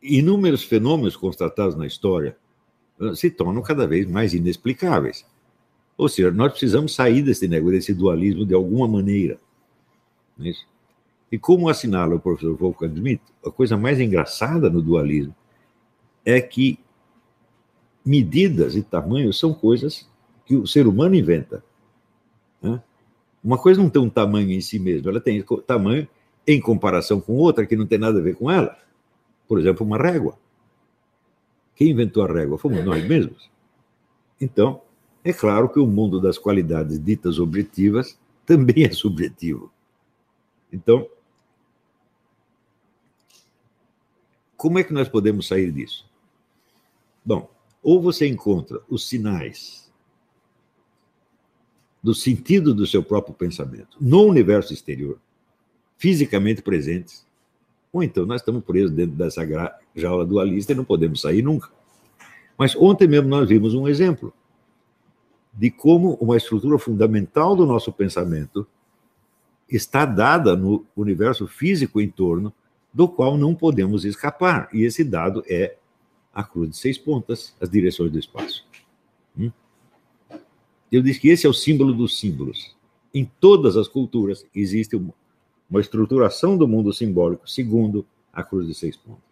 inúmeros 0.01 0.63
fenômenos 0.63 1.15
constatados 1.15 1.75
na 1.75 1.87
história 1.87 2.37
se 3.15 3.29
tornam 3.29 3.61
cada 3.61 3.87
vez 3.87 4.07
mais 4.07 4.33
inexplicáveis. 4.33 5.25
Ou 5.97 6.09
seja, 6.09 6.31
nós 6.31 6.51
precisamos 6.51 6.93
sair 6.93 7.21
desse 7.21 7.47
negócio, 7.47 7.77
desse 7.77 7.93
dualismo 7.93 8.45
de 8.45 8.53
alguma 8.53 8.87
maneira. 8.87 9.39
É 10.39 10.51
e 11.31 11.39
como 11.39 11.67
assinala 11.67 12.13
o 12.13 12.19
professor 12.19 12.55
Wolfgang 12.55 12.95
Schmidt, 12.95 13.23
a 13.43 13.49
coisa 13.49 13.75
mais 13.75 13.99
engraçada 13.99 14.69
no 14.69 14.83
dualismo 14.83 15.35
é 16.23 16.39
que 16.39 16.79
medidas 18.05 18.75
e 18.75 18.83
tamanhos 18.83 19.39
são 19.39 19.51
coisas 19.51 20.07
que 20.45 20.55
o 20.55 20.67
ser 20.67 20.85
humano 20.85 21.15
inventa. 21.15 21.63
Né? 22.61 22.79
Uma 23.43 23.57
coisa 23.57 23.81
não 23.81 23.89
tem 23.89 23.99
um 23.99 24.11
tamanho 24.11 24.51
em 24.51 24.61
si 24.61 24.77
mesma, 24.77 25.09
ela 25.09 25.19
tem 25.19 25.43
tamanho 25.65 26.07
em 26.45 26.59
comparação 26.59 27.21
com 27.21 27.33
outra 27.33 27.65
que 27.65 27.75
não 27.75 27.85
tem 27.85 27.97
nada 27.97 28.19
a 28.19 28.21
ver 28.21 28.35
com 28.35 28.49
ela. 28.49 28.77
Por 29.47 29.59
exemplo, 29.59 29.85
uma 29.85 29.97
régua. 29.97 30.37
Quem 31.75 31.91
inventou 31.91 32.23
a 32.23 32.27
régua? 32.27 32.57
Fomos 32.57 32.83
nós 32.83 33.03
mesmos. 33.07 33.49
Então, 34.39 34.81
é 35.23 35.31
claro 35.31 35.69
que 35.69 35.79
o 35.79 35.87
mundo 35.87 36.19
das 36.19 36.37
qualidades 36.37 36.99
ditas 37.03 37.39
objetivas 37.39 38.19
também 38.45 38.83
é 38.83 38.91
subjetivo. 38.91 39.71
Então, 40.71 41.07
como 44.57 44.79
é 44.79 44.83
que 44.83 44.93
nós 44.93 45.07
podemos 45.07 45.47
sair 45.47 45.71
disso? 45.71 46.05
Bom, 47.25 47.49
ou 47.81 48.01
você 48.01 48.27
encontra 48.27 48.81
os 48.89 49.07
sinais 49.07 49.91
do 52.01 52.13
sentido 52.13 52.73
do 52.73 52.85
seu 52.85 53.01
próprio 53.01 53.33
pensamento 53.33 53.97
no 53.99 54.23
universo 54.23 54.73
exterior, 54.73 55.19
fisicamente 56.03 56.61
presentes, 56.61 57.25
ou 57.89 58.03
então 58.03 58.25
nós 58.25 58.41
estamos 58.41 58.61
presos 58.65 58.91
dentro 58.91 59.15
dessa 59.15 59.47
jaula 59.95 60.25
dualista 60.25 60.73
e 60.73 60.75
não 60.75 60.83
podemos 60.83 61.21
sair 61.21 61.41
nunca. 61.41 61.69
Mas 62.57 62.75
ontem 62.75 63.07
mesmo 63.07 63.29
nós 63.29 63.47
vimos 63.47 63.73
um 63.73 63.87
exemplo 63.87 64.33
de 65.53 65.71
como 65.71 66.15
uma 66.15 66.35
estrutura 66.35 66.77
fundamental 66.77 67.55
do 67.55 67.65
nosso 67.65 67.89
pensamento 67.93 68.67
está 69.69 70.05
dada 70.05 70.57
no 70.57 70.85
universo 70.93 71.47
físico 71.47 72.01
em 72.01 72.09
torno 72.09 72.53
do 72.93 73.07
qual 73.07 73.37
não 73.37 73.55
podemos 73.55 74.03
escapar. 74.03 74.67
E 74.73 74.83
esse 74.83 75.05
dado 75.05 75.41
é 75.47 75.77
a 76.33 76.43
cruz 76.43 76.71
de 76.71 76.75
seis 76.75 76.97
pontas, 76.97 77.55
as 77.61 77.69
direções 77.69 78.11
do 78.11 78.19
espaço. 78.19 78.67
Hum? 79.39 79.49
Eu 80.91 81.01
disse 81.01 81.21
que 81.21 81.29
esse 81.29 81.47
é 81.47 81.49
o 81.49 81.53
símbolo 81.53 81.93
dos 81.93 82.19
símbolos. 82.19 82.75
Em 83.13 83.23
todas 83.39 83.77
as 83.77 83.87
culturas 83.87 84.45
existe 84.53 84.97
uma 85.73 85.81
estruturação 85.81 86.55
do 86.55 86.67
mundo 86.67 86.93
simbólico 86.93 87.49
segundo 87.49 88.05
a 88.31 88.43
cruz 88.43 88.67
de 88.67 88.75
seis 88.75 88.95
pontos. 88.95 89.23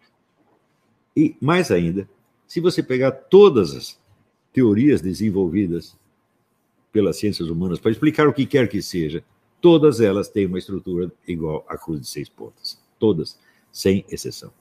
E, 1.16 1.36
mais 1.40 1.70
ainda, 1.70 2.08
se 2.48 2.58
você 2.58 2.82
pegar 2.82 3.12
todas 3.12 3.76
as 3.76 4.00
teorias 4.52 5.00
desenvolvidas 5.00 5.96
pelas 6.90 7.16
ciências 7.16 7.48
humanas 7.48 7.78
para 7.78 7.92
explicar 7.92 8.26
o 8.26 8.32
que 8.32 8.44
quer 8.44 8.68
que 8.68 8.82
seja, 8.82 9.22
todas 9.60 10.00
elas 10.00 10.28
têm 10.28 10.46
uma 10.46 10.58
estrutura 10.58 11.12
igual 11.28 11.64
à 11.68 11.78
cruz 11.78 12.00
de 12.00 12.08
seis 12.08 12.28
pontas. 12.28 12.76
Todas, 12.98 13.38
sem 13.70 14.04
exceção. 14.10 14.52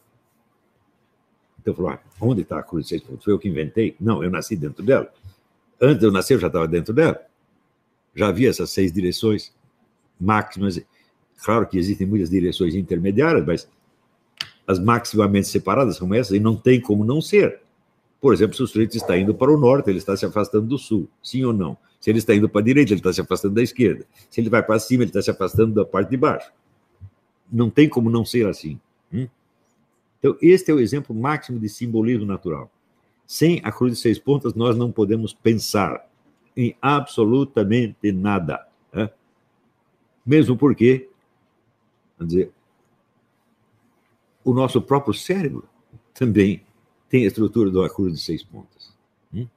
Então, 1.59 1.73
falou, 1.73 1.91
ah, 1.91 1.99
onde 2.19 2.43
está 2.43 2.59
a 2.59 2.63
cruz 2.63 2.85
de 2.85 2.89
seis 2.89 3.01
pontos? 3.01 3.23
Foi 3.23 3.33
eu 3.33 3.39
que 3.39 3.49
inventei? 3.49 3.95
Não, 3.99 4.23
eu 4.23 4.29
nasci 4.29 4.55
dentro 4.55 4.83
dela. 4.83 5.11
Antes 5.81 5.99
de 5.99 6.05
eu 6.05 6.11
nascer, 6.11 6.35
eu 6.35 6.39
já 6.39 6.47
estava 6.47 6.67
dentro 6.67 6.93
dela. 6.93 7.19
Já 8.13 8.27
havia 8.27 8.49
essas 8.49 8.69
seis 8.69 8.91
direções 8.91 9.51
máximas 10.19 10.79
Claro 11.43 11.67
que 11.67 11.77
existem 11.77 12.05
muitas 12.05 12.29
direções 12.29 12.75
intermediárias, 12.75 13.45
mas 13.45 13.67
as 14.67 14.79
maximamente 14.79 15.47
separadas 15.47 15.97
são 15.97 16.13
essas 16.13 16.37
e 16.37 16.39
não 16.39 16.55
tem 16.55 16.79
como 16.79 17.03
não 17.03 17.21
ser. 17.21 17.61
Por 18.19 18.33
exemplo, 18.33 18.55
se 18.55 18.61
o 18.61 18.67
sujeito 18.67 18.95
está 18.95 19.17
indo 19.17 19.33
para 19.33 19.51
o 19.51 19.57
norte, 19.57 19.89
ele 19.89 19.97
está 19.97 20.15
se 20.15 20.25
afastando 20.25 20.67
do 20.67 20.77
sul, 20.77 21.09
sim 21.23 21.43
ou 21.43 21.51
não? 21.51 21.75
Se 21.99 22.09
ele 22.09 22.19
está 22.19 22.35
indo 22.35 22.47
para 22.47 22.61
a 22.61 22.63
direita, 22.63 22.91
ele 22.91 22.99
está 22.99 23.11
se 23.11 23.21
afastando 23.21 23.55
da 23.55 23.63
esquerda. 23.63 24.05
Se 24.29 24.39
ele 24.39 24.49
vai 24.49 24.61
para 24.61 24.79
cima, 24.79 25.03
ele 25.03 25.09
está 25.09 25.21
se 25.21 25.31
afastando 25.31 25.73
da 25.73 25.85
parte 25.85 26.09
de 26.09 26.17
baixo. 26.17 26.51
Não 27.51 27.69
tem 27.69 27.89
como 27.89 28.09
não 28.09 28.23
ser 28.23 28.47
assim. 28.47 28.79
Hum? 29.11 29.27
Então, 30.19 30.37
este 30.41 30.71
é 30.71 30.73
o 30.73 30.79
exemplo 30.79 31.15
máximo 31.15 31.59
de 31.59 31.67
simbolismo 31.67 32.25
natural. 32.25 32.71
Sem 33.25 33.59
a 33.63 33.71
cruz 33.71 33.93
de 33.93 33.99
seis 33.99 34.19
pontas, 34.19 34.53
nós 34.53 34.77
não 34.77 34.91
podemos 34.91 35.33
pensar 35.33 36.07
em 36.55 36.75
absolutamente 36.81 38.11
nada. 38.11 38.67
Né? 38.93 39.09
Mesmo 40.25 40.55
porque 40.55 41.09
Quer 42.21 42.27
dizer, 42.27 42.53
o 44.43 44.53
nosso 44.53 44.79
próprio 44.79 45.11
cérebro 45.11 45.67
também 46.13 46.63
tem 47.09 47.23
a 47.23 47.27
estrutura 47.27 47.71
do 47.71 47.89
cruz 47.89 48.13
de 48.13 48.19
seis 48.19 48.43
pontas. 48.43 48.95
Hum? 49.33 49.47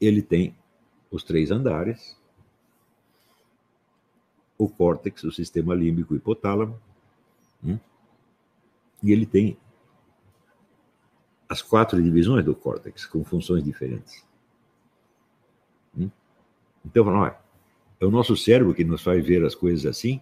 Ele 0.00 0.22
tem 0.22 0.56
os 1.10 1.22
três 1.22 1.50
andares, 1.50 2.16
o 4.56 4.66
córtex, 4.66 5.24
o 5.24 5.30
sistema 5.30 5.74
límbico 5.74 6.14
e 6.14 6.16
hipotálamo, 6.16 6.80
hum? 7.62 7.78
e 9.02 9.12
ele 9.12 9.26
tem 9.26 9.58
as 11.50 11.60
quatro 11.60 12.02
divisões 12.02 12.46
do 12.46 12.56
córtex 12.56 13.04
com 13.04 13.22
funções 13.22 13.62
diferentes. 13.62 14.26
Hum? 15.94 16.10
Então, 16.82 17.06
olha, 17.08 17.41
é 18.02 18.06
o 18.06 18.10
nosso 18.10 18.36
cérebro 18.36 18.74
que 18.74 18.84
nos 18.84 19.00
faz 19.00 19.24
ver 19.24 19.44
as 19.44 19.54
coisas 19.54 19.86
assim. 19.86 20.20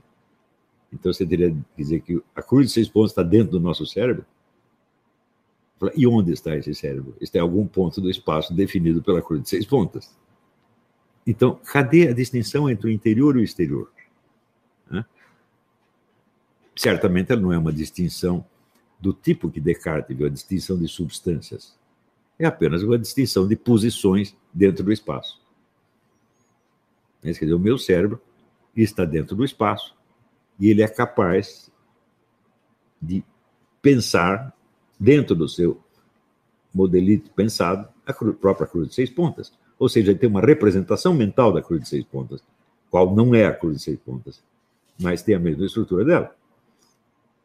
Então 0.93 1.11
você 1.13 1.25
teria 1.25 1.51
que 1.51 1.57
dizer 1.77 2.01
que 2.01 2.23
a 2.35 2.43
cruz 2.43 2.67
de 2.67 2.73
seis 2.73 2.89
pontos 2.89 3.13
está 3.13 3.23
dentro 3.23 3.53
do 3.53 3.61
nosso 3.61 3.87
cérebro? 3.87 4.25
E 5.97 6.07
onde 6.07 6.31
está 6.33 6.55
esse 6.55 6.75
cérebro? 6.75 7.17
Está 7.21 7.39
em 7.39 7.43
algum 7.43 7.67
ponto 7.67 8.01
do 8.01 8.11
espaço 8.11 8.53
definido 8.53 9.03
pela 9.03 9.23
cruz 9.23 9.43
de 9.43 9.49
seis 9.49 9.65
pontas. 9.65 10.15
Então, 11.27 11.59
cadê 11.73 12.09
a 12.09 12.13
distinção 12.13 12.69
entre 12.69 12.87
o 12.87 12.91
interior 12.91 13.37
e 13.37 13.41
o 13.41 13.45
exterior? 13.45 13.91
Certamente 16.77 17.33
ela 17.33 17.41
não 17.41 17.53
é 17.53 17.59
uma 17.59 17.73
distinção 17.73 18.45
do 18.99 19.13
tipo 19.13 19.51
que 19.51 19.61
Descartes 19.61 20.17
viu, 20.17 20.27
a 20.27 20.31
distinção 20.31 20.79
de 20.79 20.87
substâncias. 20.87 21.75
É 22.39 22.45
apenas 22.45 22.83
uma 22.83 22.99
distinção 22.99 23.47
de 23.49 23.57
posições 23.57 24.37
dentro 24.53 24.85
do 24.85 24.93
espaço. 24.93 25.41
Quer 27.23 27.33
dizer, 27.33 27.53
o 27.53 27.59
meu 27.59 27.79
cérebro 27.79 28.21
está 28.75 29.05
dentro 29.05 29.37
do 29.37 29.45
espaço 29.45 29.95
e 30.59 30.69
ele 30.69 30.83
é 30.83 30.89
capaz 30.89 31.71
de 33.01 33.25
pensar 33.83 34.55
dentro 34.99 35.35
do 35.35 35.49
seu 35.49 35.81
modelito 36.73 37.31
pensado 37.31 37.89
a 38.07 38.13
própria 38.13 38.67
cruz 38.67 38.89
de 38.89 38.95
seis 38.95 39.11
pontas. 39.11 39.53
Ou 39.79 39.89
seja, 39.89 40.11
ele 40.11 40.19
tem 40.19 40.29
uma 40.29 40.41
representação 40.41 41.15
mental 41.15 41.53
da 41.53 41.63
cruz 41.63 41.83
de 41.83 41.89
seis 41.89 42.05
pontas, 42.05 42.43
qual 42.91 43.15
não 43.15 43.35
é 43.35 43.47
a 43.47 43.55
cruz 43.55 43.79
de 43.79 43.83
seis 43.83 43.99
pontas, 43.99 44.43
mas 45.01 45.23
tem 45.23 45.35
a 45.35 45.39
mesma 45.39 45.65
estrutura 45.65 46.05
dela. 46.05 46.37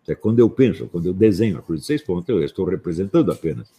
É 0.07 0.13
quando 0.13 0.39
eu 0.39 0.49
penso, 0.49 0.87
quando 0.87 1.07
eu 1.07 1.13
desenho 1.13 1.57
a 1.57 1.61
cruz 1.61 1.81
de 1.81 1.87
seis 1.87 2.01
pontas, 2.01 2.29
eu 2.29 2.43
estou 2.43 2.65
representando 2.65 3.31
apenas. 3.31 3.71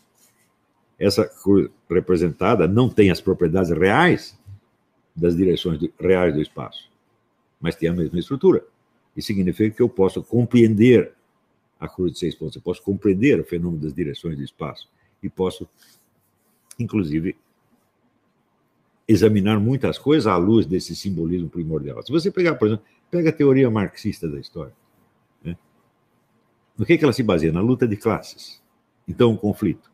Essa 0.99 1.25
cruz 1.25 1.71
representada 1.89 2.67
não 2.67 2.89
tem 2.89 3.11
as 3.11 3.21
propriedades 3.21 3.71
reais 3.71 4.37
das 5.17 5.37
direções 5.37 5.81
reais 5.99 6.35
do 6.35 6.41
espaço, 6.41 6.91
mas 7.61 7.75
tem 7.75 7.89
a 7.89 7.93
mesma 7.93 8.19
estrutura. 8.19 8.65
Isso 9.17 9.29
significa 9.29 9.75
que 9.75 9.83
eu 9.83 9.89
posso 9.89 10.23
compreender 10.23 11.15
a 11.81 11.89
cruz 11.89 12.13
de 12.13 12.19
seis 12.19 12.35
pontos, 12.35 12.57
eu 12.57 12.63
posso 12.63 12.83
compreender 12.83 13.41
o 13.41 13.45
fenômeno 13.45 13.83
das 13.83 13.95
direções 13.95 14.37
do 14.37 14.43
espaço 14.43 14.89
e 15.23 15.29
posso, 15.29 15.69
inclusive, 16.79 17.37
examinar 19.09 19.61
muitas 19.61 19.99
coisas 19.99 20.27
à 20.27 20.37
luz 20.37 20.67
desse 20.67 20.97
simbolismo 20.97 21.49
primordial. 21.49 22.03
Se 22.03 22.11
você 22.11 22.31
pegar, 22.31 22.57
por 22.57 22.69
exemplo, 22.69 22.85
pega 23.11 23.31
a 23.31 23.33
teoria 23.33 23.71
marxista 23.71 24.29
da 24.29 24.39
história, 24.39 24.73
né? 25.43 25.57
no 26.77 26.85
que, 26.85 26.99
que 26.99 27.05
ela 27.05 27.13
se 27.13 27.23
baseia? 27.23 27.53
Na 27.53 27.61
luta 27.61 27.87
de 27.87 27.97
classes. 27.97 28.63
Então, 29.07 29.31
um 29.31 29.37
conflito. 29.37 29.91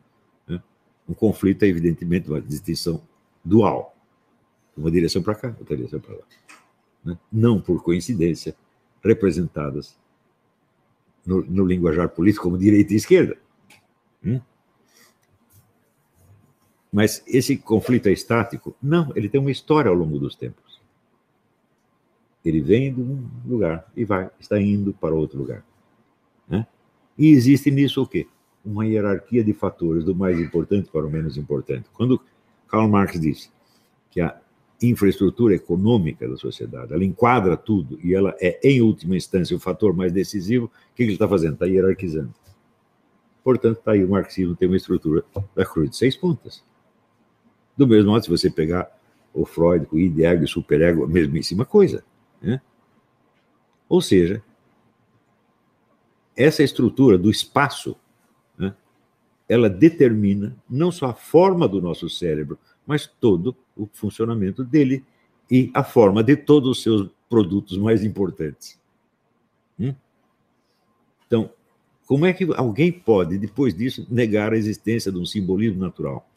Né? 0.47 0.61
Um 1.07 1.13
conflito 1.13 1.63
é, 1.63 1.67
evidentemente, 1.67 2.29
uma 2.29 2.41
distinção 2.41 3.01
dual. 3.43 3.92
Uma 4.75 4.91
direção 4.91 5.21
para 5.21 5.35
cá, 5.35 5.55
outra 5.59 5.75
direção 5.75 5.99
para 5.99 6.15
lá. 6.15 6.23
Né? 7.05 7.17
Não 7.31 7.61
por 7.61 7.83
coincidência, 7.83 8.55
representadas 9.03 9.97
no, 11.25 11.43
no 11.43 11.65
linguajar 11.65 12.09
político 12.09 12.43
como 12.43 12.57
direita 12.57 12.93
e 12.93 12.97
esquerda. 12.97 13.37
Hum? 14.23 14.39
Mas 16.91 17.23
esse 17.27 17.57
conflito 17.57 18.07
é 18.07 18.11
estático? 18.11 18.75
Não, 18.81 19.11
ele 19.15 19.27
tem 19.27 19.41
uma 19.41 19.51
história 19.51 19.89
ao 19.89 19.95
longo 19.95 20.19
dos 20.19 20.35
tempos. 20.35 20.79
Ele 22.45 22.61
vem 22.61 22.93
de 22.93 23.01
um 23.01 23.27
lugar 23.45 23.89
e 23.95 24.05
vai, 24.05 24.29
está 24.39 24.59
indo 24.59 24.93
para 24.93 25.15
outro 25.15 25.39
lugar. 25.39 25.65
Né? 26.47 26.67
E 27.17 27.29
existe 27.29 27.71
nisso 27.71 28.01
o 28.03 28.07
quê? 28.07 28.27
Uma 28.63 28.85
hierarquia 28.85 29.43
de 29.43 29.53
fatores, 29.53 30.03
do 30.03 30.15
mais 30.15 30.39
importante 30.39 30.89
para 30.91 31.05
o 31.05 31.09
menos 31.09 31.37
importante. 31.37 31.89
Quando 31.93 32.21
Karl 32.67 32.87
Marx 32.87 33.19
disse 33.19 33.49
que 34.11 34.21
a 34.21 34.39
infraestrutura 34.89 35.55
econômica 35.55 36.27
da 36.27 36.37
sociedade, 36.37 36.93
ela 36.93 37.03
enquadra 37.03 37.55
tudo 37.55 37.99
e 38.03 38.13
ela 38.13 38.35
é, 38.41 38.59
em 38.63 38.81
última 38.81 39.15
instância, 39.15 39.55
o 39.55 39.59
fator 39.59 39.95
mais 39.95 40.11
decisivo, 40.11 40.65
o 40.65 40.95
que 40.95 41.03
ele 41.03 41.13
está 41.13 41.27
fazendo? 41.27 41.53
Está 41.53 41.65
hierarquizando. 41.65 42.33
Portanto, 43.43 43.79
está 43.79 43.91
aí 43.91 44.03
o 44.03 44.09
marxismo 44.09 44.55
tem 44.55 44.67
uma 44.67 44.77
estrutura 44.77 45.23
da 45.55 45.65
cruz 45.65 45.89
de 45.89 45.97
seis 45.97 46.15
pontas. 46.15 46.63
Do 47.75 47.87
mesmo 47.87 48.11
modo, 48.11 48.23
se 48.23 48.29
você 48.29 48.49
pegar 48.49 48.89
o 49.33 49.45
Freud, 49.45 49.87
o 49.91 49.97
id, 49.97 50.19
ego 50.19 50.43
e 50.43 50.45
o 50.45 50.47
superego, 50.47 51.03
a 51.03 51.07
mesmíssima 51.07 51.65
coisa. 51.65 52.03
Né? 52.41 52.61
Ou 53.89 54.01
seja, 54.01 54.43
essa 56.35 56.63
estrutura 56.63 57.17
do 57.17 57.29
espaço, 57.29 57.95
né, 58.57 58.75
ela 59.47 59.69
determina 59.69 60.55
não 60.69 60.91
só 60.91 61.07
a 61.07 61.13
forma 61.13 61.67
do 61.67 61.81
nosso 61.81 62.09
cérebro, 62.09 62.57
mas 62.85 63.07
todo 63.07 63.55
o 63.75 63.87
funcionamento 63.91 64.63
dele 64.63 65.03
e 65.49 65.71
a 65.73 65.83
forma 65.83 66.23
de 66.23 66.35
todos 66.35 66.69
os 66.69 66.83
seus 66.83 67.09
produtos 67.29 67.77
mais 67.77 68.03
importantes. 68.03 68.79
Hum? 69.79 69.93
Então, 71.25 71.51
como 72.05 72.25
é 72.25 72.33
que 72.33 72.43
alguém 72.55 72.91
pode, 72.91 73.37
depois 73.37 73.73
disso, 73.73 74.05
negar 74.09 74.53
a 74.53 74.57
existência 74.57 75.11
de 75.11 75.17
um 75.17 75.25
simbolismo 75.25 75.79
natural? 75.79 76.27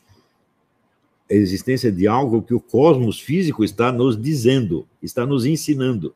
A 1.30 1.35
existência 1.35 1.90
de 1.90 2.06
algo 2.06 2.42
que 2.42 2.54
o 2.54 2.61
cosmos 2.61 3.20
físico 3.20 3.64
está 3.64 3.90
nos 3.90 4.20
dizendo, 4.20 4.87
está 5.02 5.26
nos 5.26 5.44
ensinando. 5.44 6.14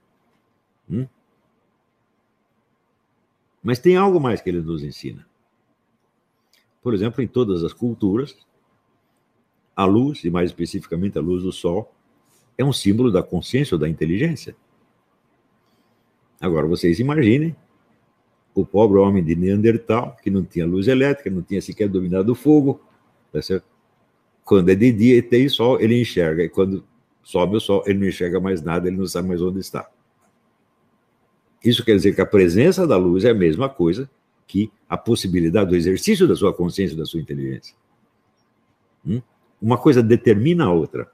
Hum? 0.89 1.07
Mas 3.63 3.79
tem 3.79 3.97
algo 3.97 4.21
mais 4.21 4.41
que 4.41 4.49
ele 4.49 4.63
nos 4.63 4.83
ensina. 4.83 5.27
Por 6.83 6.95
exemplo, 6.95 7.23
em 7.23 7.29
todas 7.29 7.63
as 7.63 7.73
culturas, 7.73 8.37
a 9.81 9.87
luz, 9.87 10.25
e 10.25 10.31
mais 10.31 10.51
especificamente 10.51 11.17
a 11.17 11.23
luz 11.23 11.43
do 11.43 11.51
sol, 11.51 11.91
é 12.59 12.65
um 12.65 12.73
símbolo 12.73 13.11
da 13.11 13.23
consciência 13.23 13.75
ou 13.75 13.79
da 13.79 13.89
inteligência. 13.89 14.55
Agora, 16.39 16.67
vocês 16.67 16.99
imaginem 16.99 17.57
o 18.55 18.67
pobre 18.67 18.99
homem 18.99 19.25
de 19.25 19.35
Neandertal, 19.35 20.17
que 20.23 20.31
não 20.31 20.45
tinha 20.45 20.67
luz 20.67 20.87
elétrica, 20.87 21.31
não 21.31 21.41
tinha 21.41 21.63
sequer 21.63 21.89
dominado 21.89 22.33
o 22.33 22.35
fogo, 22.35 22.81
tá 23.33 23.41
certo? 23.41 23.65
Quando 24.45 24.69
é 24.69 24.75
de 24.75 24.93
dia 24.93 25.17
e 25.17 25.23
tem 25.23 25.49
sol, 25.49 25.81
ele 25.81 25.99
enxerga, 25.99 26.43
e 26.43 26.49
quando 26.51 26.85
sobe 27.23 27.57
o 27.57 27.61
sol, 27.61 27.83
ele 27.87 28.01
não 28.01 28.09
enxerga 28.09 28.39
mais 28.39 28.61
nada, 28.61 28.87
ele 28.87 28.99
não 28.99 29.07
sabe 29.07 29.29
mais 29.29 29.41
onde 29.41 29.61
está. 29.61 29.89
Isso 31.65 31.85
quer 31.85 31.95
dizer 31.95 32.15
que 32.15 32.21
a 32.21 32.27
presença 32.27 32.87
da 32.87 32.99
luz 32.99 33.25
é 33.25 33.31
a 33.31 33.35
mesma 33.35 33.69
coisa 33.69 34.11
que 34.47 34.71
a 34.89 34.99
possibilidade 34.99 35.71
do 35.71 35.77
exercício 35.77 36.29
da 36.29 36.37
sua 36.37 36.53
consciência, 36.53 36.97
da 36.97 37.07
sua 37.07 37.21
inteligência. 37.21 37.75
Hum? 39.07 39.23
Uma 39.61 39.79
coisa 39.79 40.03
determina 40.03 40.65
a 40.65 40.73
outra. 40.73 41.11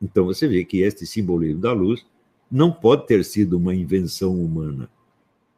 Então 0.00 0.24
você 0.24 0.46
vê 0.46 0.64
que 0.64 0.82
este 0.82 1.06
simbolismo 1.06 1.60
da 1.60 1.72
luz 1.72 2.06
não 2.50 2.72
pode 2.72 3.06
ter 3.06 3.24
sido 3.24 3.56
uma 3.56 3.74
invenção 3.74 4.40
humana. 4.40 4.90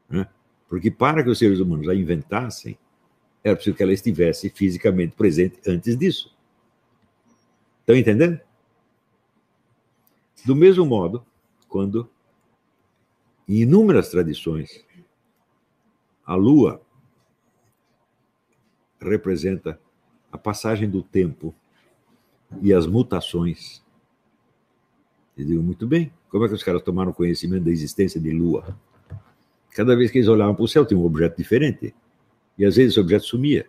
Né? 0.09 0.29
Porque 0.69 0.91
para 0.91 1.23
que 1.23 1.31
os 1.31 1.39
seres 1.39 1.61
humanos 1.61 1.89
a 1.89 1.95
inventassem, 1.95 2.79
era 3.43 3.55
preciso 3.55 3.77
que 3.77 3.83
ela 3.83 3.93
estivesse 3.93 4.51
fisicamente 4.51 5.15
presente 5.15 5.61
antes 5.67 5.97
disso. 5.97 6.37
Estão 7.81 7.97
entendendo? 7.97 8.41
Do 10.45 10.55
mesmo 10.55 10.85
modo, 10.85 11.25
quando 11.69 12.09
em 13.49 13.63
inúmeras 13.63 14.11
tradições 14.11 14.85
a 16.25 16.35
lua 16.35 16.83
representa 19.01 19.81
a 20.31 20.39
passagem 20.39 20.89
do 20.89 21.03
tempo 21.03 21.55
e 22.63 22.73
as 22.73 22.87
mutações. 22.87 23.83
Eles 25.37 25.51
digo, 25.51 25.63
muito 25.63 25.87
bem, 25.87 26.13
como 26.29 26.45
é 26.45 26.49
que 26.49 26.55
os 26.55 26.63
caras 26.63 26.83
tomaram 26.83 27.13
conhecimento 27.13 27.65
da 27.65 27.71
existência 27.71 28.21
de 28.21 28.31
lua? 28.31 28.77
Cada 29.71 29.97
vez 29.97 30.11
que 30.11 30.19
eles 30.19 30.29
olhavam 30.29 30.55
para 30.55 30.65
o 30.65 30.69
céu, 30.69 30.85
tinha 30.85 30.99
um 30.99 31.05
objeto 31.05 31.37
diferente. 31.37 31.95
E 32.59 32.65
às 32.65 32.77
vezes 32.77 32.93
esse 32.93 33.01
objeto 33.01 33.25
sumia. 33.25 33.67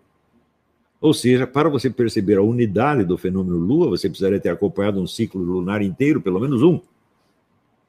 Ou 0.99 1.13
seja, 1.13 1.47
para 1.47 1.69
você 1.69 1.89
perceber 1.89 2.37
a 2.37 2.41
unidade 2.41 3.05
do 3.05 3.17
fenômeno 3.17 3.57
Lua, 3.57 3.89
você 3.89 4.09
precisaria 4.09 4.39
ter 4.39 4.49
acompanhado 4.49 4.99
um 4.99 5.07
ciclo 5.07 5.41
lunar 5.41 5.81
inteiro, 5.81 6.21
pelo 6.21 6.39
menos 6.39 6.61
um, 6.61 6.81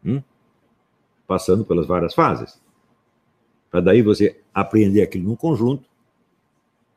hum? 0.04 0.22
passando 1.26 1.64
pelas 1.64 1.86
várias 1.86 2.14
fases. 2.14 2.60
Para 3.68 3.80
daí 3.80 4.02
você 4.02 4.40
apreender 4.54 5.02
aquilo 5.02 5.24
num 5.24 5.36
conjunto 5.36 5.89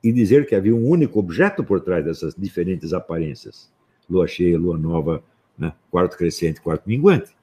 e 0.03 0.11
dizer 0.11 0.45
que 0.45 0.53
havia 0.53 0.75
um 0.75 0.85
único 0.85 1.17
objeto 1.17 1.63
por 1.63 1.79
trás 1.79 2.03
dessas 2.03 2.35
diferentes 2.37 2.93
aparências: 2.93 3.71
lua 4.09 4.27
cheia, 4.27 4.59
lua 4.59 4.77
nova, 4.77 5.23
né? 5.57 5.73
quarto 5.89 6.17
crescente, 6.17 6.61
quarto 6.61 6.87
minguante. 6.87 7.35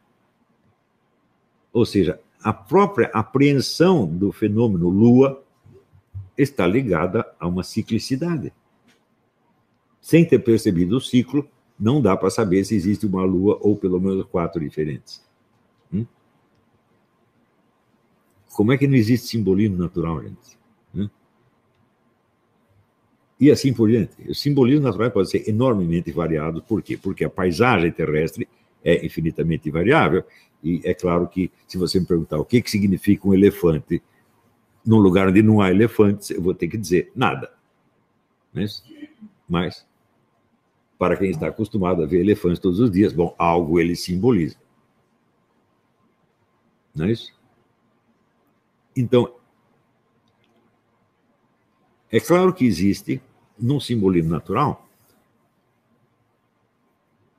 Ou 1.73 1.87
seja, 1.87 2.21
a 2.43 2.53
própria 2.53 3.09
apreensão 3.13 4.07
do 4.07 4.31
fenômeno 4.31 4.89
lua 4.89 5.43
está 6.37 6.67
ligada 6.67 7.27
a 7.39 7.47
uma 7.47 7.63
ciclicidade. 7.63 8.53
Sem 10.01 10.25
ter 10.25 10.39
percebido 10.41 10.97
o 10.97 11.01
ciclo, 11.01 11.49
não 11.79 12.01
dá 12.01 12.17
para 12.17 12.31
saber 12.31 12.65
se 12.65 12.75
existe 12.75 13.07
uma 13.07 13.23
lua 13.25 13.59
ou 13.61 13.77
pelo 13.77 14.01
menos 14.01 14.27
quatro 14.27 14.61
diferentes. 14.61 15.25
Hum? 15.93 16.07
Como 18.53 18.73
é 18.73 18.79
que 18.79 18.87
não 18.87 18.97
existe 18.97 19.29
simbolismo 19.29 19.77
natural, 19.77 20.23
gente? 20.23 20.60
E 23.41 23.51
assim 23.51 23.73
por 23.73 23.89
diante. 23.89 24.13
O 24.29 24.35
simbolismo 24.35 24.85
natural 24.85 25.11
pode 25.11 25.31
ser 25.31 25.49
enormemente 25.49 26.13
variado. 26.13 26.63
Por 26.63 26.83
quê? 26.83 26.99
Porque 26.99 27.25
a 27.25 27.31
paisagem 27.31 27.91
terrestre 27.91 28.47
é 28.85 29.05
infinitamente 29.05 29.71
variável. 29.71 30.23
E 30.63 30.83
é 30.85 30.93
claro 30.93 31.27
que, 31.27 31.51
se 31.67 31.79
você 31.79 31.99
me 31.99 32.05
perguntar 32.05 32.39
o 32.39 32.45
que, 32.45 32.61
que 32.61 32.71
significa 32.71 33.27
um 33.27 33.33
elefante 33.33 34.03
num 34.85 34.99
lugar 34.99 35.29
onde 35.29 35.43
não 35.43 35.61
há 35.61 35.71
elefantes, 35.71 36.31
eu 36.31 36.43
vou 36.43 36.53
ter 36.53 36.69
que 36.69 36.77
dizer 36.77 37.11
nada. 37.17 37.51
Mas, 38.53 38.85
mas 39.49 39.87
para 40.99 41.17
quem 41.17 41.31
está 41.31 41.49
acostumado 41.49 42.03
a 42.03 42.07
ver 42.07 42.21
elefantes 42.21 42.59
todos 42.59 42.79
os 42.79 42.91
dias, 42.91 43.15
bom, 43.15 43.35
algo 43.39 43.81
ele 43.81 43.97
simboliza. 43.97 44.57
Não 46.95 47.07
é 47.07 47.13
isso? 47.13 47.33
Então, 48.95 49.33
é 52.13 52.21
claro 52.21 52.53
que 52.53 52.67
existe 52.67 53.23
num 53.61 53.81
simbolismo 53.81 54.31
natural, 54.31 54.89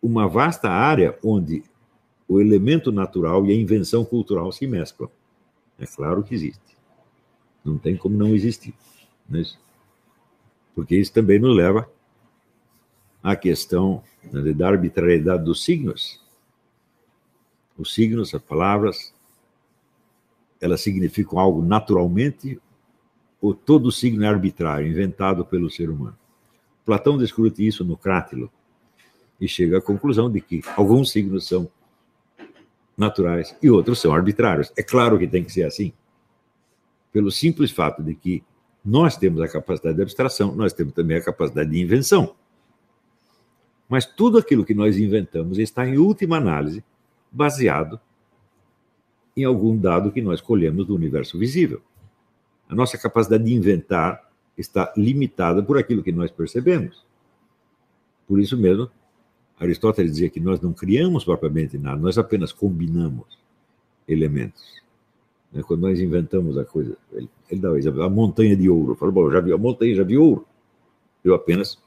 uma 0.01 0.27
vasta 0.27 0.69
área 0.69 1.17
onde 1.23 1.63
o 2.27 2.39
elemento 2.39 2.91
natural 2.91 3.45
e 3.45 3.51
a 3.51 3.55
invenção 3.55 4.03
cultural 4.05 4.51
se 4.51 4.65
mesclam. 4.65 5.09
É 5.77 5.85
claro 5.85 6.23
que 6.23 6.33
existe. 6.33 6.77
Não 7.63 7.77
tem 7.77 7.95
como 7.95 8.17
não 8.17 8.33
existir. 8.33 8.73
É? 9.33 9.43
Porque 10.73 10.95
isso 10.95 11.13
também 11.13 11.39
nos 11.39 11.55
leva 11.55 11.89
à 13.21 13.35
questão 13.35 14.01
né, 14.31 14.53
da 14.53 14.69
arbitrariedade 14.69 15.43
dos 15.43 15.63
signos. 15.63 16.19
Os 17.77 17.93
signos, 17.93 18.33
as 18.33 18.41
palavras, 18.41 19.13
elas 20.59 20.81
significam 20.81 21.39
algo 21.39 21.61
naturalmente 21.61 22.59
ou 23.41 23.53
todo 23.53 23.91
signo 23.91 24.23
é 24.23 24.27
arbitrário, 24.27 24.87
inventado 24.87 25.43
pelo 25.43 25.69
ser 25.69 25.89
humano? 25.89 26.17
Platão 26.85 27.17
discute 27.17 27.65
isso 27.65 27.83
no 27.83 27.97
Crátilo 27.97 28.51
e 29.39 29.47
chega 29.47 29.79
à 29.79 29.81
conclusão 29.81 30.31
de 30.31 30.39
que 30.39 30.61
alguns 30.77 31.11
signos 31.11 31.47
são 31.47 31.69
naturais 32.97 33.55
e 33.61 33.69
outros 33.69 33.99
são 33.99 34.13
arbitrários. 34.13 34.71
É 34.77 34.83
claro 34.83 35.17
que 35.17 35.27
tem 35.27 35.43
que 35.43 35.51
ser 35.51 35.63
assim, 35.63 35.91
pelo 37.11 37.31
simples 37.31 37.71
fato 37.71 38.03
de 38.03 38.13
que 38.13 38.43
nós 38.83 39.17
temos 39.17 39.41
a 39.41 39.47
capacidade 39.47 39.95
de 39.95 40.01
abstração, 40.01 40.55
nós 40.55 40.73
temos 40.73 40.93
também 40.93 41.17
a 41.17 41.23
capacidade 41.23 41.69
de 41.69 41.79
invenção. 41.79 42.35
Mas 43.87 44.05
tudo 44.05 44.37
aquilo 44.37 44.63
que 44.63 44.73
nós 44.73 44.97
inventamos 44.97 45.57
está, 45.59 45.85
em 45.87 45.97
última 45.97 46.37
análise, 46.37 46.83
baseado 47.31 47.99
em 49.35 49.43
algum 49.43 49.77
dado 49.77 50.11
que 50.11 50.21
nós 50.21 50.41
colhemos 50.41 50.85
do 50.85 50.95
universo 50.95 51.37
visível. 51.37 51.81
A 52.71 52.75
nossa 52.75 52.97
capacidade 52.97 53.43
de 53.43 53.53
inventar 53.53 54.31
está 54.57 54.93
limitada 54.95 55.61
por 55.61 55.77
aquilo 55.77 56.01
que 56.01 56.11
nós 56.13 56.31
percebemos. 56.31 57.05
Por 58.25 58.39
isso 58.39 58.57
mesmo, 58.57 58.89
Aristóteles 59.59 60.13
dizia 60.13 60.29
que 60.29 60.39
nós 60.39 60.61
não 60.61 60.71
criamos 60.71 61.25
propriamente 61.25 61.77
nada, 61.77 61.99
nós 61.99 62.17
apenas 62.17 62.53
combinamos 62.53 63.37
elementos. 64.07 64.81
Né, 65.51 65.61
quando 65.63 65.81
nós 65.81 65.99
inventamos 65.99 66.57
a 66.57 66.63
coisa, 66.63 66.97
ele, 67.11 67.29
ele 67.49 67.59
dá 67.59 67.71
o 67.71 67.77
exemplo, 67.77 68.03
a 68.03 68.09
montanha 68.09 68.55
de 68.55 68.69
ouro. 68.69 68.95
Falou, 68.95 69.13
bom, 69.13 69.29
já 69.29 69.41
vi 69.41 69.51
a 69.51 69.57
montanha, 69.57 69.93
já 69.93 70.03
vi 70.03 70.17
ouro. 70.17 70.47
Eu 71.25 71.35
apenas 71.35 71.77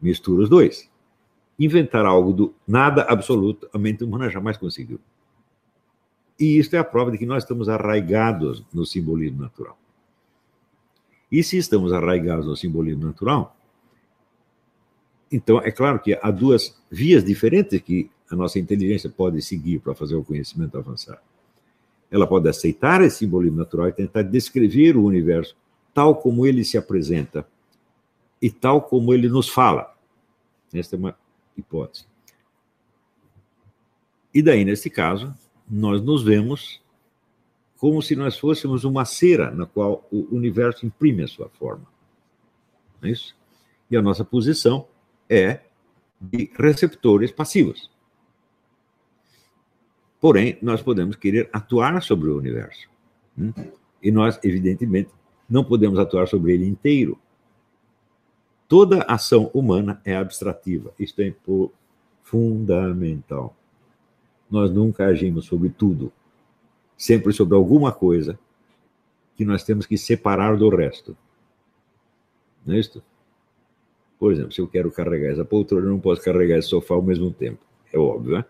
misturo 0.00 0.42
os 0.42 0.48
dois. 0.48 0.90
Inventar 1.56 2.04
algo 2.04 2.32
do 2.32 2.52
nada 2.66 3.02
absoluto, 3.02 3.68
a 3.72 3.78
mente 3.78 4.02
humana 4.02 4.28
jamais 4.28 4.56
conseguiu. 4.56 4.98
E 6.36 6.58
isto 6.58 6.74
é 6.74 6.80
a 6.80 6.84
prova 6.84 7.12
de 7.12 7.18
que 7.18 7.26
nós 7.26 7.44
estamos 7.44 7.68
arraigados 7.68 8.64
no 8.74 8.84
simbolismo 8.84 9.40
natural. 9.40 9.78
E 11.32 11.42
se 11.42 11.56
estamos 11.56 11.94
arraigados 11.94 12.46
no 12.46 12.54
simbolismo 12.54 13.06
natural, 13.06 13.56
então 15.30 15.58
é 15.62 15.70
claro 15.70 15.98
que 15.98 16.18
há 16.20 16.30
duas 16.30 16.78
vias 16.90 17.24
diferentes 17.24 17.80
que 17.80 18.10
a 18.30 18.36
nossa 18.36 18.58
inteligência 18.58 19.08
pode 19.08 19.40
seguir 19.40 19.78
para 19.78 19.94
fazer 19.94 20.14
o 20.14 20.22
conhecimento 20.22 20.76
avançar. 20.76 21.22
Ela 22.10 22.26
pode 22.26 22.46
aceitar 22.50 23.00
esse 23.00 23.20
simbolismo 23.20 23.56
natural 23.56 23.88
e 23.88 23.92
tentar 23.92 24.20
descrever 24.20 24.94
o 24.94 25.04
universo 25.04 25.56
tal 25.94 26.16
como 26.16 26.46
ele 26.46 26.64
se 26.64 26.76
apresenta 26.76 27.46
e 28.40 28.50
tal 28.50 28.82
como 28.82 29.14
ele 29.14 29.28
nos 29.30 29.48
fala. 29.48 29.94
Esta 30.70 30.96
é 30.96 30.98
uma 30.98 31.16
hipótese. 31.56 32.04
E 34.34 34.42
daí, 34.42 34.66
nesse 34.66 34.90
caso, 34.90 35.34
nós 35.68 36.02
nos 36.02 36.22
vemos 36.22 36.81
como 37.82 38.00
se 38.00 38.14
nós 38.14 38.38
fôssemos 38.38 38.84
uma 38.84 39.04
cera 39.04 39.50
na 39.50 39.66
qual 39.66 40.06
o 40.12 40.28
universo 40.32 40.86
imprime 40.86 41.24
a 41.24 41.26
sua 41.26 41.48
forma. 41.48 41.84
Não 43.00 43.08
é 43.08 43.12
isso? 43.12 43.34
E 43.90 43.96
a 43.96 44.00
nossa 44.00 44.24
posição 44.24 44.86
é 45.28 45.62
de 46.20 46.48
receptores 46.54 47.32
passivos. 47.32 47.90
Porém, 50.20 50.56
nós 50.62 50.80
podemos 50.80 51.16
querer 51.16 51.50
atuar 51.52 52.00
sobre 52.04 52.30
o 52.30 52.38
universo. 52.38 52.88
Hum? 53.36 53.52
E 54.00 54.12
nós, 54.12 54.38
evidentemente, 54.44 55.10
não 55.50 55.64
podemos 55.64 55.98
atuar 55.98 56.28
sobre 56.28 56.52
ele 56.52 56.68
inteiro. 56.68 57.18
Toda 58.68 59.02
ação 59.08 59.50
humana 59.52 60.00
é 60.04 60.14
abstrativa. 60.14 60.94
Isto 61.00 61.20
é 61.20 61.34
fundamental. 62.22 63.56
Nós 64.48 64.70
nunca 64.70 65.06
agimos 65.06 65.46
sobre 65.46 65.68
tudo, 65.68 66.12
sempre 66.96 67.32
sobre 67.32 67.56
alguma 67.56 67.92
coisa 67.92 68.38
que 69.36 69.44
nós 69.44 69.64
temos 69.64 69.86
que 69.86 69.96
separar 69.96 70.56
do 70.56 70.68
resto. 70.68 71.16
Não 72.64 72.74
é 72.74 72.78
isso? 72.78 73.02
Por 74.18 74.32
exemplo, 74.32 74.52
se 74.52 74.60
eu 74.60 74.68
quero 74.68 74.90
carregar 74.90 75.32
essa 75.32 75.44
poltrona, 75.44 75.86
eu 75.86 75.90
não 75.90 76.00
posso 76.00 76.22
carregar 76.22 76.58
esse 76.58 76.68
sofá 76.68 76.94
ao 76.94 77.02
mesmo 77.02 77.32
tempo. 77.32 77.58
É 77.92 77.98
óbvio, 77.98 78.36
né? 78.36 78.44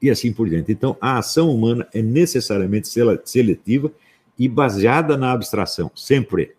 E 0.00 0.08
assim 0.10 0.32
por 0.32 0.48
diante. 0.48 0.70
Então, 0.70 0.96
a 1.00 1.18
ação 1.18 1.50
humana 1.50 1.88
é 1.92 2.00
necessariamente 2.00 2.88
seletiva 3.24 3.92
e 4.38 4.48
baseada 4.48 5.16
na 5.16 5.32
abstração, 5.32 5.90
sempre. 5.94 6.54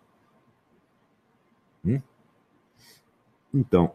Hum? 1.82 2.02
Então, 3.54 3.94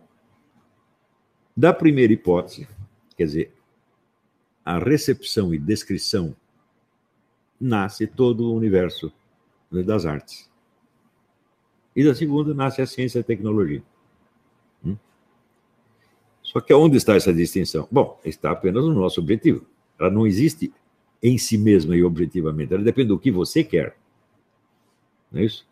da 1.56 1.72
primeira 1.72 2.12
hipótese, 2.12 2.68
quer 3.16 3.26
dizer, 3.26 3.54
a 4.66 4.80
recepção 4.80 5.54
e 5.54 5.60
descrição 5.60 6.36
nasce 7.66 8.06
todo 8.06 8.46
o 8.46 8.56
universo 8.56 9.12
das 9.72 10.06
artes. 10.06 10.50
E 11.96 12.04
da 12.04 12.14
segunda 12.14 12.54
nasce 12.54 12.82
a 12.82 12.86
ciência 12.86 13.20
e 13.20 13.22
a 13.22 13.24
tecnologia. 13.24 13.82
Hum? 14.84 14.96
Só 16.44 16.60
que 16.60 16.74
onde 16.74 16.98
está 16.98 17.16
essa 17.16 17.34
distinção? 17.34 17.88
Bom, 17.92 18.20
está 18.24 18.52
apenas 18.52 18.84
no 18.84 18.94
nosso 18.94 19.20
objetivo. 19.20 19.66
Ela 20.00 20.12
não 20.12 20.28
existe 20.28 20.72
em 21.24 21.38
si 21.38 21.58
mesma 21.58 21.96
e 21.96 22.04
objetivamente. 22.04 22.74
Ela 22.74 22.84
depende 22.84 23.08
do 23.10 23.20
que 23.20 23.32
você 23.32 23.64
quer. 23.64 23.98
Não 25.32 25.42
é 25.42 25.46
isso? 25.46 25.68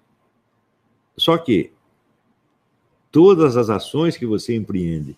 Só 1.16 1.38
que 1.38 1.72
todas 3.12 3.56
as 3.56 3.70
ações 3.70 4.18
que 4.18 4.26
você 4.26 4.56
empreende, 4.56 5.18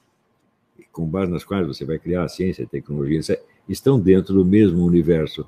com 0.92 1.06
base 1.06 1.32
nas 1.32 1.44
quais 1.44 1.66
você 1.66 1.86
vai 1.86 1.98
criar 2.00 2.24
a 2.24 2.30
ciência 2.30 2.64
e 2.64 2.66
a 2.66 2.70
tecnologia, 2.70 3.22
estão 3.70 4.00
dentro 4.00 4.34
do 4.34 4.44
mesmo 4.44 4.84
universo 4.84 5.48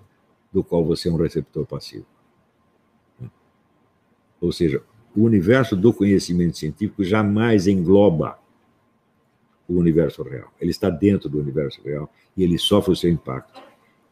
do 0.51 0.63
qual 0.63 0.83
você 0.83 1.09
é 1.09 1.11
um 1.11 1.17
receptor 1.17 1.65
passivo. 1.65 2.05
Ou 4.39 4.51
seja, 4.51 4.83
o 5.15 5.23
universo 5.23 5.75
do 5.75 5.91
conhecimento 5.91 6.57
científico 6.57 7.03
jamais 7.03 7.67
engloba 7.67 8.39
o 9.67 9.73
universo 9.73 10.23
real. 10.23 10.53
Ele 10.59 10.71
está 10.71 10.89
dentro 10.89 11.27
do 11.27 11.39
universo 11.39 11.81
real 11.83 12.11
e 12.35 12.43
ele 12.43 12.57
sofre 12.57 12.91
o 12.91 12.95
seu 12.95 13.09
impacto. 13.09 13.61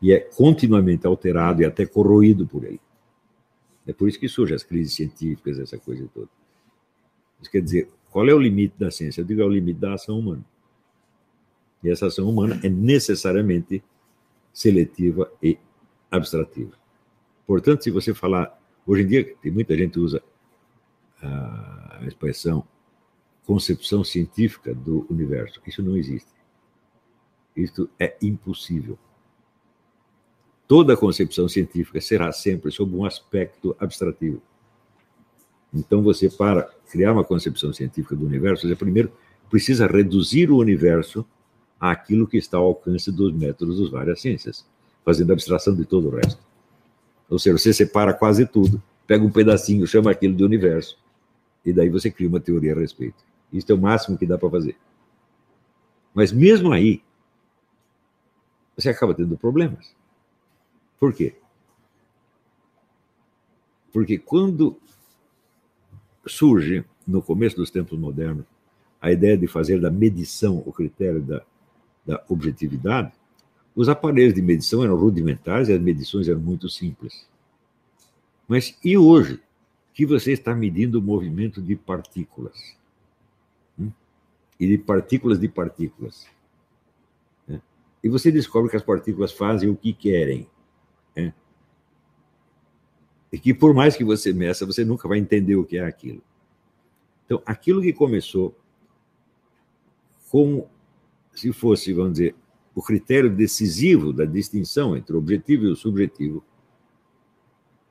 E 0.01 0.11
é 0.11 0.19
continuamente 0.19 1.07
alterado 1.07 1.61
e 1.61 1.65
até 1.65 1.85
corroído 1.85 2.45
por 2.45 2.63
ele. 2.63 2.81
É 3.87 3.93
por 3.93 4.09
isso 4.09 4.19
que 4.19 4.27
surgem 4.27 4.55
as 4.55 4.63
crises 4.63 4.93
científicas, 4.93 5.59
essa 5.59 5.77
coisa 5.77 6.09
toda. 6.13 6.29
Isso 7.39 7.51
quer 7.51 7.61
dizer, 7.61 7.89
qual 8.09 8.27
é 8.27 8.33
o 8.33 8.39
limite 8.39 8.75
da 8.77 8.89
ciência? 8.89 9.21
Eu 9.21 9.25
digo, 9.25 9.41
é 9.41 9.45
o 9.45 9.49
limite 9.49 9.79
da 9.79 9.93
ação 9.93 10.19
humana. 10.19 10.43
E 11.83 11.89
essa 11.89 12.07
ação 12.07 12.27
humana 12.27 12.59
é 12.63 12.69
necessariamente 12.69 13.83
seletiva 14.51 15.31
e 15.41 15.57
abstrativa. 16.15 16.71
Portanto, 17.45 17.83
se 17.83 17.91
você 17.91 18.13
falar, 18.13 18.59
hoje 18.85 19.03
em 19.03 19.07
dia, 19.07 19.35
tem 19.41 19.51
muita 19.51 19.75
gente 19.77 19.99
usa 19.99 20.21
a 21.21 22.01
expressão 22.05 22.65
concepção 23.45 24.03
científica 24.03 24.73
do 24.73 25.05
universo. 25.09 25.61
Isso 25.65 25.83
não 25.83 25.95
existe. 25.95 26.29
Isso 27.55 27.87
é 27.99 28.17
impossível. 28.21 28.97
Toda 30.67 30.97
concepção 30.97 31.47
científica 31.47 32.01
será 32.01 32.31
sempre 32.31 32.71
sob 32.71 32.95
um 32.95 33.05
aspecto 33.05 33.75
abstrativo. 33.79 34.41
Então, 35.71 36.01
você, 36.01 36.29
para 36.29 36.63
criar 36.89 37.13
uma 37.13 37.23
concepção 37.23 37.71
científica 37.71 38.15
do 38.15 38.25
universo, 38.25 38.67
você 38.67 38.75
primeiro 38.75 39.11
precisa 39.49 39.85
reduzir 39.85 40.49
o 40.49 40.57
universo 40.57 41.25
àquilo 41.79 42.27
que 42.27 42.37
está 42.37 42.57
ao 42.57 42.65
alcance 42.65 43.11
dos 43.11 43.31
métodos 43.31 43.79
das 43.79 43.89
várias 43.89 44.21
ciências, 44.21 44.67
fazendo 45.05 45.31
abstração 45.31 45.75
de 45.75 45.85
todo 45.85 46.07
o 46.09 46.15
resto. 46.15 46.43
Ou 47.29 47.37
seja, 47.37 47.57
você 47.57 47.71
separa 47.71 48.13
quase 48.13 48.45
tudo, 48.45 48.81
pega 49.05 49.23
um 49.23 49.31
pedacinho, 49.31 49.85
chama 49.85 50.11
aquilo 50.11 50.35
de 50.35 50.43
universo, 50.43 50.97
e 51.63 51.71
daí 51.71 51.89
você 51.89 52.09
cria 52.09 52.27
uma 52.27 52.39
teoria 52.39 52.73
a 52.73 52.79
respeito. 52.79 53.23
Isso 53.53 53.71
é 53.71 53.75
o 53.75 53.77
máximo 53.77 54.17
que 54.17 54.25
dá 54.25 54.37
para 54.37 54.49
fazer. 54.49 54.75
Mas 56.13 56.31
mesmo 56.31 56.71
aí, 56.71 57.01
você 58.75 58.89
acaba 58.89 59.13
tendo 59.13 59.37
problemas. 59.37 59.95
Por 60.99 61.13
quê? 61.13 61.35
Porque 63.93 64.17
quando 64.17 64.77
surge, 66.25 66.83
no 67.07 67.21
começo 67.21 67.55
dos 67.55 67.69
tempos 67.69 67.97
modernos, 67.97 68.45
a 68.99 69.11
ideia 69.11 69.37
de 69.37 69.47
fazer 69.47 69.79
da 69.79 69.91
medição 69.91 70.63
o 70.65 70.73
critério 70.73 71.21
da, 71.21 71.41
da 72.05 72.23
objetividade, 72.27 73.13
os 73.75 73.89
aparelhos 73.89 74.33
de 74.33 74.41
medição 74.41 74.83
eram 74.83 74.95
rudimentares 74.95 75.67
e 75.67 75.73
as 75.73 75.81
medições 75.81 76.27
eram 76.27 76.39
muito 76.39 76.69
simples. 76.69 77.27
Mas 78.47 78.77
e 78.83 78.97
hoje? 78.97 79.41
que 79.95 80.05
você 80.05 80.33
está 80.33 80.53
medindo 80.53 80.99
o 80.99 81.01
movimento 81.01 81.61
de 81.61 81.73
partículas. 81.73 82.75
Hum? 83.79 83.89
E 84.59 84.67
de 84.67 84.77
partículas 84.77 85.39
de 85.39 85.47
partículas. 85.47 86.27
Né? 87.47 87.61
E 88.03 88.09
você 88.09 88.29
descobre 88.29 88.69
que 88.69 88.75
as 88.75 88.83
partículas 88.83 89.31
fazem 89.31 89.69
o 89.69 89.75
que 89.75 89.93
querem. 89.93 90.49
Né? 91.15 91.33
E 93.31 93.39
que 93.39 93.53
por 93.53 93.73
mais 93.73 93.95
que 93.95 94.03
você 94.03 94.33
meça, 94.33 94.65
você 94.65 94.83
nunca 94.83 95.07
vai 95.07 95.17
entender 95.17 95.55
o 95.55 95.63
que 95.63 95.77
é 95.77 95.85
aquilo. 95.85 96.21
Então, 97.25 97.41
aquilo 97.45 97.81
que 97.81 97.93
começou 97.93 98.53
como 100.29 100.69
se 101.33 101.53
fosse, 101.53 101.93
vamos 101.93 102.13
dizer, 102.13 102.35
o 102.75 102.81
critério 102.81 103.29
decisivo 103.29 104.11
da 104.11 104.25
distinção 104.25 104.97
entre 104.97 105.15
o 105.15 105.17
objetivo 105.17 105.63
e 105.65 105.69
o 105.69 105.75
subjetivo, 105.77 106.43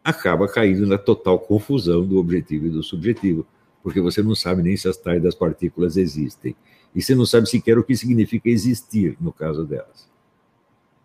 acaba 0.04 0.46
caindo 0.46 0.86
na 0.86 0.98
total 0.98 1.38
confusão 1.38 2.06
do 2.06 2.18
objetivo 2.18 2.66
e 2.66 2.70
do 2.70 2.82
subjetivo, 2.82 3.46
porque 3.82 4.02
você 4.02 4.22
não 4.22 4.34
sabe 4.34 4.62
nem 4.62 4.76
se 4.76 4.86
as 4.86 4.98
tais 4.98 5.22
das 5.22 5.34
partículas 5.34 5.96
existem. 5.96 6.54
E 6.94 7.02
você 7.02 7.14
não 7.14 7.24
sabe 7.24 7.48
sequer 7.48 7.78
o 7.78 7.82
que 7.82 7.96
significa 7.96 8.48
existir 8.50 9.16
no 9.18 9.32
caso 9.32 9.64
delas. 9.64 10.08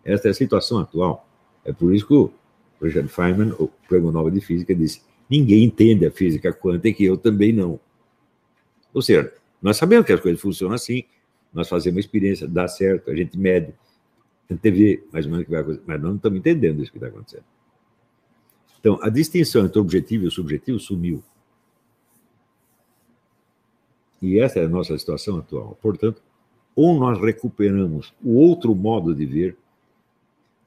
Esta 0.04 0.28
é 0.28 0.30
a 0.30 0.34
situação 0.34 0.78
atual. 0.78 1.26
É 1.64 1.72
por 1.72 1.94
isso 1.94 2.06
que 2.06 2.14
o 2.14 2.30
Richard 2.80 3.08
Feynman, 3.08 3.52
o 3.58 3.68
Prêmio 3.88 4.12
Nobel 4.12 4.30
de 4.30 4.40
Física, 4.40 4.74
disse: 4.74 5.02
ninguém 5.28 5.64
entende 5.64 6.04
a 6.06 6.10
física 6.10 6.52
quântica 6.52 7.02
e 7.02 7.06
eu 7.06 7.16
também 7.16 7.52
não. 7.52 7.80
Ou 8.92 9.00
seja, 9.02 9.32
nós 9.60 9.76
sabemos 9.76 10.06
que 10.06 10.12
as 10.12 10.20
coisas 10.20 10.40
funcionam 10.40 10.74
assim, 10.74 11.04
nós 11.52 11.68
fazemos 11.68 11.96
uma 11.96 12.00
experiência, 12.00 12.46
dá 12.46 12.68
certo, 12.68 13.10
a 13.10 13.14
gente 13.14 13.38
mede, 13.38 13.74
a 14.48 14.54
gente 14.54 14.70
vê 14.70 15.04
mais 15.12 15.26
ou 15.26 15.32
menos 15.32 15.42
o 15.42 15.46
que 15.46 15.50
vai 15.50 15.60
acontecer, 15.60 15.84
mas 15.86 16.00
nós 16.00 16.10
não 16.10 16.16
estamos 16.16 16.38
entendendo 16.38 16.82
isso 16.82 16.90
que 16.90 16.98
está 16.98 17.08
acontecendo. 17.08 17.44
Então, 18.78 18.98
a 19.02 19.08
distinção 19.08 19.66
entre 19.66 19.78
o 19.78 19.82
objetivo 19.82 20.24
e 20.24 20.28
o 20.28 20.30
subjetivo 20.30 20.78
sumiu. 20.78 21.22
E 24.22 24.38
essa 24.38 24.58
é 24.58 24.64
a 24.64 24.68
nossa 24.68 24.96
situação 24.98 25.38
atual. 25.38 25.78
Portanto, 25.80 26.22
ou 26.74 26.98
nós 26.98 27.20
recuperamos 27.20 28.12
o 28.22 28.34
outro 28.34 28.74
modo 28.74 29.14
de 29.14 29.26
ver, 29.26 29.56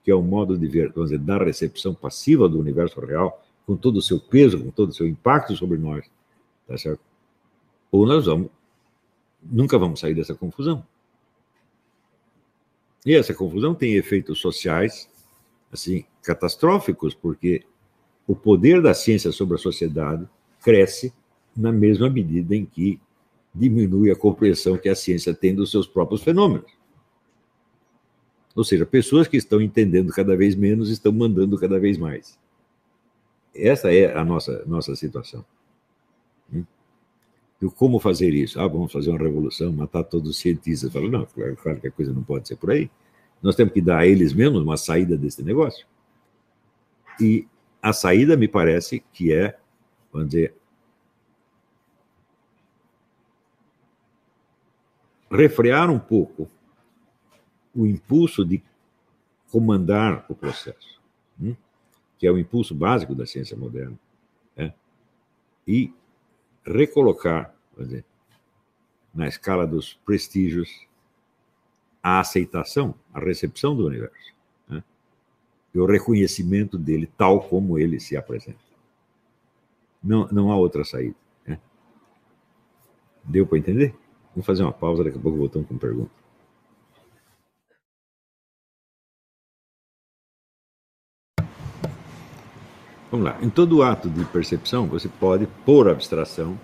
que 0.04 0.12
é 0.12 0.16
o 0.16 0.22
modo 0.22 0.58
de 0.58 0.68
ver, 0.68 0.92
vamos 0.92 1.10
dizer, 1.12 1.24
da 1.24 1.38
recepção 1.38 1.94
passiva 1.94 2.50
do 2.50 2.60
universo 2.60 3.00
real, 3.00 3.44
com 3.66 3.76
todo 3.76 3.98
o 3.98 4.02
seu 4.02 4.20
peso, 4.20 4.62
com 4.64 4.70
todo 4.70 4.90
o 4.90 4.94
seu 4.94 5.08
impacto 5.08 5.56
sobre 5.56 5.78
nós, 5.78 6.06
tá 6.68 6.78
certo? 6.78 7.00
Ou 7.92 8.06
nós 8.06 8.26
vamos, 8.26 8.50
nunca 9.46 9.78
vamos 9.78 10.00
sair 10.00 10.14
dessa 10.14 10.34
confusão. 10.34 10.86
E 13.06 13.14
essa 13.14 13.34
confusão 13.34 13.76
tem 13.76 13.96
efeitos 13.96 14.39
sociais, 14.39 15.10
assim, 15.72 16.06
catastróficos, 16.22 17.14
porque 17.14 17.66
o 18.26 18.36
poder 18.36 18.82
da 18.82 18.94
ciência 18.94 19.32
sobre 19.32 19.56
a 19.56 19.60
sociedade 19.60 20.28
cresce 20.62 21.14
na 21.56 21.72
mesma 21.72 22.10
medida 22.10 22.56
em 22.56 22.66
que 22.66 23.00
diminui 23.54 24.10
a 24.10 24.16
compreensão 24.16 24.78
que 24.78 24.89
a 24.89 24.96
ciência 24.96 25.34
tem 25.34 25.54
dos 25.54 25.70
seus 25.70 25.86
próprios 25.86 26.24
fenômenos. 26.24 26.72
Ou 28.56 28.64
seja, 28.64 28.86
pessoas 28.86 29.28
que 29.28 29.38
estão 29.38 29.62
entendendo 29.62 30.12
cada 30.14 30.36
vez 30.38 30.56
menos 30.56 30.89
estão 30.89 31.12
mandando 31.12 31.58
cada 31.58 31.80
vez 31.80 31.98
mais. 31.98 32.39
Essa 33.54 33.94
é 33.94 34.16
a 34.16 34.24
nossa, 34.24 34.64
nossa 34.66 34.96
situação. 34.96 35.46
Hum? 37.64 37.68
E 37.68 37.72
como 37.72 37.99
fazer 37.99 38.34
isso? 38.34 38.59
Ah, 38.59 38.68
vamos 38.68 38.91
fazer 38.91 39.09
uma 39.09 39.20
revolução, 39.20 39.72
matar 39.72 40.03
todos 40.03 40.30
os 40.30 40.38
cientistas. 40.38 40.91
Falo, 40.91 41.09
não, 41.09 41.26
claro, 41.26 41.55
claro 41.55 41.82
que 41.82 41.88
a 41.88 41.91
coisa 41.91 42.14
não 42.14 42.24
pode 42.24 42.47
ser 42.47 42.55
por 42.55 42.72
aí. 42.72 42.89
Nós 43.41 43.55
temos 43.55 43.74
que 43.74 43.82
dar 43.82 43.99
a 43.99 44.07
eles 44.07 44.34
mesmos 44.34 44.61
uma 44.61 44.78
saída 44.78 45.18
desse 45.18 45.43
negócio. 45.43 45.86
E 47.20 47.47
a 47.82 47.91
saída, 47.91 48.38
me 48.38 48.47
parece, 48.47 49.03
que 49.11 49.34
é, 49.34 49.57
vamos 50.11 50.30
dizer, 50.30 50.55
refrear 55.30 55.89
um 55.89 55.99
pouco 55.99 56.47
o 57.76 57.86
impulso 57.86 58.45
de 58.45 58.64
comandar 59.51 60.26
o 60.30 60.36
processo, 60.36 61.01
hum? 61.41 61.55
que 62.18 62.28
é 62.28 62.32
o 62.32 62.38
impulso 62.38 62.74
básico 62.74 63.16
da 63.16 63.26
ciência 63.26 63.57
moderna, 63.57 63.97
né? 64.55 64.74
e 65.68 65.93
recolocar, 66.66 67.53
dizer, 67.82 68.05
na 69.13 69.28
escala 69.28 69.65
dos 69.65 69.93
prestígios, 70.05 70.88
a 72.01 72.19
aceitação, 72.19 72.93
a 73.13 73.19
recepção 73.19 73.76
do 73.76 73.88
universo 73.88 74.34
né? 74.67 74.84
e 75.74 75.80
o 75.80 75.86
reconhecimento 75.86 76.78
dele 76.78 77.09
tal 77.17 77.41
como 77.41 77.80
ele 77.80 77.99
se 77.99 78.17
apresenta. 78.17 78.59
Não, 80.03 80.28
não 80.28 80.51
há 80.51 80.57
outra 80.57 80.84
saída. 80.84 81.15
Né? 81.47 81.57
Deu 83.24 83.47
para 83.47 83.57
entender? 83.57 83.95
Vamos 84.36 84.45
fazer 84.45 84.63
uma 84.63 84.74
pausa, 84.74 85.03
daqui 85.03 85.17
a 85.17 85.21
pouco 85.21 85.38
voltamos 85.38 85.67
com 85.67 85.78
pergunta. 85.78 86.11
Vamos 93.09 93.28
lá. 93.28 93.38
Em 93.43 93.49
todo 93.49 93.84
ato 93.84 94.09
de 94.09 94.26
percepção, 94.26 94.88
você 94.88 95.07
pode, 95.07 95.45
por 95.63 95.88
abstração, 95.88 96.59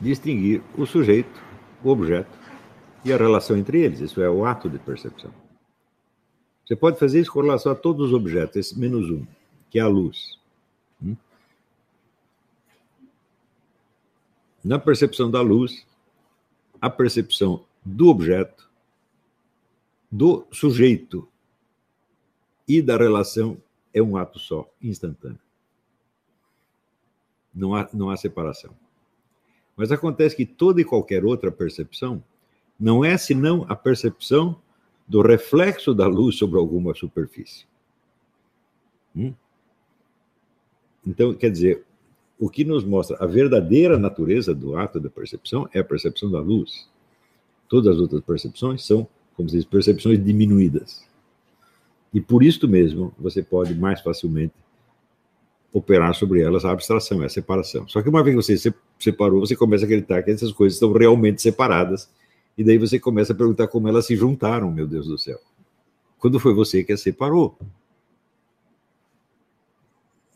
distinguir 0.00 0.62
o 0.76 0.86
sujeito, 0.86 1.40
o 1.84 1.90
objeto 1.90 2.38
e 3.04 3.12
a 3.12 3.16
relação 3.16 3.56
entre 3.56 3.80
eles. 3.80 4.00
Isso 4.00 4.20
é 4.20 4.30
o 4.30 4.44
ato 4.44 4.68
de 4.68 4.78
percepção. 4.78 5.32
Você 6.64 6.76
pode 6.76 6.98
fazer 6.98 7.20
isso 7.20 7.32
com 7.32 7.40
relação 7.40 7.72
a 7.72 7.74
todos 7.74 8.08
os 8.08 8.12
objetos, 8.12 8.56
esse 8.56 8.78
menos 8.78 9.10
um, 9.10 9.26
que 9.68 9.78
é 9.78 9.82
a 9.82 9.88
luz. 9.88 10.38
Hum? 11.02 11.16
Na 14.62 14.78
percepção 14.78 15.30
da 15.30 15.40
luz, 15.40 15.84
a 16.80 16.88
percepção 16.88 17.64
do 17.84 18.08
objeto, 18.08 18.70
do 20.10 20.46
sujeito 20.52 21.28
e 22.68 22.80
da 22.80 22.96
relação 22.96 23.60
é 23.92 24.00
um 24.00 24.16
ato 24.16 24.38
só, 24.38 24.68
instantâneo. 24.80 25.40
Não 27.52 27.74
há, 27.74 27.88
não 27.92 28.10
há 28.10 28.16
separação. 28.16 28.72
Mas 29.80 29.90
acontece 29.90 30.36
que 30.36 30.44
toda 30.44 30.78
e 30.78 30.84
qualquer 30.84 31.24
outra 31.24 31.50
percepção 31.50 32.22
não 32.78 33.02
é 33.02 33.16
senão 33.16 33.64
a 33.66 33.74
percepção 33.74 34.60
do 35.08 35.22
reflexo 35.22 35.94
da 35.94 36.06
luz 36.06 36.36
sobre 36.36 36.58
alguma 36.58 36.92
superfície. 36.94 37.64
Hum? 39.16 39.32
Então, 41.06 41.32
quer 41.32 41.50
dizer, 41.50 41.82
o 42.38 42.50
que 42.50 42.62
nos 42.62 42.84
mostra 42.84 43.16
a 43.24 43.26
verdadeira 43.26 43.96
natureza 43.96 44.54
do 44.54 44.76
ato 44.76 45.00
da 45.00 45.08
percepção 45.08 45.66
é 45.72 45.78
a 45.78 45.84
percepção 45.84 46.30
da 46.30 46.40
luz. 46.40 46.86
Todas 47.66 47.94
as 47.96 48.02
outras 48.02 48.20
percepções 48.20 48.84
são, 48.84 49.08
como 49.34 49.48
se 49.48 49.56
diz, 49.56 49.64
percepções 49.64 50.22
diminuídas. 50.22 51.08
E 52.12 52.20
por 52.20 52.42
isso 52.42 52.68
mesmo 52.68 53.14
você 53.18 53.42
pode 53.42 53.74
mais 53.74 54.02
facilmente 54.02 54.52
operar 55.72 56.14
sobre 56.14 56.42
elas 56.42 56.64
a 56.64 56.72
abstração, 56.72 57.22
a 57.22 57.28
separação. 57.28 57.86
Só 57.88 58.02
que 58.02 58.08
uma 58.08 58.22
vez 58.22 58.34
que 58.34 58.42
você 58.42 58.58
se 58.58 58.74
separou, 58.98 59.40
você 59.40 59.54
começa 59.54 59.84
a 59.84 59.86
acreditar 59.86 60.22
que 60.22 60.30
essas 60.30 60.52
coisas 60.52 60.76
estão 60.76 60.92
realmente 60.92 61.40
separadas, 61.40 62.10
e 62.58 62.64
daí 62.64 62.76
você 62.76 62.98
começa 62.98 63.32
a 63.32 63.36
perguntar 63.36 63.68
como 63.68 63.88
elas 63.88 64.06
se 64.06 64.16
juntaram, 64.16 64.70
meu 64.70 64.86
Deus 64.86 65.06
do 65.06 65.16
céu. 65.16 65.38
Quando 66.18 66.38
foi 66.38 66.52
você 66.52 66.84
que 66.84 66.92
as 66.92 67.00
separou? 67.00 67.56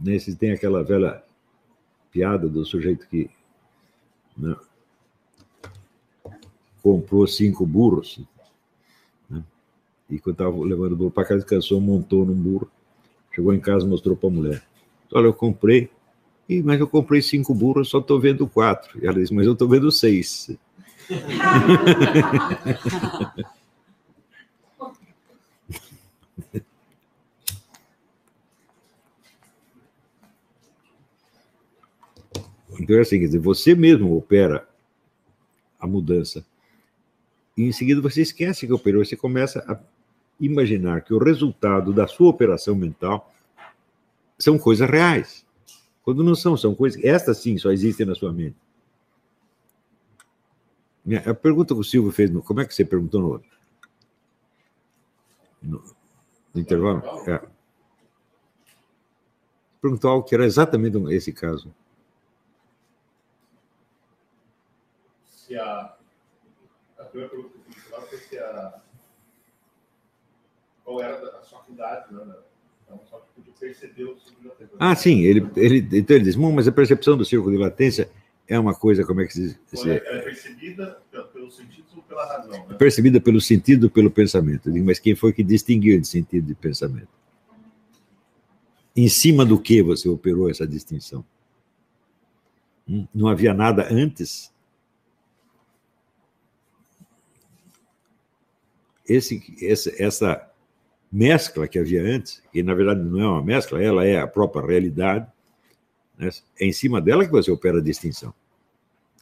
Né? 0.00 0.18
Tem 0.38 0.52
aquela 0.52 0.82
velha 0.82 1.22
piada 2.10 2.48
do 2.48 2.64
sujeito 2.64 3.06
que 3.08 3.28
né, 4.36 4.56
comprou 6.82 7.26
cinco 7.26 7.66
burros 7.66 8.20
né, 9.28 9.42
e 10.08 10.18
quando 10.18 10.34
estava 10.34 10.56
levando 10.64 10.92
o 10.92 10.96
burro 10.96 11.10
para 11.10 11.24
casa, 11.24 11.44
cansou, 11.44 11.80
montou 11.80 12.24
num 12.24 12.34
burro, 12.34 12.70
chegou 13.34 13.52
em 13.52 13.60
casa 13.60 13.86
mostrou 13.86 14.16
para 14.16 14.28
a 14.28 14.32
mulher. 14.32 14.73
Olha, 15.14 15.26
eu 15.26 15.32
comprei, 15.32 15.88
e, 16.48 16.60
mas 16.60 16.80
eu 16.80 16.88
comprei 16.88 17.22
cinco 17.22 17.54
burros, 17.54 17.88
só 17.88 18.00
estou 18.00 18.20
vendo 18.20 18.48
quatro. 18.48 18.98
E 19.00 19.06
ela 19.06 19.14
disse, 19.14 19.32
mas 19.32 19.46
eu 19.46 19.52
estou 19.52 19.68
vendo 19.68 19.90
seis. 19.92 20.50
Então 32.80 32.96
é 32.96 33.00
assim, 33.00 33.20
quer 33.20 33.26
dizer, 33.26 33.38
você 33.38 33.74
mesmo 33.74 34.16
opera 34.16 34.68
a 35.78 35.86
mudança. 35.86 36.44
E 37.56 37.62
em 37.62 37.72
seguida 37.72 38.00
você 38.00 38.20
esquece 38.20 38.66
que 38.66 38.72
operou, 38.72 39.04
você 39.04 39.16
começa 39.16 39.64
a 39.68 39.78
imaginar 40.40 41.02
que 41.02 41.14
o 41.14 41.18
resultado 41.18 41.92
da 41.92 42.08
sua 42.08 42.28
operação 42.28 42.74
mental 42.74 43.32
são 44.38 44.58
coisas 44.58 44.88
reais. 44.88 45.46
Quando 46.02 46.22
não 46.22 46.34
são, 46.34 46.56
são 46.56 46.74
coisas. 46.74 47.02
Estas 47.02 47.38
sim 47.38 47.56
só 47.56 47.70
existem 47.70 48.06
na 48.06 48.14
sua 48.14 48.32
mente. 48.32 48.56
A 51.26 51.34
pergunta 51.34 51.74
que 51.74 51.80
o 51.80 51.84
Silvio 51.84 52.10
fez, 52.10 52.30
no, 52.30 52.42
como 52.42 52.60
é 52.60 52.66
que 52.66 52.74
você 52.74 52.84
perguntou 52.84 53.20
no 53.20 53.28
outro? 53.28 53.50
No, 55.62 55.82
no 56.54 56.60
intervalo? 56.60 57.02
É. 57.28 57.46
Perguntou 59.80 60.10
algo 60.10 60.26
que 60.26 60.34
era 60.34 60.46
exatamente 60.46 60.96
esse 61.12 61.32
caso. 61.32 61.74
se 65.44 65.58
a. 65.58 65.96
A 66.98 67.04
primeira 67.04 67.30
pergunta 67.30 67.50
que 67.50 67.58
eu 67.58 67.74
fiz 67.74 68.08
foi 68.08 68.18
se 68.18 68.38
a. 68.38 68.80
Qual 70.84 71.02
era 71.02 71.38
a 71.38 71.42
sua 71.42 71.60
afinidade, 71.60 72.12
né? 72.12 72.36
Ah, 74.78 74.94
sim, 74.94 75.22
ele, 75.22 75.48
ele, 75.56 75.88
então 75.98 76.16
ele 76.16 76.24
diz, 76.24 76.36
mas 76.36 76.68
a 76.68 76.72
percepção 76.72 77.16
do 77.16 77.24
círculo 77.24 77.52
de 77.52 77.58
latência 77.58 78.10
é 78.46 78.58
uma 78.58 78.74
coisa, 78.74 79.04
como 79.04 79.20
é 79.20 79.26
que 79.26 79.32
se 79.32 79.58
diz? 79.72 79.86
É, 79.86 79.96
é 79.96 80.18
percebida 80.20 80.98
pelo 81.32 81.50
sentido 81.50 81.86
ou 81.96 82.02
pela 82.02 82.26
razão? 82.26 82.50
Né? 82.50 82.66
É 82.70 82.74
percebida 82.74 83.20
pelo 83.20 83.40
sentido 83.40 83.90
pelo 83.90 84.10
pensamento. 84.10 84.70
Digo, 84.70 84.84
mas 84.84 84.98
quem 84.98 85.14
foi 85.14 85.32
que 85.32 85.42
distinguiu 85.42 85.98
de 86.00 86.06
sentido 86.06 86.46
de 86.46 86.54
pensamento? 86.54 87.08
Em 88.96 89.08
cima 89.08 89.44
do 89.44 89.58
que 89.58 89.82
você 89.82 90.08
operou 90.08 90.50
essa 90.50 90.66
distinção? 90.66 91.24
Hum? 92.88 93.06
Não 93.14 93.28
havia 93.28 93.54
nada 93.54 93.88
antes? 93.90 94.52
Esse, 99.08 99.42
esse, 99.60 100.02
essa 100.02 100.50
mescla 101.14 101.68
que 101.68 101.78
havia 101.78 102.02
antes, 102.02 102.42
que 102.52 102.60
na 102.60 102.74
verdade 102.74 103.00
não 103.00 103.20
é 103.20 103.28
uma 103.28 103.42
mescla, 103.42 103.80
ela 103.80 104.04
é 104.04 104.18
a 104.18 104.26
própria 104.26 104.66
realidade, 104.66 105.24
né? 106.18 106.28
é 106.58 106.66
em 106.66 106.72
cima 106.72 107.00
dela 107.00 107.24
que 107.24 107.30
você 107.30 107.52
opera 107.52 107.78
a 107.78 107.82
distinção. 107.82 108.34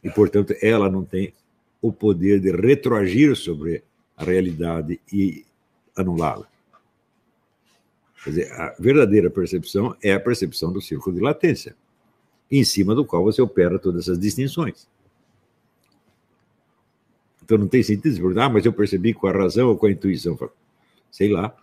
E, 0.02 0.10
portanto, 0.10 0.54
ela 0.62 0.88
não 0.88 1.04
tem 1.04 1.34
o 1.82 1.92
poder 1.92 2.40
de 2.40 2.50
retroagir 2.50 3.36
sobre 3.36 3.84
a 4.16 4.24
realidade 4.24 4.98
e 5.12 5.44
anulá-la. 5.94 6.48
Quer 8.24 8.30
dizer, 8.30 8.52
a 8.52 8.74
verdadeira 8.78 9.28
percepção 9.28 9.94
é 10.02 10.14
a 10.14 10.20
percepção 10.20 10.72
do 10.72 10.80
círculo 10.80 11.14
de 11.14 11.20
latência, 11.20 11.76
em 12.50 12.64
cima 12.64 12.94
do 12.94 13.04
qual 13.04 13.22
você 13.22 13.42
opera 13.42 13.78
todas 13.78 14.04
essas 14.04 14.18
distinções. 14.18 14.88
Então 17.44 17.58
não 17.58 17.68
tem 17.68 17.82
sentido 17.82 18.14
perguntar, 18.14 18.46
ah, 18.46 18.48
mas 18.48 18.64
eu 18.64 18.72
percebi 18.72 19.12
com 19.12 19.26
a 19.26 19.32
razão 19.32 19.68
ou 19.68 19.76
com 19.76 19.86
a 19.86 19.90
intuição. 19.90 20.38
Sei 21.10 21.28
lá. 21.28 21.54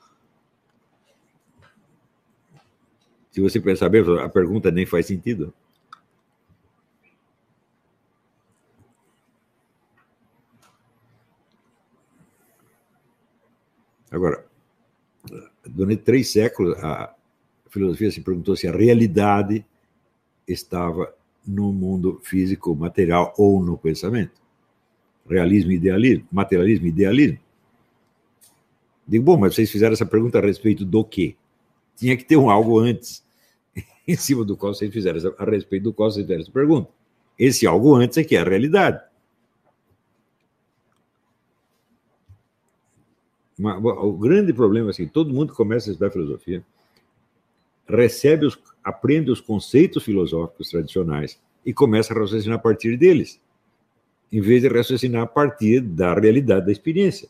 Se 3.32 3.42
você 3.42 3.60
pensar 3.60 3.90
bem, 3.90 4.04
a 4.20 4.30
pergunta 4.30 4.72
nem 4.72 4.86
faz 4.86 5.06
sentido. 5.06 5.54
Agora, 14.12 14.44
durante 15.66 16.02
três 16.02 16.32
séculos, 16.32 16.78
a 16.84 17.14
filosofia 17.70 18.10
se 18.10 18.22
perguntou 18.22 18.56
se 18.56 18.68
a 18.68 18.72
realidade 18.72 19.64
estava 20.48 21.14
no 21.46 21.72
mundo 21.72 22.20
físico, 22.24 22.76
material 22.76 23.34
ou 23.38 23.64
no 23.64 23.78
pensamento. 23.78 24.42
Realismo 25.28 25.72
e 25.72 25.76
idealismo, 25.76 26.28
materialismo 26.32 26.88
e 26.88 26.90
idealismo. 26.90 27.40
Digo, 29.08 29.24
bom, 29.24 29.38
mas 29.38 29.54
vocês 29.54 29.72
fizeram 29.72 29.94
essa 29.94 30.06
pergunta 30.06 30.40
a 30.40 30.42
respeito 30.42 30.84
do 30.84 31.04
quê? 31.04 31.36
Tinha 32.00 32.16
que 32.16 32.24
ter 32.24 32.38
um 32.38 32.50
algo 32.50 32.80
antes 32.80 33.22
em 34.08 34.16
cima 34.16 34.46
do 34.46 34.56
qual 34.56 34.74
vocês 34.74 34.92
fizeram, 34.92 35.36
a 35.38 35.44
respeito 35.44 35.84
do 35.84 35.94
qual 35.94 36.10
vocês 36.10 36.26
fizeram 36.26 36.42
essa 36.42 36.52
pergunta. 36.52 36.90
Esse 37.38 37.68
algo 37.68 37.94
antes 37.94 38.18
é 38.18 38.24
que 38.24 38.36
é 38.36 38.40
a 38.40 38.44
realidade. 38.44 39.04
O 43.62 44.14
grande 44.14 44.54
problema 44.54 44.88
é 44.88 44.92
assim, 44.92 45.06
todo 45.06 45.34
mundo 45.34 45.54
começa 45.54 45.90
a 45.90 45.92
estudar 45.92 46.12
filosofia, 46.12 46.64
recebe 47.86 48.46
os, 48.46 48.58
aprende 48.82 49.30
os 49.30 49.42
conceitos 49.42 50.02
filosóficos 50.02 50.70
tradicionais 50.70 51.38
e 51.66 51.74
começa 51.74 52.14
a 52.14 52.18
raciocinar 52.18 52.58
a 52.58 52.62
partir 52.62 52.96
deles, 52.96 53.38
em 54.32 54.40
vez 54.40 54.62
de 54.62 54.70
raciocinar 54.70 55.24
a 55.24 55.28
partir 55.28 55.82
da 55.82 56.14
realidade 56.14 56.68
da 56.68 56.72
experiência. 56.72 57.28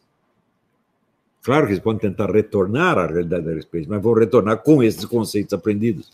Claro 1.41 1.65
que 1.65 1.73
eles 1.73 1.83
podem 1.83 1.99
tentar 1.99 2.31
retornar 2.31 2.97
à 2.97 3.07
realidade 3.07 3.45
da 3.45 3.55
experiência, 3.55 3.89
mas 3.93 4.03
vão 4.03 4.13
retornar 4.13 4.57
com 4.57 4.83
esses 4.83 5.05
conceitos 5.05 5.53
aprendidos. 5.53 6.11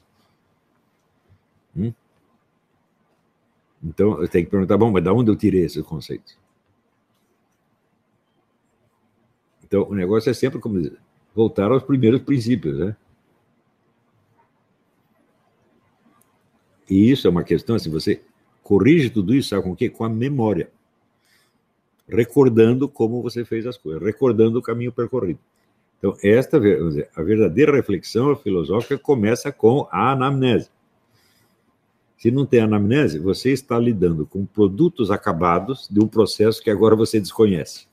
Hum? 1.75 1.91
Então, 3.83 4.21
eu 4.21 4.27
tenho 4.27 4.45
que 4.45 4.51
perguntar, 4.51 4.77
bom, 4.77 4.91
mas 4.91 5.03
de 5.03 5.09
onde 5.09 5.29
eu 5.29 5.35
tirei 5.35 5.63
esses 5.63 5.83
conceitos? 5.83 6.37
Então, 9.63 9.83
o 9.89 9.95
negócio 9.95 10.29
é 10.29 10.33
sempre 10.33 10.59
como 10.59 10.79
dizer, 10.79 10.97
voltar 11.33 11.71
aos 11.71 11.83
primeiros 11.83 12.21
princípios, 12.21 12.77
né? 12.77 12.95
E 16.89 17.11
isso 17.11 17.27
é 17.27 17.29
uma 17.29 17.43
questão, 17.43 17.77
se 17.77 17.87
assim, 17.87 17.91
você 17.91 18.21
corrige 18.63 19.09
tudo 19.09 19.33
isso, 19.33 19.49
sabe 19.49 19.63
com 19.63 19.71
o 19.71 19.75
quê? 19.75 19.89
Com 19.89 20.03
a 20.03 20.09
memória. 20.09 20.69
Recordando 22.07 22.87
como 22.87 23.21
você 23.21 23.43
fez 23.43 23.65
as 23.65 23.77
coisas, 23.77 24.01
recordando 24.01 24.59
o 24.59 24.61
caminho 24.61 24.91
percorrido. 24.91 25.39
Então, 25.97 26.15
esta, 26.23 26.59
dizer, 26.59 27.09
a 27.15 27.23
verdadeira 27.23 27.71
reflexão 27.71 28.35
filosófica 28.35 28.97
começa 28.97 29.51
com 29.51 29.87
a 29.91 30.11
anamnese. 30.11 30.69
Se 32.17 32.31
não 32.31 32.45
tem 32.45 32.61
anamnese, 32.61 33.19
você 33.19 33.51
está 33.51 33.77
lidando 33.77 34.25
com 34.25 34.45
produtos 34.45 35.11
acabados 35.11 35.87
de 35.89 35.99
um 35.99 36.07
processo 36.07 36.61
que 36.61 36.69
agora 36.69 36.95
você 36.95 37.19
desconhece. 37.19 37.87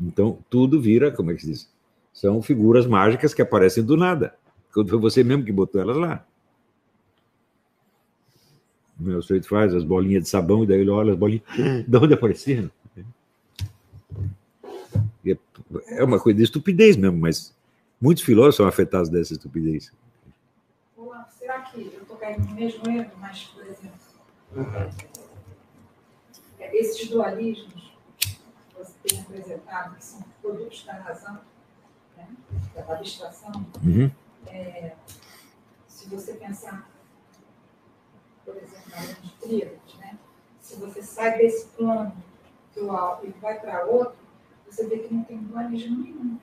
Então, 0.00 0.38
tudo 0.50 0.80
vira, 0.80 1.10
como 1.10 1.30
é 1.30 1.34
que 1.34 1.42
se 1.42 1.46
diz? 1.46 1.72
São 2.12 2.42
figuras 2.42 2.86
mágicas 2.86 3.32
que 3.32 3.42
aparecem 3.42 3.84
do 3.84 3.96
nada. 3.96 4.34
Quando 4.72 4.90
foi 4.90 4.98
você 4.98 5.22
mesmo 5.22 5.44
que 5.44 5.52
botou 5.52 5.80
elas 5.80 5.96
lá. 5.96 6.26
O 9.02 9.08
meu 9.08 9.22
sujeito 9.22 9.48
faz 9.48 9.74
as 9.74 9.82
bolinhas 9.82 10.22
de 10.22 10.28
sabão 10.28 10.62
e 10.62 10.66
daí 10.66 10.80
ele 10.80 10.90
olha 10.90 11.12
as 11.12 11.18
bolinhas. 11.18 11.42
De 11.86 11.96
onde 11.96 12.14
apareceram? 12.14 12.70
É, 15.26 15.36
é 15.88 16.04
uma 16.04 16.20
coisa 16.20 16.36
de 16.36 16.44
estupidez 16.44 16.96
mesmo, 16.96 17.18
mas 17.18 17.54
muitos 18.00 18.22
filósofos 18.22 18.56
são 18.56 18.66
afetados 18.66 19.08
dessa 19.08 19.32
estupidez 19.32 19.92
aqui, 21.72 21.90
eu 21.94 22.02
estou 22.02 22.16
caindo 22.16 22.46
no 22.46 22.54
mesmo 22.54 22.88
erro, 22.90 23.12
mas, 23.18 23.44
por 23.44 23.64
exemplo, 23.66 23.98
é, 26.58 26.76
esses 26.76 27.08
dualismos 27.08 27.92
que 28.18 28.38
você 28.76 28.92
tem 29.04 29.20
apresentado, 29.20 29.96
que 29.96 30.04
são 30.04 30.22
produtos 30.40 30.84
da 30.84 30.94
razão, 30.94 31.40
né, 32.16 32.28
da 32.74 32.94
abstração, 32.94 33.66
uhum. 33.82 34.10
é, 34.46 34.94
se 35.88 36.08
você 36.08 36.34
pensar, 36.34 36.88
por 38.44 38.56
exemplo, 38.56 38.90
na 38.90 39.00
linha 39.00 39.16
de 39.22 39.30
tríades, 39.40 39.94
né, 39.98 40.18
se 40.60 40.76
você 40.76 41.02
sai 41.02 41.38
desse 41.38 41.66
plano 41.68 42.12
dual 42.74 43.20
e 43.24 43.30
vai 43.40 43.60
para 43.60 43.84
outro, 43.84 44.14
você 44.66 44.86
vê 44.86 44.98
que 44.98 45.12
não 45.12 45.24
tem 45.24 45.38
dualismo 45.38 46.02
nenhum. 46.02 46.38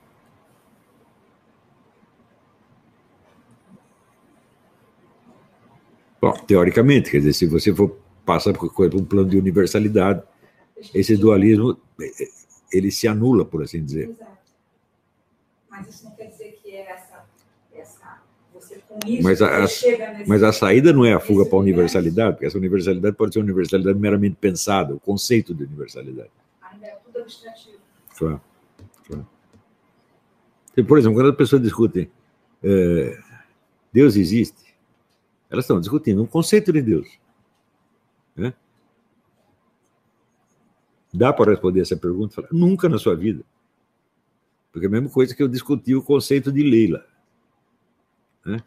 Bom, 6.21 6.33
teoricamente, 6.33 7.09
quer 7.09 7.19
dizer, 7.19 7.33
se 7.33 7.45
você 7.45 7.73
for 7.73 7.97
passar 8.25 8.53
por, 8.53 8.73
por 8.73 8.93
um 8.95 9.05
plano 9.05 9.29
de 9.29 9.37
universalidade, 9.37 10.21
esse 10.93 11.15
dualismo 11.15 11.79
ele 12.71 12.91
se 12.91 13.07
anula, 13.07 13.45
por 13.45 13.63
assim 13.63 13.83
dizer. 13.83 14.09
Exato. 14.09 14.37
Mas 15.69 15.87
isso 15.87 16.05
não 16.05 16.11
quer 16.11 16.25
dizer 16.25 16.59
que 16.61 16.75
é 16.75 16.91
essa, 16.91 17.25
essa 17.73 18.21
você 18.53 18.75
com 18.75 18.78
isso 18.78 18.78
mas 19.21 19.41
a, 19.41 19.65
mas 20.27 20.43
a 20.43 20.51
saída 20.51 20.91
não 20.91 21.05
é 21.05 21.13
a 21.13 21.19
fuga 21.19 21.45
para 21.45 21.57
a 21.57 21.61
universalidade, 21.61 22.33
porque 22.33 22.45
essa 22.45 22.57
universalidade 22.57 23.15
pode 23.15 23.33
ser 23.33 23.39
uma 23.39 23.45
universalidade 23.45 23.99
meramente 23.99 24.35
pensada, 24.35 24.95
o 24.95 24.99
conceito 24.99 25.53
de 25.53 25.63
universalidade. 25.63 26.31
Ainda 26.61 26.87
é 26.87 26.97
tudo 27.05 27.19
abstrativo. 27.19 27.77
Claro, 28.17 28.41
claro. 29.07 29.27
Por 30.87 30.97
exemplo, 30.97 31.17
quando 31.17 31.29
as 31.29 31.35
pessoas 31.35 31.61
discutem 31.61 32.09
é, 32.63 33.19
Deus 33.91 34.15
existe, 34.15 34.75
elas 35.49 35.65
estão 35.65 35.79
discutindo 35.79 36.21
um 36.21 36.27
conceito 36.27 36.71
de 36.71 36.81
Deus. 36.81 37.07
Né? 38.35 38.53
Dá 41.13 41.33
para 41.33 41.51
responder 41.51 41.81
essa 41.81 41.97
pergunta? 41.97 42.35
Falar, 42.35 42.49
Nunca 42.51 42.87
na 42.87 42.97
sua 42.99 43.15
vida. 43.15 43.43
Porque 44.71 44.85
é 44.85 44.87
a 44.89 44.91
mesma 44.91 45.09
coisa 45.09 45.35
que 45.35 45.41
eu 45.41 45.47
discuti 45.47 45.95
o 45.95 46.03
conceito 46.03 46.51
de 46.51 46.61
Leila. 46.61 47.03
Né? 48.45 48.63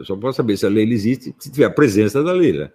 Eu 0.00 0.04
só 0.06 0.16
posso 0.16 0.38
saber 0.38 0.56
se 0.56 0.64
a 0.64 0.68
Leila 0.70 0.94
existe 0.94 1.34
se 1.38 1.52
tiver 1.52 1.66
a 1.66 1.70
presença 1.70 2.22
da 2.22 2.32
Leila. 2.32 2.72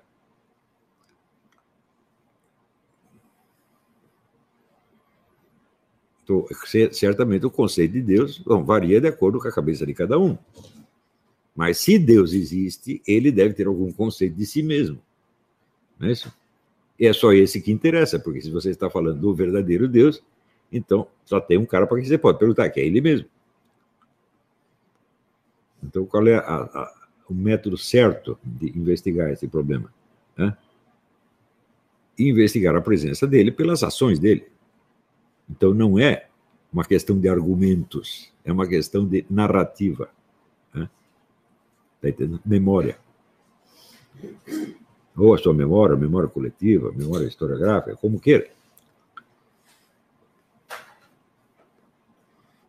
Então, 6.23 6.45
certamente 6.91 7.43
o 7.43 7.49
conceito 7.49 7.93
de 7.93 8.01
Deus 8.03 8.37
bom, 8.37 8.63
varia 8.63 9.01
de 9.01 9.07
acordo 9.07 9.39
com 9.39 9.47
a 9.47 9.51
cabeça 9.51 9.87
de 9.87 9.93
cada 9.95 10.19
um. 10.19 10.37
Mas 11.55 11.79
se 11.79 11.97
Deus 11.97 12.31
existe, 12.31 13.01
ele 13.07 13.31
deve 13.31 13.55
ter 13.55 13.65
algum 13.65 13.91
conceito 13.91 14.35
de 14.35 14.45
si 14.45 14.61
mesmo. 14.61 15.01
Não 15.97 16.07
é 16.07 16.11
isso? 16.11 16.31
E 16.99 17.07
é 17.07 17.13
só 17.13 17.33
esse 17.33 17.59
que 17.59 17.71
interessa, 17.71 18.19
porque 18.19 18.39
se 18.39 18.51
você 18.51 18.69
está 18.69 18.87
falando 18.87 19.19
do 19.19 19.33
verdadeiro 19.33 19.87
Deus, 19.87 20.21
então 20.71 21.07
só 21.25 21.41
tem 21.41 21.57
um 21.57 21.65
cara 21.65 21.87
para 21.87 21.97
quem 21.97 22.05
você 22.05 22.19
pode 22.19 22.37
perguntar, 22.37 22.69
que 22.69 22.79
é 22.79 22.85
ele 22.85 23.01
mesmo. 23.01 23.27
Então, 25.83 26.05
qual 26.05 26.27
é 26.27 26.35
a, 26.35 26.41
a, 26.41 27.04
o 27.29 27.33
método 27.33 27.77
certo 27.77 28.37
de 28.43 28.77
investigar 28.77 29.31
esse 29.31 29.47
problema? 29.47 29.91
Né? 30.37 30.55
Investigar 32.17 32.75
a 32.75 32.81
presença 32.81 33.25
dele 33.27 33.51
pelas 33.51 33.83
ações 33.83 34.19
dele. 34.19 34.47
Então 35.49 35.73
não 35.73 35.99
é 35.99 36.27
uma 36.71 36.83
questão 36.83 37.19
de 37.19 37.27
argumentos, 37.27 38.31
é 38.43 38.51
uma 38.51 38.67
questão 38.67 39.07
de 39.07 39.25
narrativa. 39.29 40.09
Né? 40.73 40.89
Tá 42.01 42.09
entendendo? 42.09 42.41
Memória. 42.45 42.97
Ou 45.17 45.33
a 45.33 45.37
sua 45.37 45.53
memória, 45.53 45.95
memória 45.95 46.27
coletiva, 46.27 46.91
memória 46.91 47.25
historiográfica, 47.25 47.95
como 47.95 48.19
queira. 48.19 48.49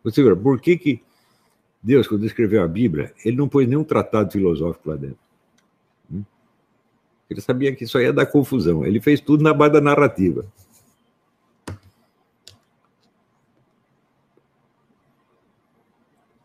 Você 0.03 0.23
vê, 0.23 0.33
por 0.35 0.61
que, 0.61 0.77
que 0.77 1.03
Deus, 1.81 2.07
quando 2.07 2.25
escreveu 2.25 2.63
a 2.63 2.67
Bíblia, 2.67 3.13
ele 3.23 3.37
não 3.37 3.47
pôs 3.47 3.67
nenhum 3.67 3.83
tratado 3.83 4.31
filosófico 4.31 4.89
lá 4.89 4.95
dentro? 4.95 5.19
Hum? 6.11 6.23
Ele 7.29 7.41
sabia 7.41 7.75
que 7.75 7.83
isso 7.83 7.99
ia 7.99 8.11
dar 8.11 8.25
confusão. 8.25 8.85
Ele 8.85 8.99
fez 8.99 9.21
tudo 9.21 9.43
na 9.43 9.53
base 9.53 9.73
da 9.73 9.81
narrativa. 9.81 10.45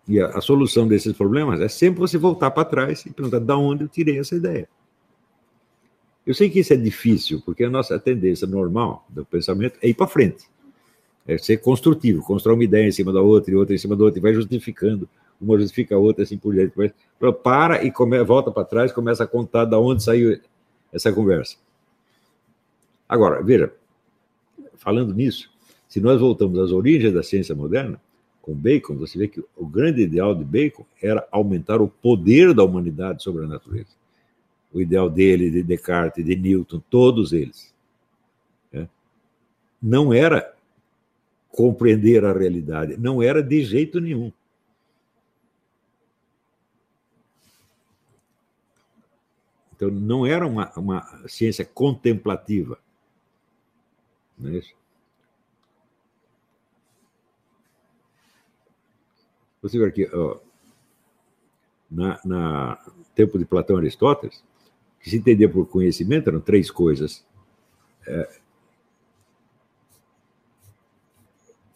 E 0.06 0.20
a, 0.20 0.26
a, 0.26 0.40
solução 0.40 0.86
desses 0.86 1.12
problemas 1.12 1.60
é 1.60 1.68
sempre 1.68 2.00
você 2.00 2.18
voltar 2.18 2.50
para 2.50 2.64
trás 2.64 3.06
e 3.06 3.10
perguntar 3.10 3.38
de 3.38 3.52
onde 3.52 3.84
eu 3.84 3.88
tirei 3.88 4.18
essa 4.18 4.34
ideia. 4.34 4.68
Eu 6.26 6.34
sei 6.34 6.50
que 6.50 6.60
isso 6.60 6.72
é 6.72 6.76
difícil, 6.76 7.42
porque 7.44 7.64
a 7.64 7.70
nossa 7.70 7.98
tendência 7.98 8.46
normal 8.46 9.06
do 9.08 9.24
pensamento 9.24 9.78
é 9.80 9.88
ir 9.88 9.94
para 9.94 10.06
frente. 10.06 10.44
É 11.26 11.38
ser 11.38 11.58
construtivo, 11.58 12.22
construir 12.22 12.54
uma 12.54 12.64
ideia 12.64 12.86
em 12.86 12.92
cima 12.92 13.12
da 13.12 13.20
outra 13.20 13.52
e 13.52 13.56
outra 13.56 13.74
em 13.74 13.78
cima 13.78 13.96
da 13.96 14.04
outra, 14.04 14.18
e 14.18 14.22
vai 14.22 14.34
justificando, 14.34 15.08
uma 15.42 15.58
justifica 15.58 15.94
a 15.94 15.98
outra, 15.98 16.22
assim 16.22 16.38
por 16.38 16.54
diante. 16.54 16.72
Para 17.42 17.84
e 17.84 17.90
come, 17.90 18.22
volta 18.22 18.50
para 18.50 18.64
trás, 18.64 18.92
começa 18.92 19.24
a 19.24 19.26
contar 19.26 19.64
de 19.64 19.76
onde 19.76 20.02
saiu 20.02 20.40
essa 20.92 21.12
conversa. 21.12 21.56
Agora, 23.08 23.42
veja, 23.42 23.72
falando 24.76 25.12
nisso, 25.12 25.50
se 25.88 26.00
nós 26.00 26.20
voltamos 26.20 26.58
às 26.58 26.72
origens 26.72 27.12
da 27.12 27.22
ciência 27.22 27.54
moderna, 27.54 28.00
com 28.40 28.54
Bacon, 28.54 28.96
você 28.96 29.18
vê 29.18 29.28
que 29.28 29.42
o 29.56 29.66
grande 29.66 30.02
ideal 30.02 30.34
de 30.34 30.44
Bacon 30.44 30.84
era 31.00 31.26
aumentar 31.30 31.80
o 31.80 31.88
poder 31.88 32.52
da 32.52 32.64
humanidade 32.64 33.22
sobre 33.22 33.44
a 33.44 33.48
natureza. 33.48 33.90
O 34.72 34.80
ideal 34.80 35.08
dele, 35.08 35.50
de 35.50 35.62
Descartes, 35.62 36.24
de 36.24 36.34
Newton, 36.34 36.82
todos 36.90 37.32
eles. 37.32 37.72
Né? 38.72 38.88
Não 39.80 40.12
era 40.12 40.54
compreender 41.50 42.24
a 42.24 42.32
realidade, 42.32 42.96
não 42.98 43.22
era 43.22 43.42
de 43.42 43.62
jeito 43.62 44.00
nenhum. 44.00 44.32
Então, 49.82 49.90
não 49.90 50.24
era 50.24 50.46
uma, 50.46 50.70
uma 50.76 51.28
ciência 51.28 51.64
contemplativa. 51.64 52.78
Não 54.38 54.50
é 54.50 54.58
isso? 54.58 54.72
Você 59.60 59.76
vê 59.76 59.86
aqui, 59.86 60.08
ó, 60.14 60.38
na, 61.90 62.20
na 62.24 62.78
tempo 63.12 63.36
de 63.36 63.44
Platão 63.44 63.74
e 63.76 63.80
Aristóteles, 63.80 64.44
que 65.00 65.10
se 65.10 65.16
entendia 65.16 65.50
por 65.50 65.66
conhecimento 65.66 66.28
eram 66.28 66.40
três 66.40 66.70
coisas. 66.70 67.26
É, 68.06 68.38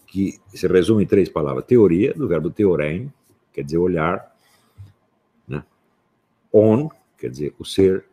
que 0.07 0.40
se 0.54 0.68
resume 0.68 1.02
em 1.02 1.09
três 1.09 1.28
palavras: 1.28 1.64
teoria, 1.64 2.14
do 2.14 2.28
verbo 2.28 2.50
teorem, 2.50 3.12
quer 3.52 3.64
dizer 3.64 3.78
olhar, 3.78 4.32
né? 5.48 5.64
on, 6.52 6.88
quer 7.18 7.30
dizer 7.30 7.54
o 7.58 7.64
ser, 7.64 8.06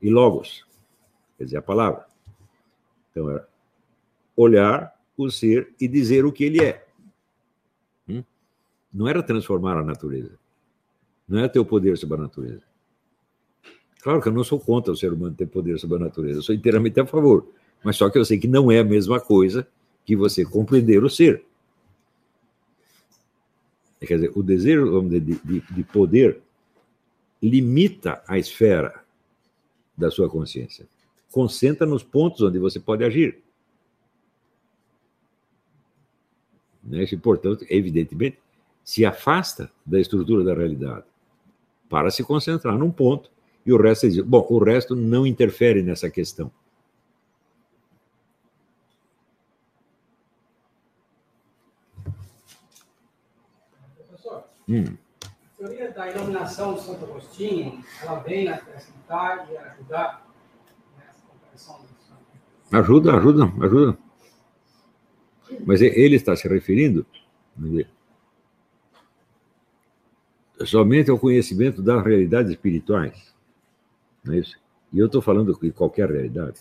e 0.00 0.10
logos, 0.10 0.66
quer 1.38 1.44
dizer 1.44 1.56
a 1.58 1.62
palavra. 1.62 2.06
Então, 3.10 3.30
era 3.30 3.48
olhar 4.36 4.98
o 5.16 5.30
ser 5.30 5.74
e 5.80 5.86
dizer 5.86 6.24
o 6.24 6.32
que 6.32 6.44
ele 6.44 6.64
é 6.64 6.86
não 8.92 9.08
era 9.08 9.22
transformar 9.22 9.78
a 9.78 9.82
natureza. 9.82 10.32
Não 11.26 11.38
é 11.38 11.48
ter 11.48 11.58
o 11.58 11.64
poder 11.64 11.96
sobre 11.96 12.16
a 12.18 12.22
natureza. 12.22 12.62
Claro 14.02 14.20
que 14.20 14.28
eu 14.28 14.32
não 14.32 14.44
sou 14.44 14.60
contra 14.60 14.92
o 14.92 14.96
ser 14.96 15.12
humano 15.12 15.34
ter 15.34 15.46
poder 15.46 15.78
sobre 15.78 15.96
a 15.96 16.00
natureza, 16.00 16.40
eu 16.40 16.42
sou 16.42 16.54
inteiramente 16.54 17.00
a 17.00 17.06
favor. 17.06 17.46
Mas 17.82 17.96
só 17.96 18.10
que 18.10 18.18
eu 18.18 18.24
sei 18.24 18.38
que 18.38 18.48
não 18.48 18.70
é 18.70 18.80
a 18.80 18.84
mesma 18.84 19.20
coisa 19.20 19.66
que 20.04 20.14
você 20.16 20.44
compreender 20.44 21.02
o 21.02 21.08
ser. 21.08 21.44
Quer 24.00 24.16
dizer, 24.16 24.32
o 24.34 24.42
desejo 24.42 25.00
de, 25.08 25.20
de, 25.20 25.60
de 25.60 25.84
poder 25.84 26.42
limita 27.42 28.22
a 28.26 28.38
esfera 28.38 29.02
da 29.96 30.10
sua 30.10 30.30
consciência. 30.30 30.86
Concentra 31.30 31.86
nos 31.86 32.02
pontos 32.02 32.40
onde 32.42 32.58
você 32.58 32.78
pode 32.78 33.02
agir. 33.02 33.42
Né? 36.82 37.02
Isso, 37.02 37.18
portanto, 37.18 37.66
evidentemente, 37.68 38.38
se 38.84 39.04
afasta 39.04 39.70
da 39.84 40.00
estrutura 40.00 40.44
da 40.44 40.54
realidade 40.54 41.04
para 41.88 42.10
se 42.10 42.24
concentrar 42.24 42.78
num 42.78 42.90
ponto 42.90 43.30
e 43.64 43.72
o 43.72 43.80
resto 43.80 44.08
diz, 44.08 44.20
bom, 44.20 44.46
o 44.48 44.58
resto 44.58 44.96
não 44.96 45.26
interfere 45.26 45.82
nessa 45.82 46.10
questão. 46.10 46.50
Professor, 54.08 54.44
hum. 54.68 54.96
Da 55.94 56.10
iluminação 56.10 56.74
de 56.74 56.82
Santo 56.82 57.04
Agostinho, 57.04 57.84
ela 58.02 58.18
vem 58.20 58.48
acrescentar 58.48 59.48
e 59.50 59.56
ajudar 59.56 60.26
nessa 60.98 61.22
compreensão 61.28 61.80
disso? 61.80 62.14
Ajuda, 62.70 63.16
ajuda, 63.16 63.44
ajuda. 63.64 63.98
Mas 65.66 65.82
ele 65.82 66.16
está 66.16 66.34
se 66.34 66.48
referindo 66.48 67.06
somente 70.64 71.10
ao 71.10 71.18
conhecimento 71.18 71.82
das 71.82 72.02
realidades 72.04 72.50
espirituais. 72.52 73.34
Não 74.24 74.34
é 74.34 74.38
isso? 74.38 74.56
E 74.92 74.98
eu 74.98 75.06
estou 75.06 75.20
falando 75.20 75.58
de 75.58 75.72
qualquer 75.72 76.10
realidade. 76.10 76.60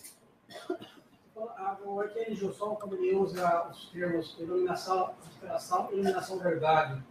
O 1.86 2.00
Arquênio 2.00 2.36
Gilson, 2.36 2.76
quando 2.76 2.96
ele 2.96 3.16
usa 3.16 3.68
os 3.70 3.90
termos 3.90 4.38
iluminação, 4.40 5.14
inspiração 5.28 5.90
iluminação 5.92 6.40
verdade, 6.40 7.04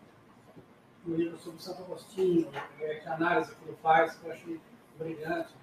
no 1.04 1.16
livro 1.16 1.38
sobre 1.38 1.62
Santo 1.62 1.82
Agostinho, 1.82 2.48
é, 2.80 2.94
que 2.96 3.08
análise 3.08 3.54
que 3.54 3.68
ele 3.68 3.76
faz, 3.82 4.14
que 4.14 4.26
eu 4.26 4.32
acho 4.32 4.60
brilhante. 4.98 5.54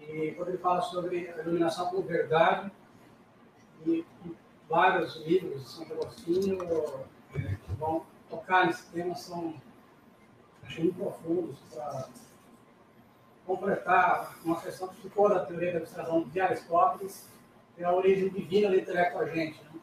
E 0.00 0.32
quando 0.32 0.48
ele 0.48 0.58
fala 0.58 0.80
sobre 0.82 1.28
a 1.30 1.38
iluminação 1.38 1.88
como 1.88 2.02
verdade, 2.02 2.70
e, 3.86 4.04
vários 4.68 5.16
livros 5.24 5.62
de 5.62 5.68
Santo 5.68 5.92
Agostinho 5.94 6.58
é, 7.34 7.38
que 7.38 7.72
vão 7.78 8.04
tocar 8.28 8.66
nesse 8.66 8.84
tema 8.90 9.14
são 9.14 9.54
achei 10.62 10.92
profundos 10.92 11.58
para 11.72 12.08
completar 13.46 14.38
uma 14.44 14.60
questão 14.60 14.88
que 14.88 15.00
ficou 15.00 15.30
da 15.30 15.46
teoria 15.46 15.72
da 15.72 15.78
abstração 15.78 16.22
de 16.24 16.38
Aristóteles, 16.38 17.26
que 17.74 17.82
é 17.82 17.86
a 17.86 17.94
origem 17.94 18.28
divina 18.28 18.68
do 18.68 18.76
intelecto 18.76 19.18
agente. 19.18 19.62
Né? 19.64 19.80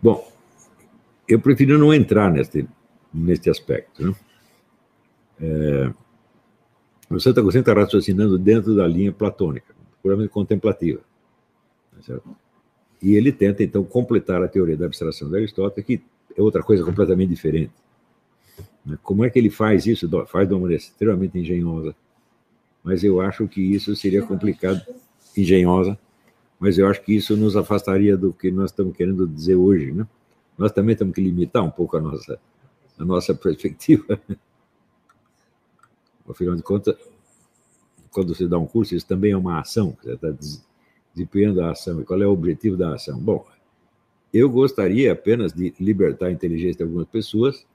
Bom, 0.00 0.31
eu 1.28 1.40
prefiro 1.40 1.78
não 1.78 1.92
entrar 1.92 2.30
neste, 2.30 2.66
neste 3.12 3.48
aspecto. 3.50 4.06
Né? 4.06 4.14
É, 5.40 5.92
o 7.10 7.20
Santo 7.20 7.40
Agostinho 7.40 7.60
está 7.60 7.74
raciocinando 7.74 8.38
dentro 8.38 8.74
da 8.74 8.86
linha 8.86 9.12
platônica, 9.12 9.74
puramente 10.02 10.28
contemplativa. 10.28 11.00
Tá 11.94 12.02
certo? 12.02 12.36
E 13.02 13.16
ele 13.16 13.32
tenta, 13.32 13.62
então, 13.62 13.82
completar 13.84 14.42
a 14.42 14.48
teoria 14.48 14.76
da 14.76 14.86
abstração 14.86 15.28
de 15.28 15.36
Aristóteles, 15.36 15.84
que 15.84 16.00
é 16.36 16.40
outra 16.40 16.62
coisa 16.62 16.84
completamente 16.84 17.30
diferente. 17.30 17.72
Né? 18.86 18.96
Como 19.02 19.24
é 19.24 19.30
que 19.30 19.38
ele 19.38 19.50
faz 19.50 19.86
isso? 19.86 20.08
Faz 20.26 20.46
de 20.46 20.54
uma 20.54 20.60
maneira 20.60 20.82
extremamente 20.82 21.38
engenhosa. 21.38 21.94
Mas 22.82 23.02
eu 23.04 23.20
acho 23.20 23.46
que 23.48 23.60
isso 23.60 23.94
seria 23.96 24.22
complicado, 24.22 24.80
engenhosa, 25.36 25.98
mas 26.58 26.78
eu 26.78 26.86
acho 26.86 27.02
que 27.02 27.14
isso 27.14 27.36
nos 27.36 27.56
afastaria 27.56 28.16
do 28.16 28.32
que 28.32 28.50
nós 28.50 28.70
estamos 28.70 28.96
querendo 28.96 29.26
dizer 29.26 29.56
hoje. 29.56 29.92
Né? 29.92 30.06
Nós 30.56 30.72
também 30.72 30.94
temos 30.96 31.14
que 31.14 31.20
limitar 31.20 31.62
um 31.64 31.70
pouco 31.70 31.96
a 31.96 32.00
nossa, 32.00 32.38
a 32.98 33.04
nossa 33.04 33.34
perspectiva. 33.34 34.20
Afinal 36.28 36.54
de 36.54 36.62
contas, 36.62 36.96
quando 38.10 38.34
você 38.34 38.46
dá 38.46 38.58
um 38.58 38.66
curso, 38.66 38.94
isso 38.94 39.06
também 39.06 39.32
é 39.32 39.36
uma 39.36 39.60
ação, 39.60 39.96
você 40.00 40.12
está 40.12 40.28
desempenhando 41.14 41.62
a 41.62 41.72
ação. 41.72 42.00
E 42.00 42.04
qual 42.04 42.22
é 42.22 42.26
o 42.26 42.32
objetivo 42.32 42.76
da 42.76 42.94
ação? 42.94 43.18
Bom, 43.18 43.46
eu 44.32 44.48
gostaria 44.48 45.12
apenas 45.12 45.52
de 45.52 45.74
libertar 45.78 46.26
a 46.26 46.32
inteligência 46.32 46.78
de 46.78 46.82
algumas 46.84 47.08
pessoas 47.08 47.66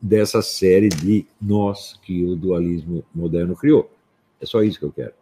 dessa 0.00 0.40
série 0.40 0.88
de 0.88 1.26
nós 1.40 1.98
que 2.02 2.24
o 2.24 2.34
dualismo 2.34 3.04
moderno 3.14 3.54
criou. 3.54 3.90
É 4.40 4.46
só 4.46 4.62
isso 4.62 4.78
que 4.78 4.84
eu 4.84 4.92
quero. 4.92 5.12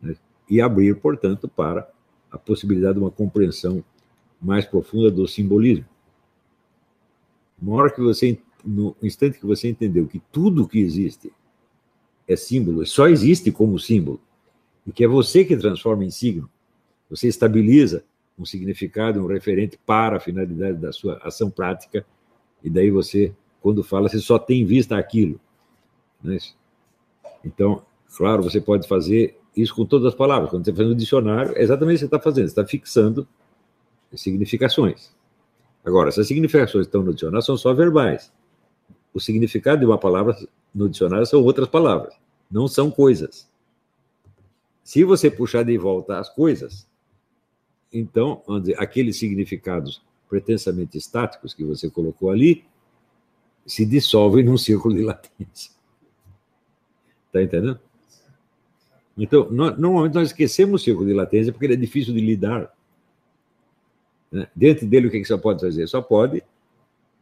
Né? 0.00 0.14
E 0.48 0.60
abrir, 0.60 0.94
portanto, 0.96 1.48
para 1.48 1.88
a 2.30 2.38
possibilidade 2.38 2.94
de 2.94 3.00
uma 3.00 3.10
compreensão 3.10 3.82
mais 4.40 4.64
profunda 4.64 5.10
do 5.10 5.26
simbolismo. 5.26 5.86
Na 7.60 7.72
hora 7.72 7.90
que 7.90 8.00
você, 8.00 8.38
no 8.64 8.94
instante 9.02 9.38
que 9.38 9.46
você 9.46 9.68
entendeu 9.68 10.06
que 10.06 10.20
tudo 10.30 10.68
que 10.68 10.78
existe 10.78 11.32
é 12.28 12.36
símbolo, 12.36 12.84
só 12.86 13.08
existe 13.08 13.50
como 13.50 13.78
símbolo, 13.78 14.20
e 14.86 14.92
que 14.92 15.04
é 15.04 15.08
você 15.08 15.44
que 15.44 15.56
transforma 15.56 16.04
em 16.04 16.10
signo, 16.10 16.50
Você 17.08 17.28
estabiliza 17.28 18.04
um 18.38 18.44
significado, 18.44 19.22
um 19.22 19.26
referente 19.26 19.78
para 19.86 20.16
a 20.16 20.20
finalidade 20.20 20.78
da 20.78 20.92
sua 20.92 21.18
ação 21.22 21.50
prática, 21.50 22.04
e 22.62 22.68
daí 22.68 22.90
você, 22.90 23.32
quando 23.60 23.82
fala, 23.82 24.08
você 24.08 24.18
só 24.18 24.38
tem 24.38 24.62
em 24.62 24.64
vista 24.64 24.98
aquilo. 24.98 25.40
É 26.24 26.36
então, 27.44 27.82
claro, 28.16 28.42
você 28.42 28.60
pode 28.60 28.88
fazer 28.88 29.38
isso 29.56 29.74
com 29.74 29.86
todas 29.86 30.08
as 30.08 30.14
palavras. 30.14 30.50
Quando 30.50 30.64
você 30.64 30.74
faz 30.74 30.88
um 30.88 30.96
dicionário, 30.96 31.56
é 31.56 31.62
exatamente 31.62 31.94
o 31.94 31.98
que 31.98 32.00
você 32.00 32.04
está 32.06 32.20
fazendo, 32.20 32.46
você 32.46 32.52
está 32.52 32.66
fixando 32.66 33.26
significações. 34.20 35.14
Agora, 35.84 36.08
essas 36.08 36.26
significações 36.26 36.86
que 36.86 36.88
estão 36.88 37.02
no 37.02 37.14
dicionário 37.14 37.44
são 37.44 37.56
só 37.56 37.72
verbais. 37.72 38.32
O 39.14 39.20
significado 39.20 39.80
de 39.80 39.86
uma 39.86 39.98
palavra 39.98 40.36
no 40.74 40.88
dicionário 40.88 41.26
são 41.26 41.42
outras 41.42 41.68
palavras, 41.68 42.14
não 42.50 42.68
são 42.68 42.90
coisas. 42.90 43.48
Se 44.82 45.04
você 45.04 45.30
puxar 45.30 45.64
de 45.64 45.76
volta 45.78 46.18
as 46.18 46.28
coisas, 46.28 46.86
então, 47.92 48.42
aqueles 48.76 49.18
significados 49.18 50.02
pretensamente 50.28 50.98
estáticos 50.98 51.54
que 51.54 51.64
você 51.64 51.88
colocou 51.88 52.30
ali 52.30 52.64
se 53.64 53.86
dissolvem 53.86 54.44
num 54.44 54.58
círculo 54.58 54.94
de 54.94 55.02
latência. 55.02 55.72
Está 57.26 57.42
entendendo? 57.42 57.80
Então, 59.16 59.50
nós, 59.50 59.78
normalmente 59.78 60.14
nós 60.14 60.28
esquecemos 60.28 60.82
o 60.82 60.84
círculo 60.84 61.06
de 61.06 61.14
latência 61.14 61.52
porque 61.52 61.66
ele 61.66 61.74
é 61.74 61.78
difícil 61.78 62.12
de 62.12 62.20
lidar. 62.20 62.75
Né? 64.30 64.48
Dentro 64.54 64.86
dele, 64.86 65.08
o 65.08 65.10
que, 65.10 65.20
que 65.20 65.24
você 65.24 65.38
pode 65.38 65.60
fazer? 65.60 65.86
Só 65.86 66.02
pode 66.02 66.42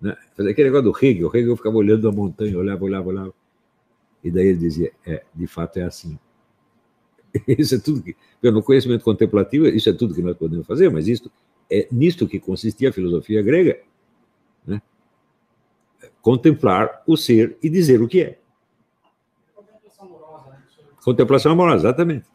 né, 0.01 0.17
fazer 0.37 0.51
aquele 0.51 0.71
negócio 0.71 0.91
do 0.91 0.99
Hegel. 1.07 1.29
O 1.29 1.37
Hegel 1.37 1.57
ficava 1.57 1.77
olhando 1.77 2.09
a 2.09 2.13
montanha, 2.13 2.59
olhava, 2.59 2.85
olhava, 2.85 3.09
olhava. 3.09 3.35
E 4.23 4.31
daí 4.31 4.49
ele 4.49 4.59
dizia: 4.59 4.93
é, 5.07 5.23
de 5.35 5.47
fato 5.47 5.79
é 5.79 5.83
assim. 5.83 6.19
Isso 7.47 7.75
é 7.75 7.79
tudo 7.79 8.03
que. 8.03 8.17
No 8.43 8.63
conhecimento 8.63 9.05
contemplativo, 9.05 9.67
isso 9.67 9.89
é 9.89 9.93
tudo 9.93 10.15
que 10.15 10.21
nós 10.21 10.37
podemos 10.37 10.67
fazer, 10.67 10.91
mas 10.91 11.09
isso 11.09 11.33
é 11.71 11.89
nisto 11.91 12.29
que 12.29 12.39
consistia 12.39 12.91
a 12.91 12.93
filosofia 12.93 13.43
grega. 13.43 13.81
Né? 14.67 14.83
Contemplar 16.21 17.03
o 17.07 17.17
ser 17.17 17.57
e 17.63 17.71
dizer 17.71 18.03
o 18.03 18.07
que 18.07 18.21
é. 18.21 18.39
Contemplação 19.55 20.05
amorosa, 20.07 20.51
né? 20.51 20.63
Contemplação 21.03 21.53
amorosa, 21.53 21.87
exatamente. 21.87 22.27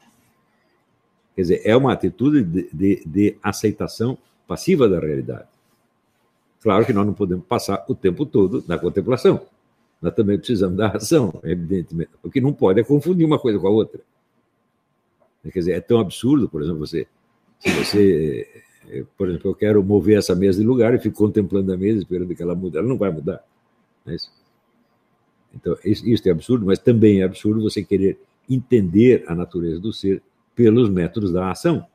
Quer 1.35 1.41
dizer, 1.41 1.61
é 1.63 1.77
uma 1.77 1.93
atitude 1.93 2.43
de, 2.43 2.69
de, 2.73 3.03
de 3.05 3.37
aceitação 3.43 4.17
passiva 4.49 4.89
da 4.89 4.99
realidade. 4.99 5.47
Claro 6.59 6.83
que 6.83 6.91
nós 6.91 7.05
não 7.05 7.13
podemos 7.13 7.45
passar 7.45 7.85
o 7.87 7.93
tempo 7.93 8.25
todo 8.25 8.63
na 8.67 8.79
contemplação. 8.79 9.45
Nós 10.01 10.13
também 10.15 10.37
precisamos 10.37 10.75
da 10.75 10.87
ação, 10.87 11.39
evidentemente. 11.43 12.09
O 12.23 12.31
que 12.31 12.41
não 12.41 12.51
pode 12.51 12.79
é 12.79 12.83
confundir 12.83 13.25
uma 13.25 13.37
coisa 13.37 13.59
com 13.59 13.67
a 13.67 13.69
outra. 13.69 14.01
Quer 15.43 15.59
dizer, 15.59 15.71
é 15.73 15.79
tão 15.79 15.99
absurdo, 15.99 16.49
por 16.49 16.61
exemplo, 16.61 16.79
você, 16.79 17.07
se 17.59 17.69
você, 17.69 18.47
por 19.15 19.29
exemplo, 19.29 19.51
eu 19.51 19.55
quero 19.55 19.83
mover 19.83 20.17
essa 20.17 20.35
mesa 20.35 20.59
de 20.59 20.65
lugar 20.65 20.93
e 20.93 20.99
fico 20.99 21.17
contemplando 21.17 21.71
a 21.71 21.77
mesa 21.77 21.99
esperando 21.99 22.35
que 22.35 22.43
ela 22.43 22.55
mude, 22.55 22.77
ela 22.77 22.87
não 22.87 22.97
vai 22.97 23.11
mudar. 23.11 23.43
É 24.07 24.15
isso? 24.15 24.31
Então, 25.53 25.77
isso 25.83 26.27
é 26.27 26.31
absurdo, 26.31 26.65
mas 26.65 26.79
também 26.79 27.21
é 27.21 27.23
absurdo 27.23 27.61
você 27.61 27.83
querer 27.83 28.19
entender 28.49 29.23
a 29.27 29.35
natureza 29.35 29.79
do 29.79 29.93
ser 29.93 30.21
pelos 30.55 30.89
métodos 30.89 31.31
da 31.31 31.51
ação. 31.51 31.85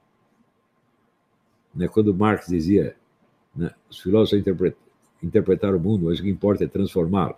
Né? 1.74 1.88
Quando 1.88 2.14
Marx 2.14 2.46
dizia, 2.48 2.96
né, 3.54 3.70
os 3.88 4.00
filósofos 4.00 4.44
interpretaram 5.22 5.78
o 5.78 5.80
mundo, 5.80 6.06
mas 6.06 6.18
o 6.18 6.22
que 6.22 6.30
importa 6.30 6.64
é 6.64 6.68
transformá-lo. 6.68 7.36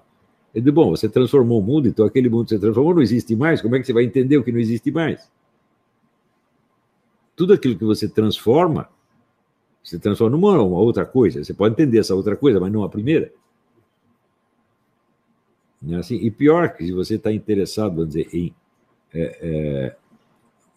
Ele 0.55 0.65
disse, 0.65 0.75
bom, 0.75 0.91
você 0.91 1.09
transformou 1.09 1.61
o 1.61 1.63
mundo, 1.63 1.87
então 1.89 2.07
aquele 2.07 2.29
mundo 2.29 2.45
que 2.45 2.51
você 2.51 2.59
transformou 2.59 2.95
não 2.95 3.03
existe 3.03 3.37
mais, 3.37 3.61
como 3.61 3.77
é 3.77 3.81
que 3.81 3.87
você 3.87 3.93
vai 3.93 4.05
entender 4.05 4.39
o 4.39 4.43
que 4.43 4.53
não 4.53 4.59
existe 4.59 4.91
mais? 4.91 5.31
Tudo 7.35 7.53
aquilo 7.53 7.77
que 7.77 7.85
você 7.85 8.09
transforma, 8.09 8.89
você 9.83 9.99
transforma 9.99 10.37
numa 10.37 10.63
uma 10.63 10.79
outra 10.79 11.05
coisa. 11.05 11.45
Você 11.45 11.53
pode 11.53 11.75
entender 11.75 11.99
essa 11.99 12.15
outra 12.15 12.35
coisa, 12.35 12.59
mas 12.59 12.73
não 12.73 12.83
a 12.83 12.89
primeira. 12.89 13.31
Não 15.81 15.97
é 15.97 16.01
assim? 16.01 16.17
E 16.17 16.31
pior 16.31 16.75
que 16.75 16.87
se 16.87 16.93
você 16.93 17.17
está 17.17 17.31
interessado, 17.31 17.95
vamos 17.95 18.15
dizer, 18.15 18.29
em 18.35 18.55
é, 19.15 19.39
é, 19.41 19.97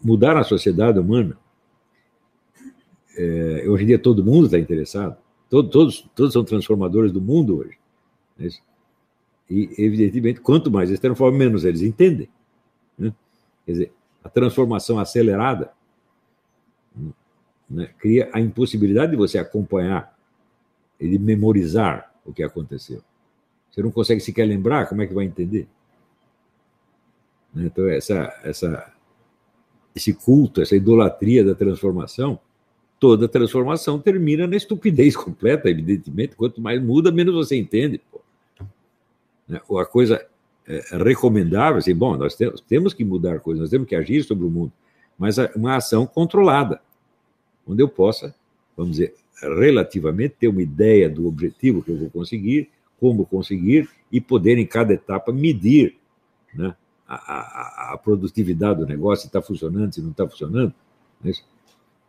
mudar 0.04 0.38
a 0.38 0.44
sociedade 0.44 1.00
humana, 1.00 1.38
é, 3.20 3.68
hoje 3.68 3.84
em 3.84 3.88
dia 3.88 4.00
todo 4.00 4.24
mundo 4.24 4.46
está 4.46 4.58
interessado, 4.58 5.18
todo, 5.50 5.70
todos, 5.70 6.10
todos 6.16 6.32
são 6.32 6.42
transformadores 6.46 7.12
do 7.12 7.20
mundo 7.20 7.58
hoje. 7.58 7.78
Né? 8.38 8.48
E, 9.50 9.70
evidentemente, 9.78 10.40
quanto 10.40 10.72
mais 10.72 10.90
eles 10.90 11.02
transformam, 11.02 11.38
menos 11.38 11.66
eles 11.66 11.82
entendem. 11.82 12.30
Né? 12.98 13.14
Quer 13.66 13.72
dizer, 13.74 13.94
a 14.24 14.30
transformação 14.30 14.98
acelerada 15.00 15.74
né, 17.70 17.90
cria 17.98 18.30
a 18.32 18.40
impossibilidade 18.40 19.12
de 19.12 19.18
você 19.18 19.38
acompanhar 19.38 20.18
e 20.98 21.10
de 21.10 21.20
memorizar 21.20 22.14
o 22.26 22.32
que 22.32 22.42
aconteceu. 22.42 23.04
Você 23.70 23.84
não 23.84 23.92
consegue 23.92 24.22
sequer 24.22 24.46
lembrar, 24.46 24.88
como 24.88 25.02
é 25.02 25.08
que 25.08 25.14
vai 25.14 25.26
entender? 25.26 25.68
Né, 27.54 27.66
então, 27.66 27.86
essa, 27.90 28.40
essa, 28.44 28.94
esse 29.94 30.14
culto, 30.14 30.62
essa 30.62 30.76
idolatria 30.76 31.44
da 31.44 31.54
transformação, 31.54 32.40
toda 33.00 33.28
transformação 33.28 34.00
termina 34.00 34.46
na 34.46 34.56
estupidez 34.56 35.16
completa, 35.18 35.70
evidentemente. 35.70 36.36
Quanto 36.36 36.62
mais 36.62 36.82
muda, 36.82 37.12
menos 37.12 37.34
você 37.34 37.56
entende. 37.56 38.02
Pô. 38.12 38.20
Né? 39.48 39.62
A 39.80 39.86
coisa 39.86 40.26
é, 40.68 40.84
recomendável, 41.04 41.80
assim, 41.80 41.96
bom, 41.96 42.16
nós 42.16 42.38
temos, 42.68 42.94
que 42.94 43.04
mudar 43.04 43.40
coisas, 43.40 43.62
nós 43.62 43.70
temos 43.72 43.88
que 43.88 43.96
agir 43.96 44.24
sobre 44.24 44.46
o 44.46 44.50
mundo, 44.50 44.72
mas 45.18 45.38
uma 45.56 45.76
ação 45.76 46.06
controlada, 46.06 46.80
onde 47.66 47.82
eu 47.82 47.90
possa, 47.90 48.36
vamos 48.78 48.92
dizer, 48.92 49.16
relativamente 49.42 50.36
ter 50.40 50.48
uma 50.48 50.62
ideia 50.62 51.10
do 51.10 51.28
objetivo 51.28 51.82
que 51.82 51.90
eu 51.90 51.98
vou 51.98 52.10
conseguir, 52.10 52.70
como 53.00 53.26
conseguir, 53.26 53.90
e 54.12 54.22
poder, 54.22 54.58
em 54.58 54.66
cada 54.66 54.94
etapa, 54.94 55.32
medir 55.32 55.96
né, 56.54 56.76
a, 57.08 57.16
a, 57.16 57.94
a 57.94 57.98
produtividade 57.98 58.80
do 58.80 58.86
negócio, 58.86 59.24
se 59.24 59.28
está 59.28 59.42
funcionando, 59.42 59.94
se 59.94 60.02
não 60.02 60.12
está 60.12 60.28
funcionando. 60.28 60.74
Né? 61.22 61.32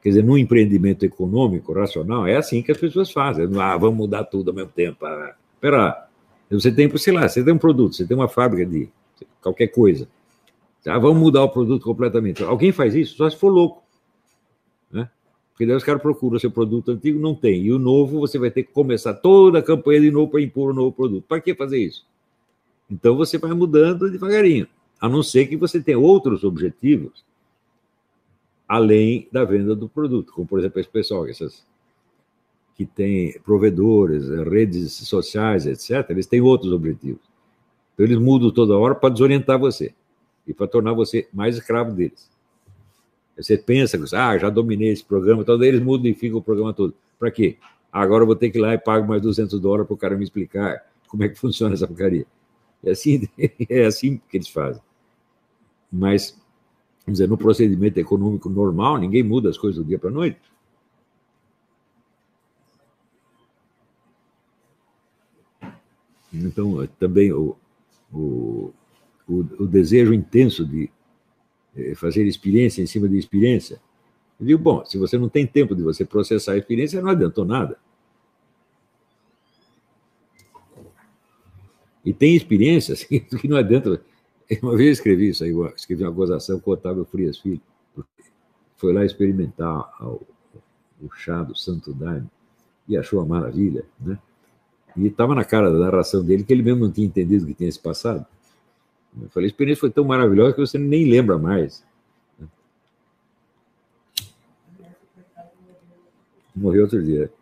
Quer 0.03 0.11
dizer, 0.11 0.25
num 0.25 0.39
empreendimento 0.39 1.05
econômico, 1.05 1.73
racional, 1.73 2.27
é 2.27 2.37
assim 2.37 2.63
que 2.63 2.73
as 2.73 2.79
pessoas 2.79 3.13
fazem. 3.13 3.49
Ah, 3.61 3.77
vamos 3.77 3.97
mudar 3.97 4.25
tudo 4.25 4.51
ao 4.51 4.55
mesmo 4.55 4.71
tempo. 4.75 5.05
Ah, 5.05 5.35
espera 5.55 5.77
lá. 5.77 6.09
Você 6.51 6.73
tem, 6.73 6.95
sei 6.97 7.13
lá, 7.13 7.29
você 7.29 7.45
tem 7.45 7.53
um 7.53 7.59
produto, 7.59 7.95
você 7.95 8.07
tem 8.07 8.17
uma 8.17 8.29
fábrica 8.29 8.65
de 8.65 8.89
qualquer 9.43 9.69
coisa. 9.69 10.09
Ah, 10.87 10.99
vamos 10.99 11.21
mudar 11.21 11.45
o 11.45 11.49
produto 11.51 11.85
completamente. 11.85 12.43
Alguém 12.43 12.73
faz 12.73 12.95
isso? 12.95 13.17
Só 13.17 13.29
se 13.29 13.37
for 13.37 13.51
louco. 13.51 13.83
Né? 14.91 15.09
Porque 15.53 15.67
daí 15.67 15.77
os 15.77 15.85
caras 15.85 16.01
procuram 16.01 16.39
seu 16.39 16.51
produto 16.51 16.91
antigo, 16.91 17.21
não 17.21 17.35
tem. 17.35 17.63
E 17.63 17.73
o 17.73 17.79
novo, 17.79 18.21
você 18.21 18.39
vai 18.39 18.51
ter 18.51 18.63
que 18.63 18.73
começar 18.73 19.13
toda 19.13 19.59
a 19.59 19.63
campanha 19.63 20.01
de 20.01 20.11
novo 20.11 20.33
para 20.33 20.41
impor 20.41 20.71
o 20.71 20.73
um 20.73 20.77
novo 20.77 20.93
produto. 20.93 21.25
Para 21.29 21.41
que 21.41 21.55
fazer 21.55 21.79
isso? 21.79 22.07
Então 22.91 23.17
você 23.17 23.37
vai 23.37 23.53
mudando 23.53 24.11
devagarinho. 24.11 24.67
A 24.99 25.09
não 25.09 25.23
ser 25.23 25.47
que 25.47 25.57
você 25.57 25.81
tenha 25.81 25.99
outros 25.99 26.43
objetivos 26.43 27.23
além 28.71 29.27
da 29.33 29.45
venda 29.45 29.75
do 29.75 29.89
produto, 29.89 30.33
como 30.33 30.47
por 30.47 30.61
exemplo 30.61 30.79
esse 30.79 30.89
pessoal, 30.89 31.27
essas 31.27 31.67
que 32.77 32.87
tem 32.87 33.37
provedores, 33.41 34.29
redes 34.49 34.93
sociais, 34.93 35.67
etc., 35.67 36.09
eles 36.09 36.29
têm 36.29 36.41
outros 36.41 36.73
objetivos. 36.73 37.21
Então 37.93 38.07
eles 38.07 38.17
mudam 38.17 38.49
toda 38.53 38.79
hora 38.79 38.95
para 38.95 39.09
desorientar 39.09 39.59
você 39.59 39.93
e 40.47 40.55
para 40.55 40.69
tornar 40.69 40.93
você 40.93 41.29
mais 41.33 41.57
escravo 41.57 41.93
deles. 41.93 42.31
Você 43.37 43.59
pensa, 43.59 43.99
ah, 44.13 44.39
já 44.39 44.49
dominei 44.49 44.91
esse 44.91 45.05
programa, 45.05 45.43
então 45.43 45.61
eles 45.65 45.83
mudam 45.83 46.09
e 46.09 46.15
ficam 46.15 46.39
o 46.39 46.43
programa 46.43 46.73
todo. 46.73 46.95
Para 47.19 47.33
quê? 47.33 47.57
Ah, 47.93 48.03
agora 48.03 48.23
eu 48.23 48.27
vou 48.27 48.37
ter 48.37 48.51
que 48.51 48.59
ir 48.59 48.61
lá 48.61 48.73
e 48.73 48.79
pago 48.79 49.05
mais 49.05 49.21
200 49.21 49.59
dólares 49.59 49.89
para 49.89 49.95
o 49.95 49.99
cara 49.99 50.17
me 50.17 50.23
explicar 50.23 50.81
como 51.09 51.25
é 51.25 51.29
que 51.29 51.35
funciona 51.41 51.75
essa 51.75 51.89
porcaria. 51.89 52.25
É 52.85 52.93
assim, 52.93 53.29
é 53.69 53.85
assim 53.85 54.21
que 54.29 54.37
eles 54.37 54.49
fazem. 54.49 54.81
Mas 55.91 56.40
Vamos 57.07 57.19
dizer, 57.19 57.29
no 57.29 57.37
procedimento 57.37 57.99
econômico 57.99 58.49
normal, 58.49 58.99
ninguém 58.99 59.23
muda 59.23 59.49
as 59.49 59.59
coisas 59.59 59.83
do 59.83 59.87
dia 59.87 59.99
para 59.99 60.11
a 60.11 60.13
noite. 60.13 60.41
Então, 66.33 66.87
também 66.99 67.33
o, 67.33 67.57
o, 68.13 68.73
o, 69.29 69.39
o 69.59 69.67
desejo 69.67 70.15
intenso 70.15 70.65
de 70.65 70.91
eh, 71.77 71.95
fazer 71.95 72.25
experiência 72.27 72.83
em 72.83 72.87
cima 72.87 73.09
de 73.09 73.19
experiência. 73.19 73.81
Eu 74.39 74.47
digo, 74.47 74.63
bom, 74.63 74.85
se 74.85 74.97
você 74.97 75.19
não 75.19 75.29
tem 75.29 75.47
tempo 75.47 75.75
de 75.75 75.83
você 75.83 76.05
processar 76.05 76.53
a 76.53 76.59
experiência, 76.59 77.03
não 77.03 77.11
adiantou 77.11 77.45
nada. 77.45 77.79
E 82.05 82.13
tem 82.13 82.35
experiências 82.35 83.05
que 83.05 83.49
não 83.49 83.57
adianta 83.57 84.03
Uma 84.63 84.77
vez 84.77 84.99
escrevi 84.99 85.29
isso 85.29 85.45
aí, 85.45 85.53
escrevi 85.77 86.03
uma 86.03 86.11
gozação 86.11 86.59
com 86.59 86.71
o 86.71 86.75
Otávio 86.75 87.05
Frias 87.05 87.39
Filho, 87.39 87.61
foi 88.77 88.93
lá 88.93 89.05
experimentar 89.05 89.91
o, 90.03 90.27
o 91.01 91.11
chá 91.15 91.43
do 91.43 91.57
Santo 91.57 91.93
Daime 91.93 92.29
e 92.89 92.97
achou 92.97 93.21
uma 93.21 93.39
maravilha, 93.39 93.85
né? 94.01 94.19
E 94.97 95.07
estava 95.07 95.35
na 95.35 95.45
cara 95.45 95.71
da 95.71 95.79
narração 95.79 96.25
dele 96.25 96.43
que 96.43 96.53
ele 96.53 96.63
mesmo 96.63 96.87
não 96.87 96.91
tinha 96.91 97.07
entendido 97.07 97.45
o 97.45 97.47
que 97.47 97.55
tinha 97.55 97.71
se 97.71 97.79
passado. 97.79 98.27
Eu 99.21 99.29
falei, 99.29 99.47
a 99.47 99.51
experiência 99.51 99.81
foi 99.81 99.91
tão 99.91 100.05
maravilhosa 100.05 100.55
que 100.55 100.61
você 100.61 100.79
nem 100.79 101.09
lembra 101.09 101.39
mais. 101.39 101.85
Morreu 106.55 106.83
outro 106.83 107.03
dia. 107.03 107.33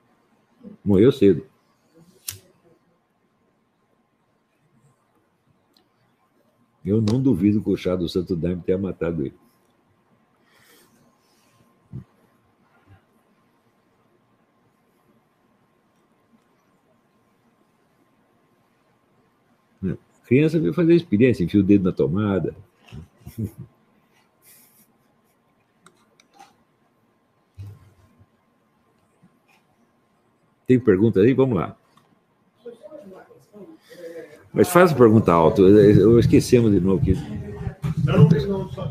Morreu 0.84 1.10
cedo. 1.10 1.46
Eu 6.88 7.02
não 7.02 7.20
duvido 7.20 7.62
que 7.62 7.70
o 7.70 7.76
chá 7.76 7.94
do 7.94 8.08
Santo 8.08 8.34
Daime 8.34 8.62
tenha 8.62 8.78
matado 8.78 9.24
ele. 9.24 9.34
criança 20.28 20.60
veio 20.60 20.74
fazer 20.74 20.94
experiência, 20.94 21.42
enfia 21.42 21.60
o 21.60 21.62
dedo 21.62 21.84
na 21.84 21.92
tomada. 21.92 22.54
Tem 30.66 30.78
pergunta 30.78 31.20
aí? 31.20 31.32
Vamos 31.32 31.56
lá. 31.56 31.74
Mas 34.52 34.68
faz 34.68 34.92
a 34.92 34.94
pergunta 34.94 35.32
alta. 35.32 35.60
Eu 35.62 36.18
esquecemos 36.18 36.70
de 36.72 36.80
novo 36.80 37.00
aqui. 37.00 37.14
Não, 38.04 38.28
não. 38.28 38.68
Só, 38.70 38.88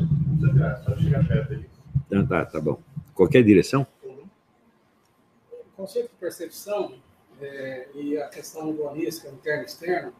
só 0.84 0.96
chegar 0.96 1.26
perto 1.26 1.54
ali. 1.54 1.68
Tá, 2.08 2.24
tá, 2.24 2.46
tá 2.46 2.60
bom. 2.60 2.78
Qualquer 3.14 3.42
direção? 3.42 3.86
O 4.04 5.76
conceito 5.76 6.08
de 6.08 6.16
percepção 6.16 6.94
é, 7.40 7.88
e 7.94 8.16
a 8.16 8.28
questão 8.28 8.72
dualística 8.72 9.28
interno 9.28 9.62
e 9.62 9.66
externo, 9.66 10.12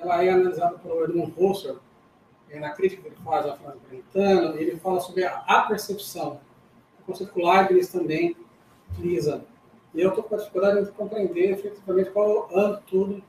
ela 0.00 0.22
é 0.22 0.30
analisada 0.30 0.78
pelo 0.78 1.04
Edmund 1.04 1.32
Husserl, 1.36 1.78
é, 2.50 2.58
na 2.58 2.70
crítica 2.70 3.02
que 3.02 3.08
ele 3.08 3.16
faz 3.24 3.46
à 3.46 3.56
França 3.56 3.78
Brentano, 3.88 4.58
ele 4.58 4.76
fala 4.78 5.00
sobre 5.00 5.24
a 5.24 5.36
apercepção. 5.46 6.40
O 7.00 7.04
conceito 7.04 7.32
que 7.32 7.40
o 7.40 7.50
Leibniz 7.50 7.88
também 7.88 8.36
utiliza. 8.92 9.44
E 9.94 10.00
eu 10.00 10.10
estou 10.10 10.24
com 10.24 10.34
a 10.34 10.38
dificuldade 10.38 10.84
de 10.84 10.92
compreender 10.92 11.52
efetivamente 11.52 12.10
qual 12.10 12.48
é 12.50 12.66
o 12.68 12.76
tudo 12.78 13.22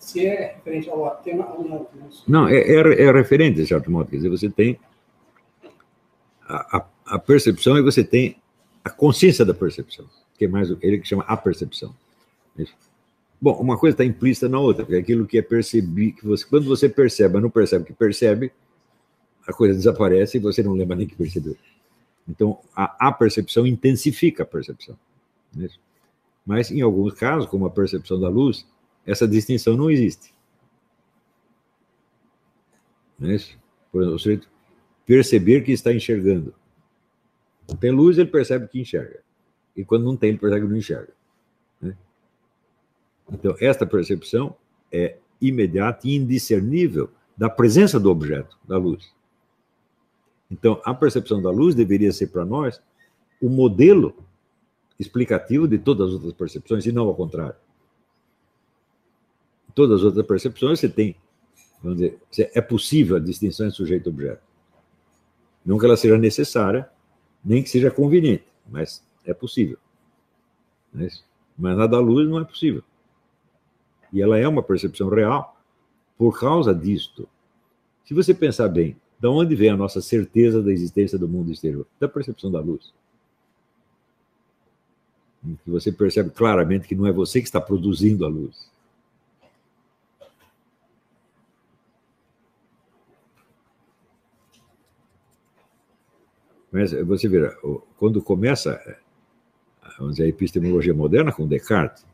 se 0.00 0.26
é 0.26 0.54
referente 0.54 0.88
ao 0.88 1.14
tema 1.16 1.52
ou 1.54 1.68
não. 1.68 1.86
Não, 2.26 2.48
é, 2.48 2.56
é, 2.56 3.02
é 3.02 3.12
referente, 3.12 3.60
de 3.60 3.66
certo 3.66 3.90
modo. 3.90 4.08
Quer 4.08 4.16
dizer, 4.16 4.30
você 4.30 4.48
tem 4.48 4.80
a, 6.48 6.78
a, 6.78 6.86
a, 7.14 7.18
percepção 7.18 7.76
e 7.76 7.82
você 7.82 8.02
tem 8.02 8.36
a 8.82 8.88
consciência 8.88 9.44
da 9.44 9.52
percepção, 9.52 10.06
que 10.38 10.46
é 10.46 10.48
mais 10.48 10.70
ele 10.80 10.98
que 10.98 11.06
chama 11.06 11.22
a 11.28 11.36
percepção. 11.36 11.94
Bom, 13.38 13.52
uma 13.60 13.78
coisa 13.78 13.94
está 13.94 14.04
implícita 14.04 14.48
na 14.48 14.58
outra, 14.58 14.84
porque 14.84 14.98
aquilo 14.98 15.26
que 15.26 15.36
é 15.36 15.42
perceber, 15.42 16.12
que 16.12 16.26
você, 16.26 16.46
quando 16.46 16.64
você 16.64 16.88
percebe, 16.88 17.38
não 17.38 17.50
percebe 17.50 17.84
que 17.84 17.92
percebe, 17.92 18.50
a 19.46 19.52
coisa 19.52 19.74
desaparece 19.74 20.38
e 20.38 20.40
você 20.40 20.62
não 20.62 20.72
lembra 20.72 20.96
nem 20.96 21.06
que 21.06 21.14
percebeu. 21.14 21.56
Então, 22.26 22.58
a, 22.74 23.08
a 23.08 23.12
percepção 23.12 23.66
intensifica 23.66 24.44
a 24.44 24.46
percepção. 24.46 24.96
Mas, 26.44 26.70
em 26.70 26.80
alguns 26.80 27.12
casos, 27.14 27.46
como 27.48 27.66
a 27.66 27.70
percepção 27.70 28.18
da 28.18 28.28
luz, 28.28 28.66
essa 29.10 29.26
distinção 29.26 29.76
não 29.76 29.90
existe. 29.90 30.32
Não 33.18 33.28
é 33.28 33.34
isso? 33.34 33.58
Por 33.90 34.02
exemplo, 34.02 34.14
o 34.14 34.18
sujeito 34.20 34.48
perceber 35.04 35.62
que 35.62 35.72
está 35.72 35.92
enxergando. 35.92 36.54
Tem 37.80 37.90
luz, 37.90 38.18
ele 38.18 38.30
percebe 38.30 38.68
que 38.68 38.80
enxerga. 38.80 39.20
E 39.76 39.84
quando 39.84 40.04
não 40.04 40.16
tem, 40.16 40.30
ele 40.30 40.38
percebe 40.38 40.62
que 40.64 40.70
não 40.70 40.78
enxerga. 40.78 41.12
Né? 41.80 41.96
Então, 43.32 43.56
esta 43.60 43.84
percepção 43.84 44.54
é 44.92 45.16
imediata 45.40 46.06
e 46.06 46.14
indiscernível 46.14 47.10
da 47.36 47.50
presença 47.50 47.98
do 47.98 48.10
objeto, 48.10 48.56
da 48.64 48.78
luz. 48.78 49.12
Então, 50.48 50.80
a 50.84 50.94
percepção 50.94 51.42
da 51.42 51.50
luz 51.50 51.74
deveria 51.74 52.12
ser 52.12 52.28
para 52.28 52.44
nós 52.44 52.80
o 53.42 53.48
modelo 53.48 54.16
explicativo 55.00 55.66
de 55.66 55.78
todas 55.78 56.08
as 56.08 56.14
outras 56.14 56.34
percepções, 56.34 56.86
e 56.86 56.92
não 56.92 57.08
ao 57.08 57.14
contrário 57.16 57.56
todas 59.74 60.00
as 60.00 60.04
outras 60.04 60.26
percepções, 60.26 60.80
você 60.80 60.88
tem, 60.88 61.16
vamos 61.82 61.98
dizer, 61.98 62.50
é 62.54 62.60
possível 62.60 63.16
a 63.16 63.20
distinção 63.20 63.66
entre 63.66 63.76
sujeito 63.76 64.08
e 64.08 64.12
objeto. 64.12 64.42
Não 65.64 65.78
que 65.78 65.84
ela 65.84 65.96
seja 65.96 66.16
necessária, 66.18 66.88
nem 67.44 67.62
que 67.62 67.70
seja 67.70 67.90
conveniente, 67.90 68.44
mas 68.68 69.04
é 69.24 69.34
possível. 69.34 69.78
É 70.98 71.08
mas 71.56 71.76
na 71.76 71.86
da 71.86 72.00
luz 72.00 72.28
não 72.28 72.40
é 72.40 72.44
possível. 72.44 72.82
E 74.12 74.22
ela 74.22 74.38
é 74.38 74.48
uma 74.48 74.62
percepção 74.62 75.08
real 75.08 75.56
por 76.16 76.38
causa 76.40 76.74
disto. 76.74 77.28
Se 78.04 78.14
você 78.14 78.34
pensar 78.34 78.68
bem, 78.68 78.96
de 79.20 79.28
onde 79.28 79.54
vem 79.54 79.68
a 79.68 79.76
nossa 79.76 80.00
certeza 80.00 80.62
da 80.62 80.72
existência 80.72 81.18
do 81.18 81.28
mundo 81.28 81.52
exterior? 81.52 81.86
Da 82.00 82.08
percepção 82.08 82.50
da 82.50 82.60
luz. 82.60 82.92
Que 85.64 85.70
você 85.70 85.92
percebe 85.92 86.30
claramente 86.30 86.88
que 86.88 86.94
não 86.94 87.06
é 87.06 87.12
você 87.12 87.40
que 87.40 87.46
está 87.46 87.60
produzindo 87.60 88.24
a 88.24 88.28
luz. 88.28 88.70
Mas 96.72 96.92
você 96.92 97.28
vê, 97.28 97.50
quando 97.98 98.22
começa 98.22 98.80
vamos 100.00 100.16
dizer, 100.16 100.24
a 100.24 100.28
epistemologia 100.28 100.94
moderna 100.94 101.32
com 101.32 101.46
Descartes, 101.46 102.06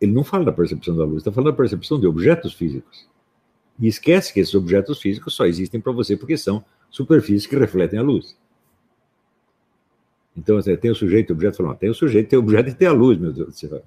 ele 0.00 0.12
não 0.12 0.22
fala 0.22 0.44
da 0.44 0.52
percepção 0.52 0.96
da 0.96 1.04
luz, 1.04 1.18
está 1.18 1.32
falando 1.32 1.50
da 1.50 1.56
percepção 1.56 1.98
de 1.98 2.06
objetos 2.06 2.52
físicos. 2.54 3.08
E 3.78 3.86
esquece 3.88 4.32
que 4.32 4.40
esses 4.40 4.54
objetos 4.54 5.00
físicos 5.00 5.34
só 5.34 5.46
existem 5.46 5.80
para 5.80 5.92
você 5.92 6.16
porque 6.16 6.36
são 6.36 6.64
superfícies 6.90 7.46
que 7.46 7.56
refletem 7.56 7.98
a 7.98 8.02
luz. 8.02 8.36
Então, 10.36 10.56
você 10.56 10.76
tem 10.76 10.90
o 10.90 10.94
sujeito 10.94 11.30
e 11.30 11.32
o 11.32 11.34
objeto, 11.34 11.56
falando, 11.56 11.78
tem 11.78 11.88
o 11.88 11.94
sujeito, 11.94 12.28
tem 12.28 12.38
o 12.38 12.42
objeto 12.42 12.68
e 12.68 12.74
tem 12.74 12.88
a 12.88 12.92
luz, 12.92 13.18
meu 13.18 13.32
Deus 13.32 13.48
do 13.48 13.52
céu. 13.54 13.82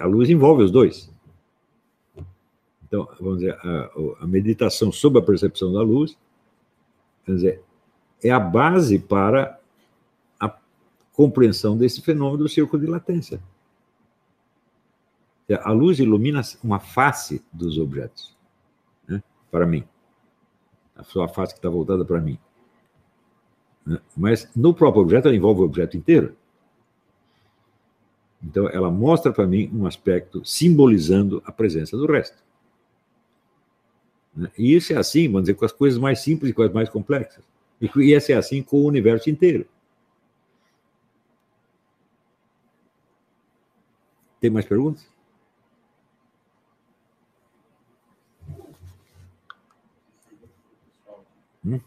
A 0.00 0.06
luz 0.06 0.28
envolve 0.28 0.64
os 0.64 0.72
dois. 0.72 1.12
Então, 2.84 3.08
vamos 3.20 3.38
dizer, 3.38 3.54
a, 3.54 3.90
a 4.20 4.26
meditação 4.26 4.90
sobre 4.90 5.20
a 5.20 5.22
percepção 5.22 5.72
da 5.72 5.82
luz, 5.82 6.16
vamos 7.24 7.42
dizer, 7.42 7.62
é 8.22 8.30
a 8.30 8.40
base 8.40 8.98
para 8.98 9.58
a 10.38 10.54
compreensão 11.12 11.76
desse 11.76 12.00
fenômeno 12.02 12.44
do 12.44 12.48
círculo 12.48 12.82
de 12.82 12.88
latência. 12.88 13.40
A 15.62 15.70
luz 15.70 16.00
ilumina 16.00 16.42
uma 16.62 16.80
face 16.80 17.44
dos 17.52 17.78
objetos, 17.78 18.36
né? 19.06 19.22
para 19.50 19.64
mim. 19.64 19.84
A 20.96 21.04
sua 21.04 21.28
face 21.28 21.52
que 21.52 21.58
está 21.58 21.68
voltada 21.68 22.04
para 22.04 22.20
mim. 22.20 22.38
Né? 23.86 24.00
Mas 24.16 24.50
no 24.56 24.74
próprio 24.74 25.02
objeto, 25.02 25.28
ela 25.28 25.36
envolve 25.36 25.60
o 25.60 25.64
objeto 25.64 25.96
inteiro. 25.96 26.34
Então, 28.42 28.68
ela 28.68 28.90
mostra 28.90 29.32
para 29.32 29.46
mim 29.46 29.70
um 29.72 29.86
aspecto 29.86 30.44
simbolizando 30.44 31.42
a 31.46 31.52
presença 31.52 31.96
do 31.96 32.06
resto. 32.06 32.42
Né? 34.34 34.50
E 34.58 34.74
isso 34.74 34.92
é 34.92 34.96
assim, 34.96 35.26
vamos 35.26 35.42
dizer, 35.42 35.54
com 35.54 35.64
as 35.64 35.72
coisas 35.72 35.98
mais 35.98 36.20
simples 36.20 36.50
e 36.50 36.54
com 36.54 36.62
as 36.62 36.72
mais 36.72 36.88
complexas. 36.88 37.44
E 37.80 37.90
ia 38.02 38.20
ser 38.20 38.34
assim 38.34 38.62
com 38.62 38.78
o 38.78 38.86
universo 38.86 39.28
inteiro. 39.28 39.68
Tem 44.40 44.50
mais 44.50 44.66
perguntas? 44.66 45.06
Hum? 51.64 51.80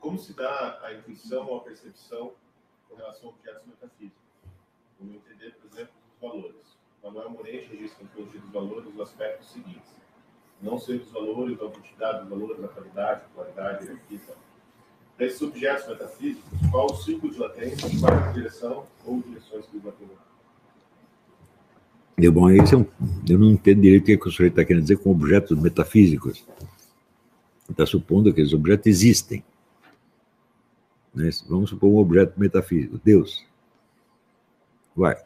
Como 0.00 0.18
se 0.18 0.32
dá 0.32 0.80
a 0.82 0.92
intuição 0.94 1.46
ou 1.46 1.58
a 1.58 1.64
percepção 1.64 2.32
com 2.94 3.02
relação 3.02 3.30
a 3.30 3.32
objetos 3.32 3.66
metafísicos. 3.66 4.22
Como 4.98 5.14
entender, 5.14 5.54
por 5.54 5.72
exemplo, 5.72 5.94
os 6.14 6.20
valores. 6.20 6.74
Manuel 7.02 7.30
Moreira 7.30 7.66
registra 7.68 8.06
Teologia 8.14 8.40
dos 8.40 8.50
Valores 8.50 8.86
os 8.86 9.00
aspectos 9.00 9.52
seguintes. 9.52 9.92
Não 10.62 10.78
ser 10.78 11.00
os 11.00 11.10
valores, 11.10 11.60
a 11.60 11.68
quantidade 11.68 12.20
dos 12.20 12.28
valores, 12.30 12.64
a 12.64 12.68
qualidade, 12.68 13.20
a 13.20 13.28
polaridade, 13.34 13.78
a 13.78 13.82
hierarquia. 13.82 14.20
Para 15.16 15.26
esses 15.26 15.42
objetos 15.42 15.88
metafísicos, 15.88 16.58
qual 16.70 16.86
o 16.86 16.96
ciclo 16.96 17.30
de 17.30 17.38
latência, 17.38 17.90
qual 18.00 18.12
a 18.12 18.32
direção 18.32 18.86
ou 19.04 19.22
direções 19.22 19.66
que 19.66 19.76
eles? 19.76 20.18
Deu 22.16 22.32
bom, 22.32 22.48
isso 22.48 22.74
é 22.74 22.78
um, 22.78 22.86
eu 23.28 23.38
não 23.38 23.50
entendo 23.50 23.82
direito 23.82 24.04
o 24.04 24.06
que, 24.06 24.12
é 24.12 24.16
que 24.16 24.28
o 24.28 24.30
sujeito 24.30 24.52
está 24.52 24.64
querendo 24.64 24.82
dizer 24.82 24.98
com 24.98 25.10
objetos 25.10 25.60
metafísicos. 25.60 26.44
Está 27.68 27.84
supondo 27.84 28.32
que 28.32 28.40
esses 28.40 28.54
objetos 28.54 28.86
existem. 28.86 29.44
Né? 31.14 31.30
Vamos 31.48 31.70
supor 31.70 31.90
um 31.90 31.96
objeto 31.96 32.38
metafísico, 32.38 33.00
Deus. 33.02 33.46
Vai. 34.96 35.16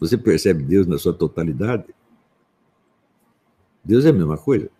Você 0.00 0.18
percebe 0.18 0.62
Deus 0.62 0.86
na 0.86 0.98
sua 0.98 1.14
totalidade? 1.14 1.94
Deus 3.82 4.04
é 4.04 4.10
a 4.10 4.12
mesma 4.12 4.36
coisa. 4.36 4.70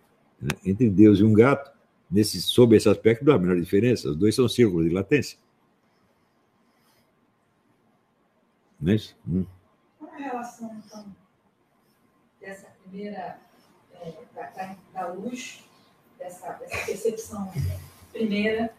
Né? 0.41 0.51
Entre 0.65 0.91
Deus 0.91 1.21
e 1.21 1.25
um 1.25 1.33
gato, 1.33 1.71
nesse, 2.11 2.41
sob 2.43 2.77
esse 2.77 2.89
aspecto, 2.89 3.25
não 3.25 3.33
há 3.33 3.37
a 3.37 3.39
menor 3.39 3.61
diferença. 3.61 4.11
Os 4.11 4.17
dois 4.17 4.35
são 4.35 4.49
círculos 4.49 4.89
de 4.89 4.95
latência. 4.95 5.39
Não 8.81 8.93
é 8.93 8.97
isso? 8.97 9.17
Hum. 9.27 9.47
Qual 9.99 10.13
é 10.15 10.17
a 10.17 10.31
relação, 10.31 10.83
então, 10.85 11.07
dessa 12.41 12.67
primeira, 12.83 13.39
é, 13.95 14.13
da, 14.35 14.77
da, 14.93 15.07
luz, 15.13 15.65
dessa, 16.19 16.53
dessa 16.53 16.85
percepção 16.85 17.51
primeira, 18.13 18.75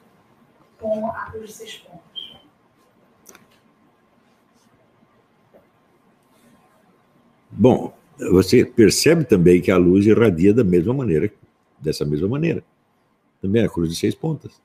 com 0.80 1.08
a 1.08 1.32
cruz 1.32 1.48
de 1.48 1.54
seis 1.54 1.78
pontos. 1.78 2.38
Bom, 7.52 7.94
você 8.18 8.66
percebe 8.66 9.24
também 9.24 9.62
que 9.62 9.72
a 9.72 9.78
luz 9.78 10.06
irradia 10.06 10.54
da 10.54 10.64
mesma 10.64 10.94
maneira, 10.94 11.32
dessa 11.80 12.06
mesma 12.06 12.28
maneira. 12.28 12.64
Também 13.42 13.64
a 13.64 13.70
cruz 13.70 13.90
de 13.90 13.96
seis 13.96 14.14
pontas. 14.14 14.62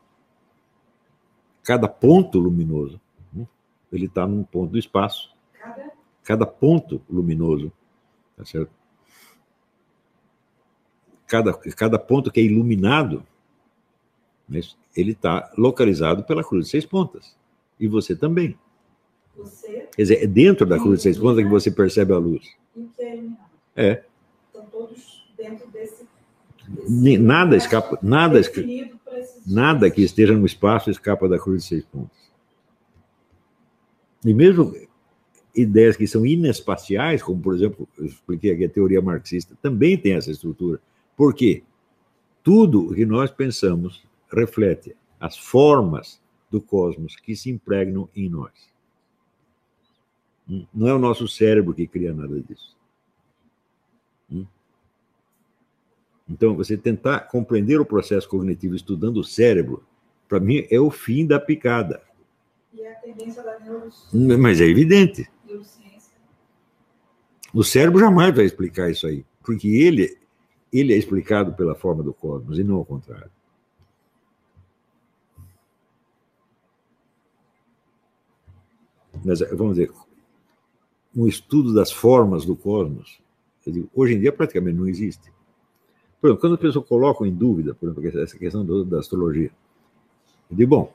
Cada 1.63 1.87
ponto 1.87 2.39
luminoso, 2.39 3.01
né, 3.33 3.47
ele 3.93 4.07
está 4.07 4.27
num 4.27 4.43
ponto 4.43 4.73
do 4.73 4.79
espaço. 4.79 5.33
Cada, 5.53 5.93
Cada 6.25 6.47
ponto 6.47 7.01
luminoso, 7.09 7.73
tá 8.37 8.45
certo? 8.45 8.73
Cada, 11.29 11.55
cada 11.55 11.99
ponto 11.99 12.33
que 12.33 12.41
é 12.41 12.43
iluminado, 12.43 13.25
ele 14.97 15.13
está 15.13 15.53
localizado 15.57 16.25
pela 16.25 16.43
cruz 16.45 16.67
de 16.67 16.71
seis 16.73 16.85
pontas. 16.85 17.37
E 17.79 17.87
você 17.87 18.15
também. 18.17 18.57
você 19.37 19.89
Quer 19.95 20.03
dizer, 20.03 20.23
é 20.23 20.27
dentro 20.27 20.67
da 20.67 20.79
cruz 20.79 20.99
de 20.99 21.03
seis 21.05 21.19
pontas 21.19 21.43
que 21.45 21.51
você 21.51 21.71
percebe 21.71 22.13
a 22.13 22.19
luz. 22.19 22.47
e 22.77 22.83
que 22.83 23.03
é 23.03 23.15
iluminado. 23.15 23.51
É. 23.77 24.05
Estão 24.47 24.67
todos 24.67 25.25
dentro 25.37 25.69
desse. 25.71 26.05
Nada 26.89 27.57
escapa, 27.57 27.99
nada, 28.03 28.39
esca- 28.39 28.63
nada 29.47 29.91
que 29.91 30.03
esteja 30.03 30.35
no 30.35 30.47
espaço 30.47 30.91
escapa 30.91 31.29
da 31.29 31.39
cruz 31.39 31.63
de 31.63 31.69
seis 31.69 31.85
pontos. 31.85 32.17
E 34.25 34.33
mesmo 34.35 34.75
ideias 35.55 35.97
que 35.97 36.07
são 36.07 36.25
inespaciais, 36.27 37.23
como 37.23 37.41
por 37.41 37.55
exemplo, 37.55 37.89
eu 37.99 38.05
expliquei 38.07 38.53
aqui 38.53 38.65
a 38.65 38.69
teoria 38.69 39.01
marxista, 39.03 39.57
também 39.61 39.97
tem 39.99 40.13
essa 40.13 40.31
estrutura. 40.31 40.81
Por 41.17 41.35
quê? 41.35 41.63
Tudo 42.43 42.89
o 42.91 42.95
que 42.95 43.05
nós 43.05 43.31
pensamos 43.31 44.05
reflete 44.33 44.97
as 45.19 45.37
formas 45.37 46.21
do 46.51 46.61
cosmos 46.61 47.17
que 47.17 47.37
se 47.37 47.51
impregnam 47.51 48.09
em 48.15 48.29
nós. 48.29 48.71
Não 50.75 50.89
é 50.89 50.95
o 50.95 50.99
nosso 50.99 51.29
cérebro 51.29 51.73
que 51.73 51.87
cria 51.87 52.13
nada 52.13 52.41
disso. 52.41 52.77
Então, 56.29 56.55
você 56.55 56.77
tentar 56.77 57.21
compreender 57.23 57.81
o 57.81 57.85
processo 57.85 58.29
cognitivo 58.29 58.77
estudando 58.77 59.17
o 59.19 59.25
cérebro, 59.25 59.85
para 60.29 60.39
mim, 60.39 60.65
é 60.71 60.79
o 60.79 60.91
fim 60.91 61.27
da 61.27 61.41
picada. 61.41 62.01
E 62.73 62.83
é 62.83 62.93
a 62.93 62.95
tendência 62.97 63.43
da 63.43 63.59
neuro- 63.59 63.91
Mas 64.39 64.61
é 64.61 64.65
evidente. 64.65 65.29
neurociência. 65.45 66.17
O 67.53 67.65
cérebro 67.65 67.99
jamais 67.99 68.35
vai 68.35 68.45
explicar 68.45 68.89
isso 68.91 69.09
aí, 69.09 69.25
porque 69.43 69.67
ele, 69.67 70.17
ele 70.73 70.93
é 70.93 70.97
explicado 70.97 71.53
pela 71.55 71.75
forma 71.75 72.01
do 72.03 72.15
cosmos 72.15 72.61
e 72.61 72.65
não 72.65 72.77
ao 72.77 72.85
contrário. 72.85 73.31
Vamos 79.25 79.77
dizer, 79.77 79.93
um 81.15 81.27
estudo 81.27 81.75
das 81.75 81.91
formas 81.91 82.45
do 82.45 82.55
cosmos, 82.57 83.21
digo, 83.67 83.89
hoje 83.95 84.15
em 84.15 84.21
dia 84.21 84.33
praticamente 84.33 84.77
não 84.77 84.89
existe. 84.89 85.33
Por 86.21 86.29
exemplo, 86.29 86.41
quando 86.41 86.55
as 86.55 86.61
pessoas 86.61 86.87
colocam 86.87 87.27
em 87.27 87.35
dúvida, 87.35 87.75
por 87.75 87.89
exemplo, 87.89 88.21
essa 88.21 88.39
questão 88.39 88.65
do- 88.65 88.85
da 88.85 88.99
astrologia, 88.99 89.51
eu 90.51 90.57
digo, 90.57 90.71
bom, 90.71 90.95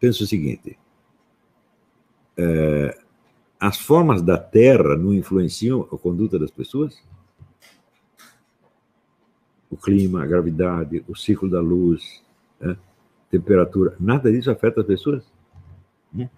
pensa 0.00 0.24
o 0.24 0.26
seguinte, 0.26 0.78
é, 2.36 2.98
as 3.58 3.78
formas 3.78 4.22
da 4.22 4.38
Terra 4.38 4.96
não 4.96 5.12
influenciam 5.12 5.82
a 5.92 5.98
conduta 5.98 6.38
das 6.38 6.50
pessoas? 6.50 7.02
O 9.70 9.76
clima, 9.76 10.22
a 10.22 10.26
gravidade, 10.26 11.04
o 11.08 11.14
ciclo 11.14 11.50
da 11.50 11.60
luz, 11.60 12.22
né? 12.60 12.76
temperatura, 13.30 13.96
nada 14.00 14.30
disso 14.32 14.50
afeta 14.50 14.80
as 14.80 14.86
pessoas? 14.86 15.24
Hum? 16.14 16.28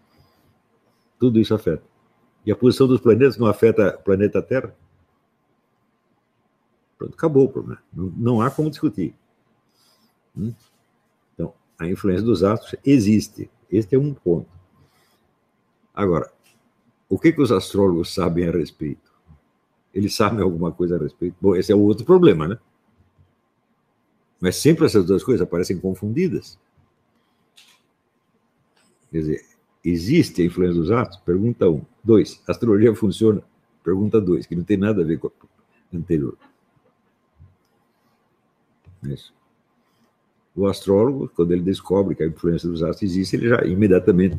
Tudo 1.20 1.38
isso 1.38 1.54
afeta. 1.54 1.84
E 2.44 2.50
a 2.50 2.56
posição 2.56 2.88
dos 2.88 3.00
planetas 3.00 3.36
não 3.36 3.46
afeta 3.46 3.96
o 4.00 4.02
planeta 4.02 4.40
Terra? 4.40 4.74
Pronto, 6.96 7.14
acabou 7.14 7.44
o 7.44 7.48
problema. 7.48 7.82
Não, 7.92 8.06
não 8.16 8.40
há 8.40 8.50
como 8.50 8.70
discutir. 8.70 9.14
Hum? 10.36 10.54
Então, 11.34 11.52
a 11.78 11.86
influência 11.86 12.24
dos 12.24 12.42
astros 12.42 12.74
existe. 12.84 13.50
Este 13.70 13.94
é 13.94 13.98
um 13.98 14.14
ponto. 14.14 14.48
Agora, 15.94 16.32
o 17.08 17.18
que, 17.18 17.32
que 17.32 17.42
os 17.42 17.52
astrólogos 17.52 18.14
sabem 18.14 18.48
a 18.48 18.50
respeito? 18.50 19.12
Eles 19.92 20.14
sabem 20.14 20.42
alguma 20.42 20.72
coisa 20.72 20.96
a 20.96 20.98
respeito? 20.98 21.36
Bom, 21.40 21.54
esse 21.54 21.70
é 21.70 21.74
o 21.74 21.80
outro 21.80 22.06
problema, 22.06 22.48
né? 22.48 22.58
Mas 24.40 24.56
sempre 24.56 24.86
essas 24.86 25.04
duas 25.04 25.22
coisas 25.22 25.42
aparecem 25.42 25.78
confundidas. 25.78 26.58
Quer 29.10 29.18
dizer, 29.18 29.49
existe 29.84 30.42
a 30.42 30.44
influência 30.44 30.80
dos 30.80 30.90
astros? 30.90 31.20
Pergunta 31.24 31.68
um. 31.68 31.82
Dois, 32.02 32.42
a 32.46 32.52
astrologia 32.52 32.94
funciona? 32.94 33.42
Pergunta 33.82 34.20
dois, 34.20 34.46
que 34.46 34.54
não 34.54 34.64
tem 34.64 34.76
nada 34.76 35.02
a 35.02 35.04
ver 35.04 35.18
com 35.18 35.28
a 35.28 35.96
anterior. 35.96 36.36
Isso. 39.02 39.32
O 40.54 40.66
astrólogo, 40.66 41.30
quando 41.34 41.52
ele 41.52 41.62
descobre 41.62 42.14
que 42.14 42.22
a 42.22 42.26
influência 42.26 42.68
dos 42.68 42.82
astros 42.82 43.10
existe, 43.10 43.36
ele 43.36 43.48
já 43.48 43.64
imediatamente 43.64 44.38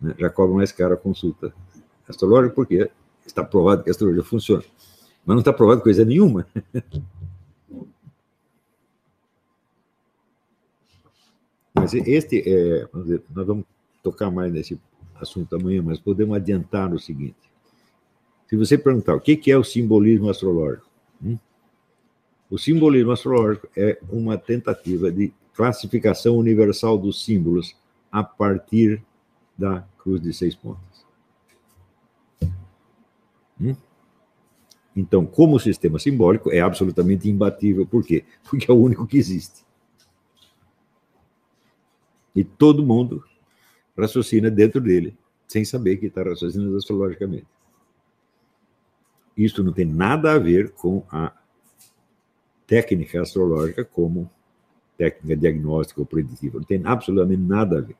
né, 0.00 0.14
já 0.18 0.30
cobra 0.30 0.56
mais 0.56 0.72
cara 0.72 0.94
a 0.94 0.96
consulta 0.96 1.52
astrológica, 2.08 2.54
porque 2.54 2.90
está 3.24 3.44
provado 3.44 3.84
que 3.84 3.90
a 3.90 3.92
astrologia 3.92 4.24
funciona. 4.24 4.64
Mas 5.24 5.34
não 5.34 5.40
está 5.40 5.52
provado 5.52 5.82
coisa 5.82 6.04
nenhuma. 6.04 6.46
Mas 11.72 11.94
este 11.94 12.42
é, 12.46 12.88
vamos 12.92 13.06
dizer, 13.06 13.22
nós 13.34 13.46
vamos 13.46 13.64
tocar 14.02 14.30
mais 14.30 14.52
nesse 14.52 14.80
assunto 15.20 15.54
amanhã, 15.54 15.82
mas 15.82 15.98
podemos 15.98 16.36
adiantar 16.36 16.88
no 16.88 16.98
seguinte. 16.98 17.36
Se 18.48 18.56
você 18.56 18.76
perguntar 18.76 19.14
o 19.14 19.20
que 19.20 19.50
é 19.50 19.56
o 19.56 19.62
simbolismo 19.62 20.28
astrológico, 20.28 20.88
hum? 21.22 21.38
o 22.50 22.58
simbolismo 22.58 23.12
astrológico 23.12 23.68
é 23.76 23.98
uma 24.10 24.36
tentativa 24.36 25.10
de 25.10 25.32
classificação 25.54 26.36
universal 26.36 26.98
dos 26.98 27.24
símbolos 27.24 27.76
a 28.10 28.24
partir 28.24 29.02
da 29.56 29.86
cruz 29.98 30.20
de 30.20 30.32
seis 30.32 30.54
pontas. 30.54 31.06
Hum? 33.60 33.76
Então, 34.96 35.24
como 35.24 35.60
sistema 35.60 35.98
simbólico, 35.98 36.50
é 36.50 36.60
absolutamente 36.60 37.28
imbatível. 37.28 37.86
Por 37.86 38.04
quê? 38.04 38.24
Porque 38.42 38.70
é 38.70 38.74
o 38.74 38.78
único 38.78 39.06
que 39.06 39.16
existe. 39.16 39.64
E 42.34 42.42
todo 42.42 42.84
mundo 42.84 43.22
raciocina 43.96 44.50
dentro 44.50 44.80
dele, 44.80 45.16
sem 45.46 45.64
saber 45.64 45.96
que 45.96 46.06
está 46.06 46.22
raciocinando 46.22 46.76
astrologicamente. 46.76 47.46
Isso 49.36 49.62
não 49.62 49.72
tem 49.72 49.84
nada 49.84 50.32
a 50.32 50.38
ver 50.38 50.70
com 50.72 51.02
a 51.10 51.32
técnica 52.66 53.22
astrológica 53.22 53.84
como 53.84 54.30
técnica 54.96 55.36
diagnóstica 55.36 56.00
ou 56.00 56.06
preditiva. 56.06 56.58
Não 56.58 56.64
tem 56.64 56.82
absolutamente 56.84 57.42
nada 57.42 57.78
a 57.78 57.80
ver. 57.80 57.96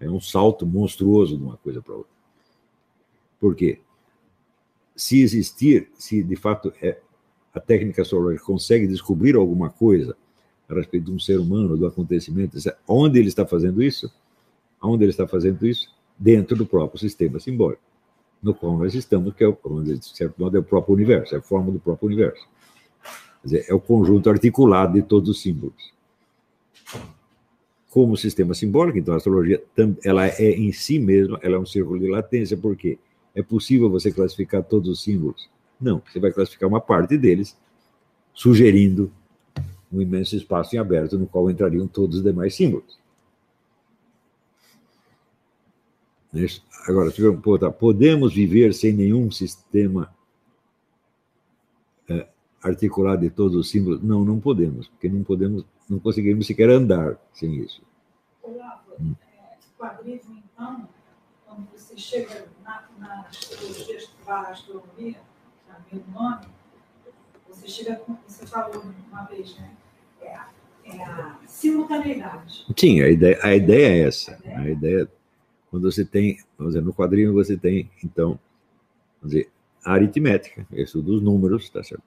É 0.00 0.10
um 0.10 0.20
salto 0.20 0.66
monstruoso 0.66 1.36
de 1.36 1.42
uma 1.44 1.56
coisa 1.56 1.80
para 1.80 1.94
outra. 1.94 2.12
Por 3.38 3.54
quê? 3.54 3.80
Se 4.96 5.22
existir, 5.22 5.88
se 5.94 6.22
de 6.22 6.36
fato 6.36 6.72
é, 6.82 7.00
a 7.54 7.60
técnica 7.60 8.02
astrológica 8.02 8.44
consegue 8.44 8.86
descobrir 8.86 9.36
alguma 9.36 9.70
coisa 9.70 10.16
a 10.68 10.74
respeito 10.74 11.06
de 11.06 11.12
um 11.12 11.18
ser 11.18 11.38
humano, 11.38 11.76
do 11.76 11.86
acontecimento, 11.86 12.58
onde 12.86 13.18
ele 13.18 13.28
está 13.28 13.46
fazendo 13.46 13.82
isso? 13.82 14.12
Onde 14.82 15.04
ele 15.04 15.10
está 15.10 15.26
fazendo 15.26 15.64
isso? 15.66 15.88
Dentro 16.18 16.56
do 16.56 16.66
próprio 16.66 16.98
sistema 16.98 17.38
simbólico, 17.38 17.82
no 18.42 18.54
qual 18.54 18.76
nós 18.76 18.94
estamos, 18.94 19.34
que 19.34 19.44
é, 19.44 19.50
de 19.50 20.04
certo 20.04 20.34
modo, 20.38 20.56
é 20.56 20.60
o 20.60 20.64
próprio 20.64 20.94
universo, 20.94 21.34
é 21.34 21.38
a 21.38 21.42
forma 21.42 21.70
do 21.70 21.78
próprio 21.78 22.08
universo. 22.08 22.46
Quer 23.40 23.48
dizer, 23.48 23.66
é 23.68 23.74
o 23.74 23.80
conjunto 23.80 24.28
articulado 24.28 24.94
de 24.94 25.02
todos 25.02 25.28
os 25.28 25.40
símbolos. 25.40 25.92
Como 27.90 28.16
sistema 28.16 28.54
simbólico, 28.54 28.98
então 28.98 29.14
a 29.14 29.16
astrologia 29.18 29.62
ela 30.04 30.26
é 30.26 30.50
em 30.50 30.72
si 30.72 30.98
mesma, 30.98 31.38
ela 31.42 31.56
é 31.56 31.58
um 31.58 31.66
círculo 31.66 31.98
de 31.98 32.08
latência, 32.08 32.56
por 32.56 32.76
quê? 32.76 32.98
É 33.34 33.42
possível 33.42 33.90
você 33.90 34.10
classificar 34.10 34.62
todos 34.62 34.88
os 34.88 35.02
símbolos? 35.02 35.48
Não, 35.80 36.00
você 36.00 36.18
vai 36.20 36.32
classificar 36.32 36.68
uma 36.68 36.80
parte 36.80 37.16
deles, 37.16 37.56
sugerindo 38.32 39.10
um 39.92 40.00
imenso 40.00 40.36
espaço 40.36 40.74
em 40.74 40.78
aberto 40.78 41.18
no 41.18 41.26
qual 41.26 41.50
entrariam 41.50 41.86
todos 41.86 42.18
os 42.18 42.22
demais 42.22 42.54
símbolos. 42.54 43.01
Agora, 46.88 47.12
podemos 47.70 48.32
viver 48.32 48.72
sem 48.72 48.92
nenhum 48.92 49.30
sistema 49.30 50.14
é, 52.08 52.26
articulado 52.62 53.20
de 53.20 53.30
todos 53.30 53.56
os 53.56 53.68
símbolos? 53.68 54.02
Não, 54.02 54.24
não 54.24 54.40
podemos, 54.40 54.88
porque 54.88 55.10
não 55.10 55.22
podemos, 55.22 55.64
não 55.88 55.98
conseguimos 55.98 56.46
sequer 56.46 56.70
andar 56.70 57.18
sem 57.34 57.56
isso. 57.56 57.82
Olavo, 58.42 58.92
hum. 58.98 59.14
é, 59.20 59.56
quadrismo, 59.78 60.42
então, 60.52 60.88
quando 61.46 61.68
você 61.70 61.98
chega 61.98 62.48
na, 62.64 62.88
na 62.98 63.20
astrologia, 63.28 64.00
na 64.26 64.40
astronomia, 64.48 65.20
sabe 65.66 66.02
o 66.08 66.10
nome, 66.12 66.46
você 67.46 67.68
chega 67.68 67.96
com, 67.96 68.16
você 68.26 68.46
falou 68.46 68.82
uma 69.10 69.24
vez, 69.24 69.54
né? 69.58 69.70
É 70.22 70.34
a, 70.34 70.48
é 70.86 71.02
a 71.02 71.38
simultaneidade. 71.46 72.66
Sim, 72.74 73.02
a 73.02 73.10
ideia, 73.10 73.38
a 73.42 73.54
ideia 73.54 73.86
é 73.86 74.08
essa. 74.08 74.38
A 74.46 74.68
ideia, 74.68 75.10
quando 75.72 75.90
você 75.90 76.04
tem, 76.04 76.36
vamos 76.58 76.74
dizer, 76.74 76.84
no 76.84 76.92
quadrinho 76.92 77.32
você 77.32 77.56
tem, 77.56 77.90
então, 78.04 78.38
vamos 79.18 79.34
dizer, 79.34 79.50
a 79.82 79.94
aritmética, 79.94 80.66
estudo 80.70 81.12
dos 81.12 81.22
números, 81.22 81.70
tá 81.70 81.82
certo? 81.82 82.04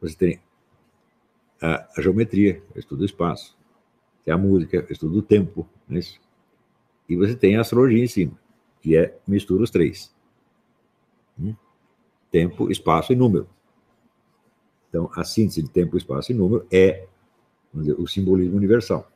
Você 0.00 0.16
tem 0.16 0.40
a, 1.60 1.88
a 1.96 2.00
geometria, 2.00 2.62
estudo 2.76 3.00
do 3.00 3.04
espaço. 3.04 3.58
Tem 4.24 4.32
a 4.32 4.38
música, 4.38 4.86
estudo 4.88 5.14
do 5.14 5.22
tempo, 5.22 5.68
é 5.90 5.98
isso? 5.98 6.20
E 7.08 7.16
você 7.16 7.34
tem 7.34 7.56
a 7.56 7.62
astrologia 7.62 8.04
em 8.04 8.06
cima, 8.06 8.38
que 8.80 8.96
é 8.96 9.18
mistura 9.26 9.64
os 9.64 9.72
três. 9.72 10.14
Hum? 11.36 11.56
Tempo, 12.30 12.70
espaço 12.70 13.12
e 13.12 13.16
número. 13.16 13.48
Então, 14.88 15.10
a 15.16 15.24
síntese 15.24 15.64
de 15.64 15.68
tempo, 15.68 15.96
espaço 15.96 16.30
e 16.30 16.34
número 16.34 16.64
é 16.70 17.08
dizer, 17.74 17.94
o 17.94 18.06
simbolismo 18.06 18.56
universal. 18.56 19.10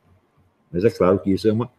Mas 0.69 0.83
é 0.83 0.89
claro 0.89 1.17
que 1.19 1.31
isso 1.31 1.47
é 1.47 1.53
uma 1.53 1.71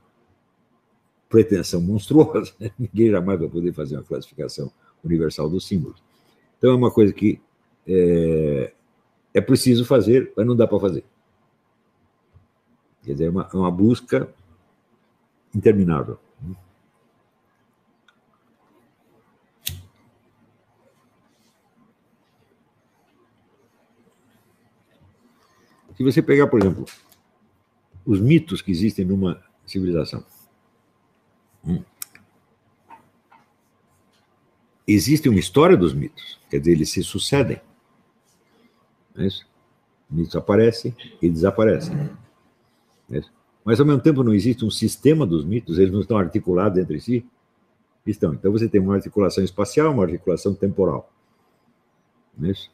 pretensão 1.34 1.80
monstruosa. 1.80 2.52
Né? 2.60 2.70
Ninguém 2.78 3.10
jamais 3.10 3.40
vai 3.40 3.48
poder 3.48 3.72
fazer 3.72 3.96
uma 3.96 4.04
classificação 4.04 4.70
universal 5.02 5.50
dos 5.50 5.66
símbolos. 5.66 6.00
Então, 6.56 6.70
é 6.70 6.74
uma 6.76 6.92
coisa 6.92 7.12
que 7.12 7.40
é, 7.84 8.72
é 9.34 9.40
preciso 9.40 9.84
fazer, 9.84 10.32
mas 10.36 10.46
não 10.46 10.54
dá 10.54 10.64
para 10.64 10.78
fazer. 10.78 11.04
Quer 13.02 13.12
dizer, 13.12 13.24
é 13.24 13.30
uma, 13.30 13.50
é 13.52 13.56
uma 13.56 13.70
busca 13.70 14.32
interminável. 15.52 16.20
Se 25.96 26.02
você 26.04 26.22
pegar, 26.22 26.46
por 26.46 26.60
exemplo, 26.60 26.84
os 28.06 28.20
mitos 28.20 28.62
que 28.62 28.70
existem 28.70 29.04
numa 29.04 29.42
civilização, 29.66 30.24
existe 34.86 35.28
uma 35.28 35.38
história 35.38 35.76
dos 35.76 35.94
mitos, 35.94 36.38
quer 36.50 36.58
dizer, 36.58 36.72
eles 36.72 36.90
se 36.90 37.02
sucedem. 37.02 37.60
É 39.16 39.26
isso? 39.26 39.46
Mitos 40.10 40.36
aparecem 40.36 40.94
e 41.20 41.30
desaparecem. 41.30 42.10
É 43.10 43.20
Mas, 43.64 43.80
ao 43.80 43.86
mesmo 43.86 44.02
tempo, 44.02 44.22
não 44.22 44.34
existe 44.34 44.64
um 44.64 44.70
sistema 44.70 45.26
dos 45.26 45.44
mitos, 45.44 45.78
eles 45.78 45.92
não 45.92 46.00
estão 46.00 46.18
articulados 46.18 46.78
entre 46.78 47.00
si. 47.00 47.24
Estão. 48.06 48.34
Então, 48.34 48.52
você 48.52 48.68
tem 48.68 48.80
uma 48.80 48.94
articulação 48.94 49.42
espacial, 49.42 49.92
uma 49.92 50.04
articulação 50.04 50.54
temporal. 50.54 51.10
É 52.42 52.50
isso? 52.50 52.70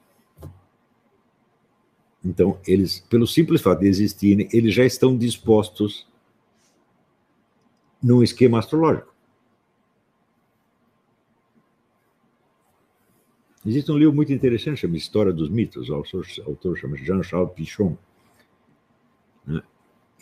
Então, 2.24 2.59
eles, 2.66 3.01
pelo 3.09 3.26
simples 3.26 3.62
fato 3.62 3.80
de 3.80 3.86
existirem, 3.86 4.49
eles 4.53 4.74
já 4.74 4.84
estão 4.84 5.16
dispostos 5.16 6.07
num 8.03 8.22
esquema 8.22 8.59
astrológico. 8.59 9.11
Existe 13.64 13.92
um 13.92 13.98
livro 13.98 14.14
muito 14.14 14.32
interessante, 14.32 14.80
chama 14.80 14.96
História 14.96 15.32
dos 15.32 15.51
Mitos, 15.51 15.90
o 15.90 15.94
autor, 15.94 16.26
autor 16.46 16.78
chama 16.78 16.96
Jean-Charles 16.96 17.53
Pichon. 17.53 17.96
Né? 19.46 19.62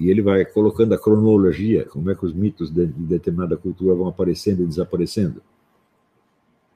E 0.00 0.10
ele 0.10 0.22
vai 0.22 0.44
colocando 0.44 0.92
a 0.92 0.98
cronologia, 0.98 1.84
como 1.84 2.10
é 2.10 2.16
que 2.16 2.26
os 2.26 2.32
mitos 2.32 2.70
de, 2.70 2.86
de 2.86 3.02
determinada 3.04 3.56
cultura 3.56 3.94
vão 3.94 4.08
aparecendo 4.08 4.62
e 4.64 4.66
desaparecendo. 4.66 5.40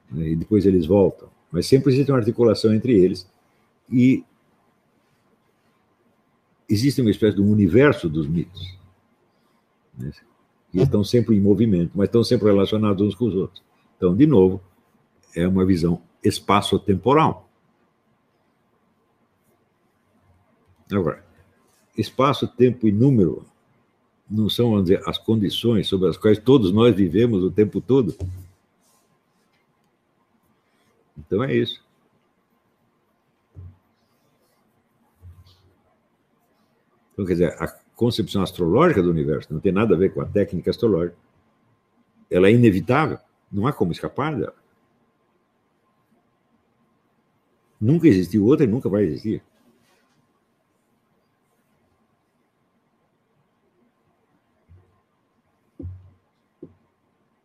Né? 0.09 0.29
E 0.29 0.35
depois 0.37 0.65
eles 0.65 0.85
voltam. 0.85 1.29
Mas 1.51 1.67
sempre 1.67 1.91
existe 1.91 2.09
uma 2.11 2.17
articulação 2.17 2.73
entre 2.73 2.93
eles. 2.93 3.29
E 3.91 4.23
existe 6.69 7.01
uma 7.01 7.11
espécie 7.11 7.35
de 7.35 7.41
um 7.41 7.51
universo 7.51 8.09
dos 8.09 8.25
mitos. 8.25 8.77
Né? 9.97 10.11
E 10.73 10.81
estão 10.81 11.03
sempre 11.03 11.35
em 11.35 11.39
movimento, 11.39 11.91
mas 11.93 12.07
estão 12.07 12.23
sempre 12.23 12.47
relacionados 12.47 13.05
uns 13.05 13.15
com 13.15 13.25
os 13.25 13.35
outros. 13.35 13.63
Então, 13.95 14.15
de 14.15 14.25
novo, 14.25 14.61
é 15.35 15.47
uma 15.47 15.65
visão 15.65 16.01
espaço-temporal. 16.23 17.47
Agora, 20.91 21.23
espaço, 21.97 22.47
tempo 22.47 22.87
e 22.87 22.91
número 22.91 23.45
não 24.29 24.49
são, 24.49 24.71
vamos 24.71 24.85
dizer, 24.85 25.07
as 25.07 25.17
condições 25.17 25.87
sobre 25.87 26.09
as 26.09 26.17
quais 26.17 26.39
todos 26.39 26.71
nós 26.71 26.95
vivemos 26.95 27.43
o 27.43 27.51
tempo 27.51 27.79
todo? 27.79 28.15
Então 31.17 31.43
é 31.43 31.55
isso. 31.55 31.83
Então, 37.13 37.25
quer 37.25 37.33
dizer, 37.33 37.53
a 37.61 37.82
concepção 37.95 38.41
astrológica 38.41 39.01
do 39.01 39.09
universo 39.09 39.53
não 39.53 39.59
tem 39.59 39.71
nada 39.71 39.95
a 39.95 39.97
ver 39.97 40.13
com 40.13 40.21
a 40.21 40.25
técnica 40.25 40.69
astrológica. 40.71 41.17
Ela 42.29 42.47
é 42.47 42.51
inevitável, 42.51 43.19
não 43.51 43.67
há 43.67 43.73
como 43.73 43.91
escapar 43.91 44.35
dela. 44.35 44.55
Nunca 47.79 48.07
existiu 48.07 48.45
outra 48.45 48.65
e 48.65 48.69
nunca 48.69 48.89
vai 48.89 49.03
existir. 49.03 49.43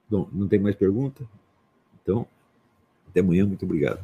Bom, 0.08 0.28
não 0.32 0.48
tem 0.48 0.58
mais 0.58 0.74
pergunta? 0.74 1.28
Então, 2.02 2.26
até 3.08 3.20
amanhã, 3.20 3.44
muito 3.44 3.64
obrigado. 3.64 4.02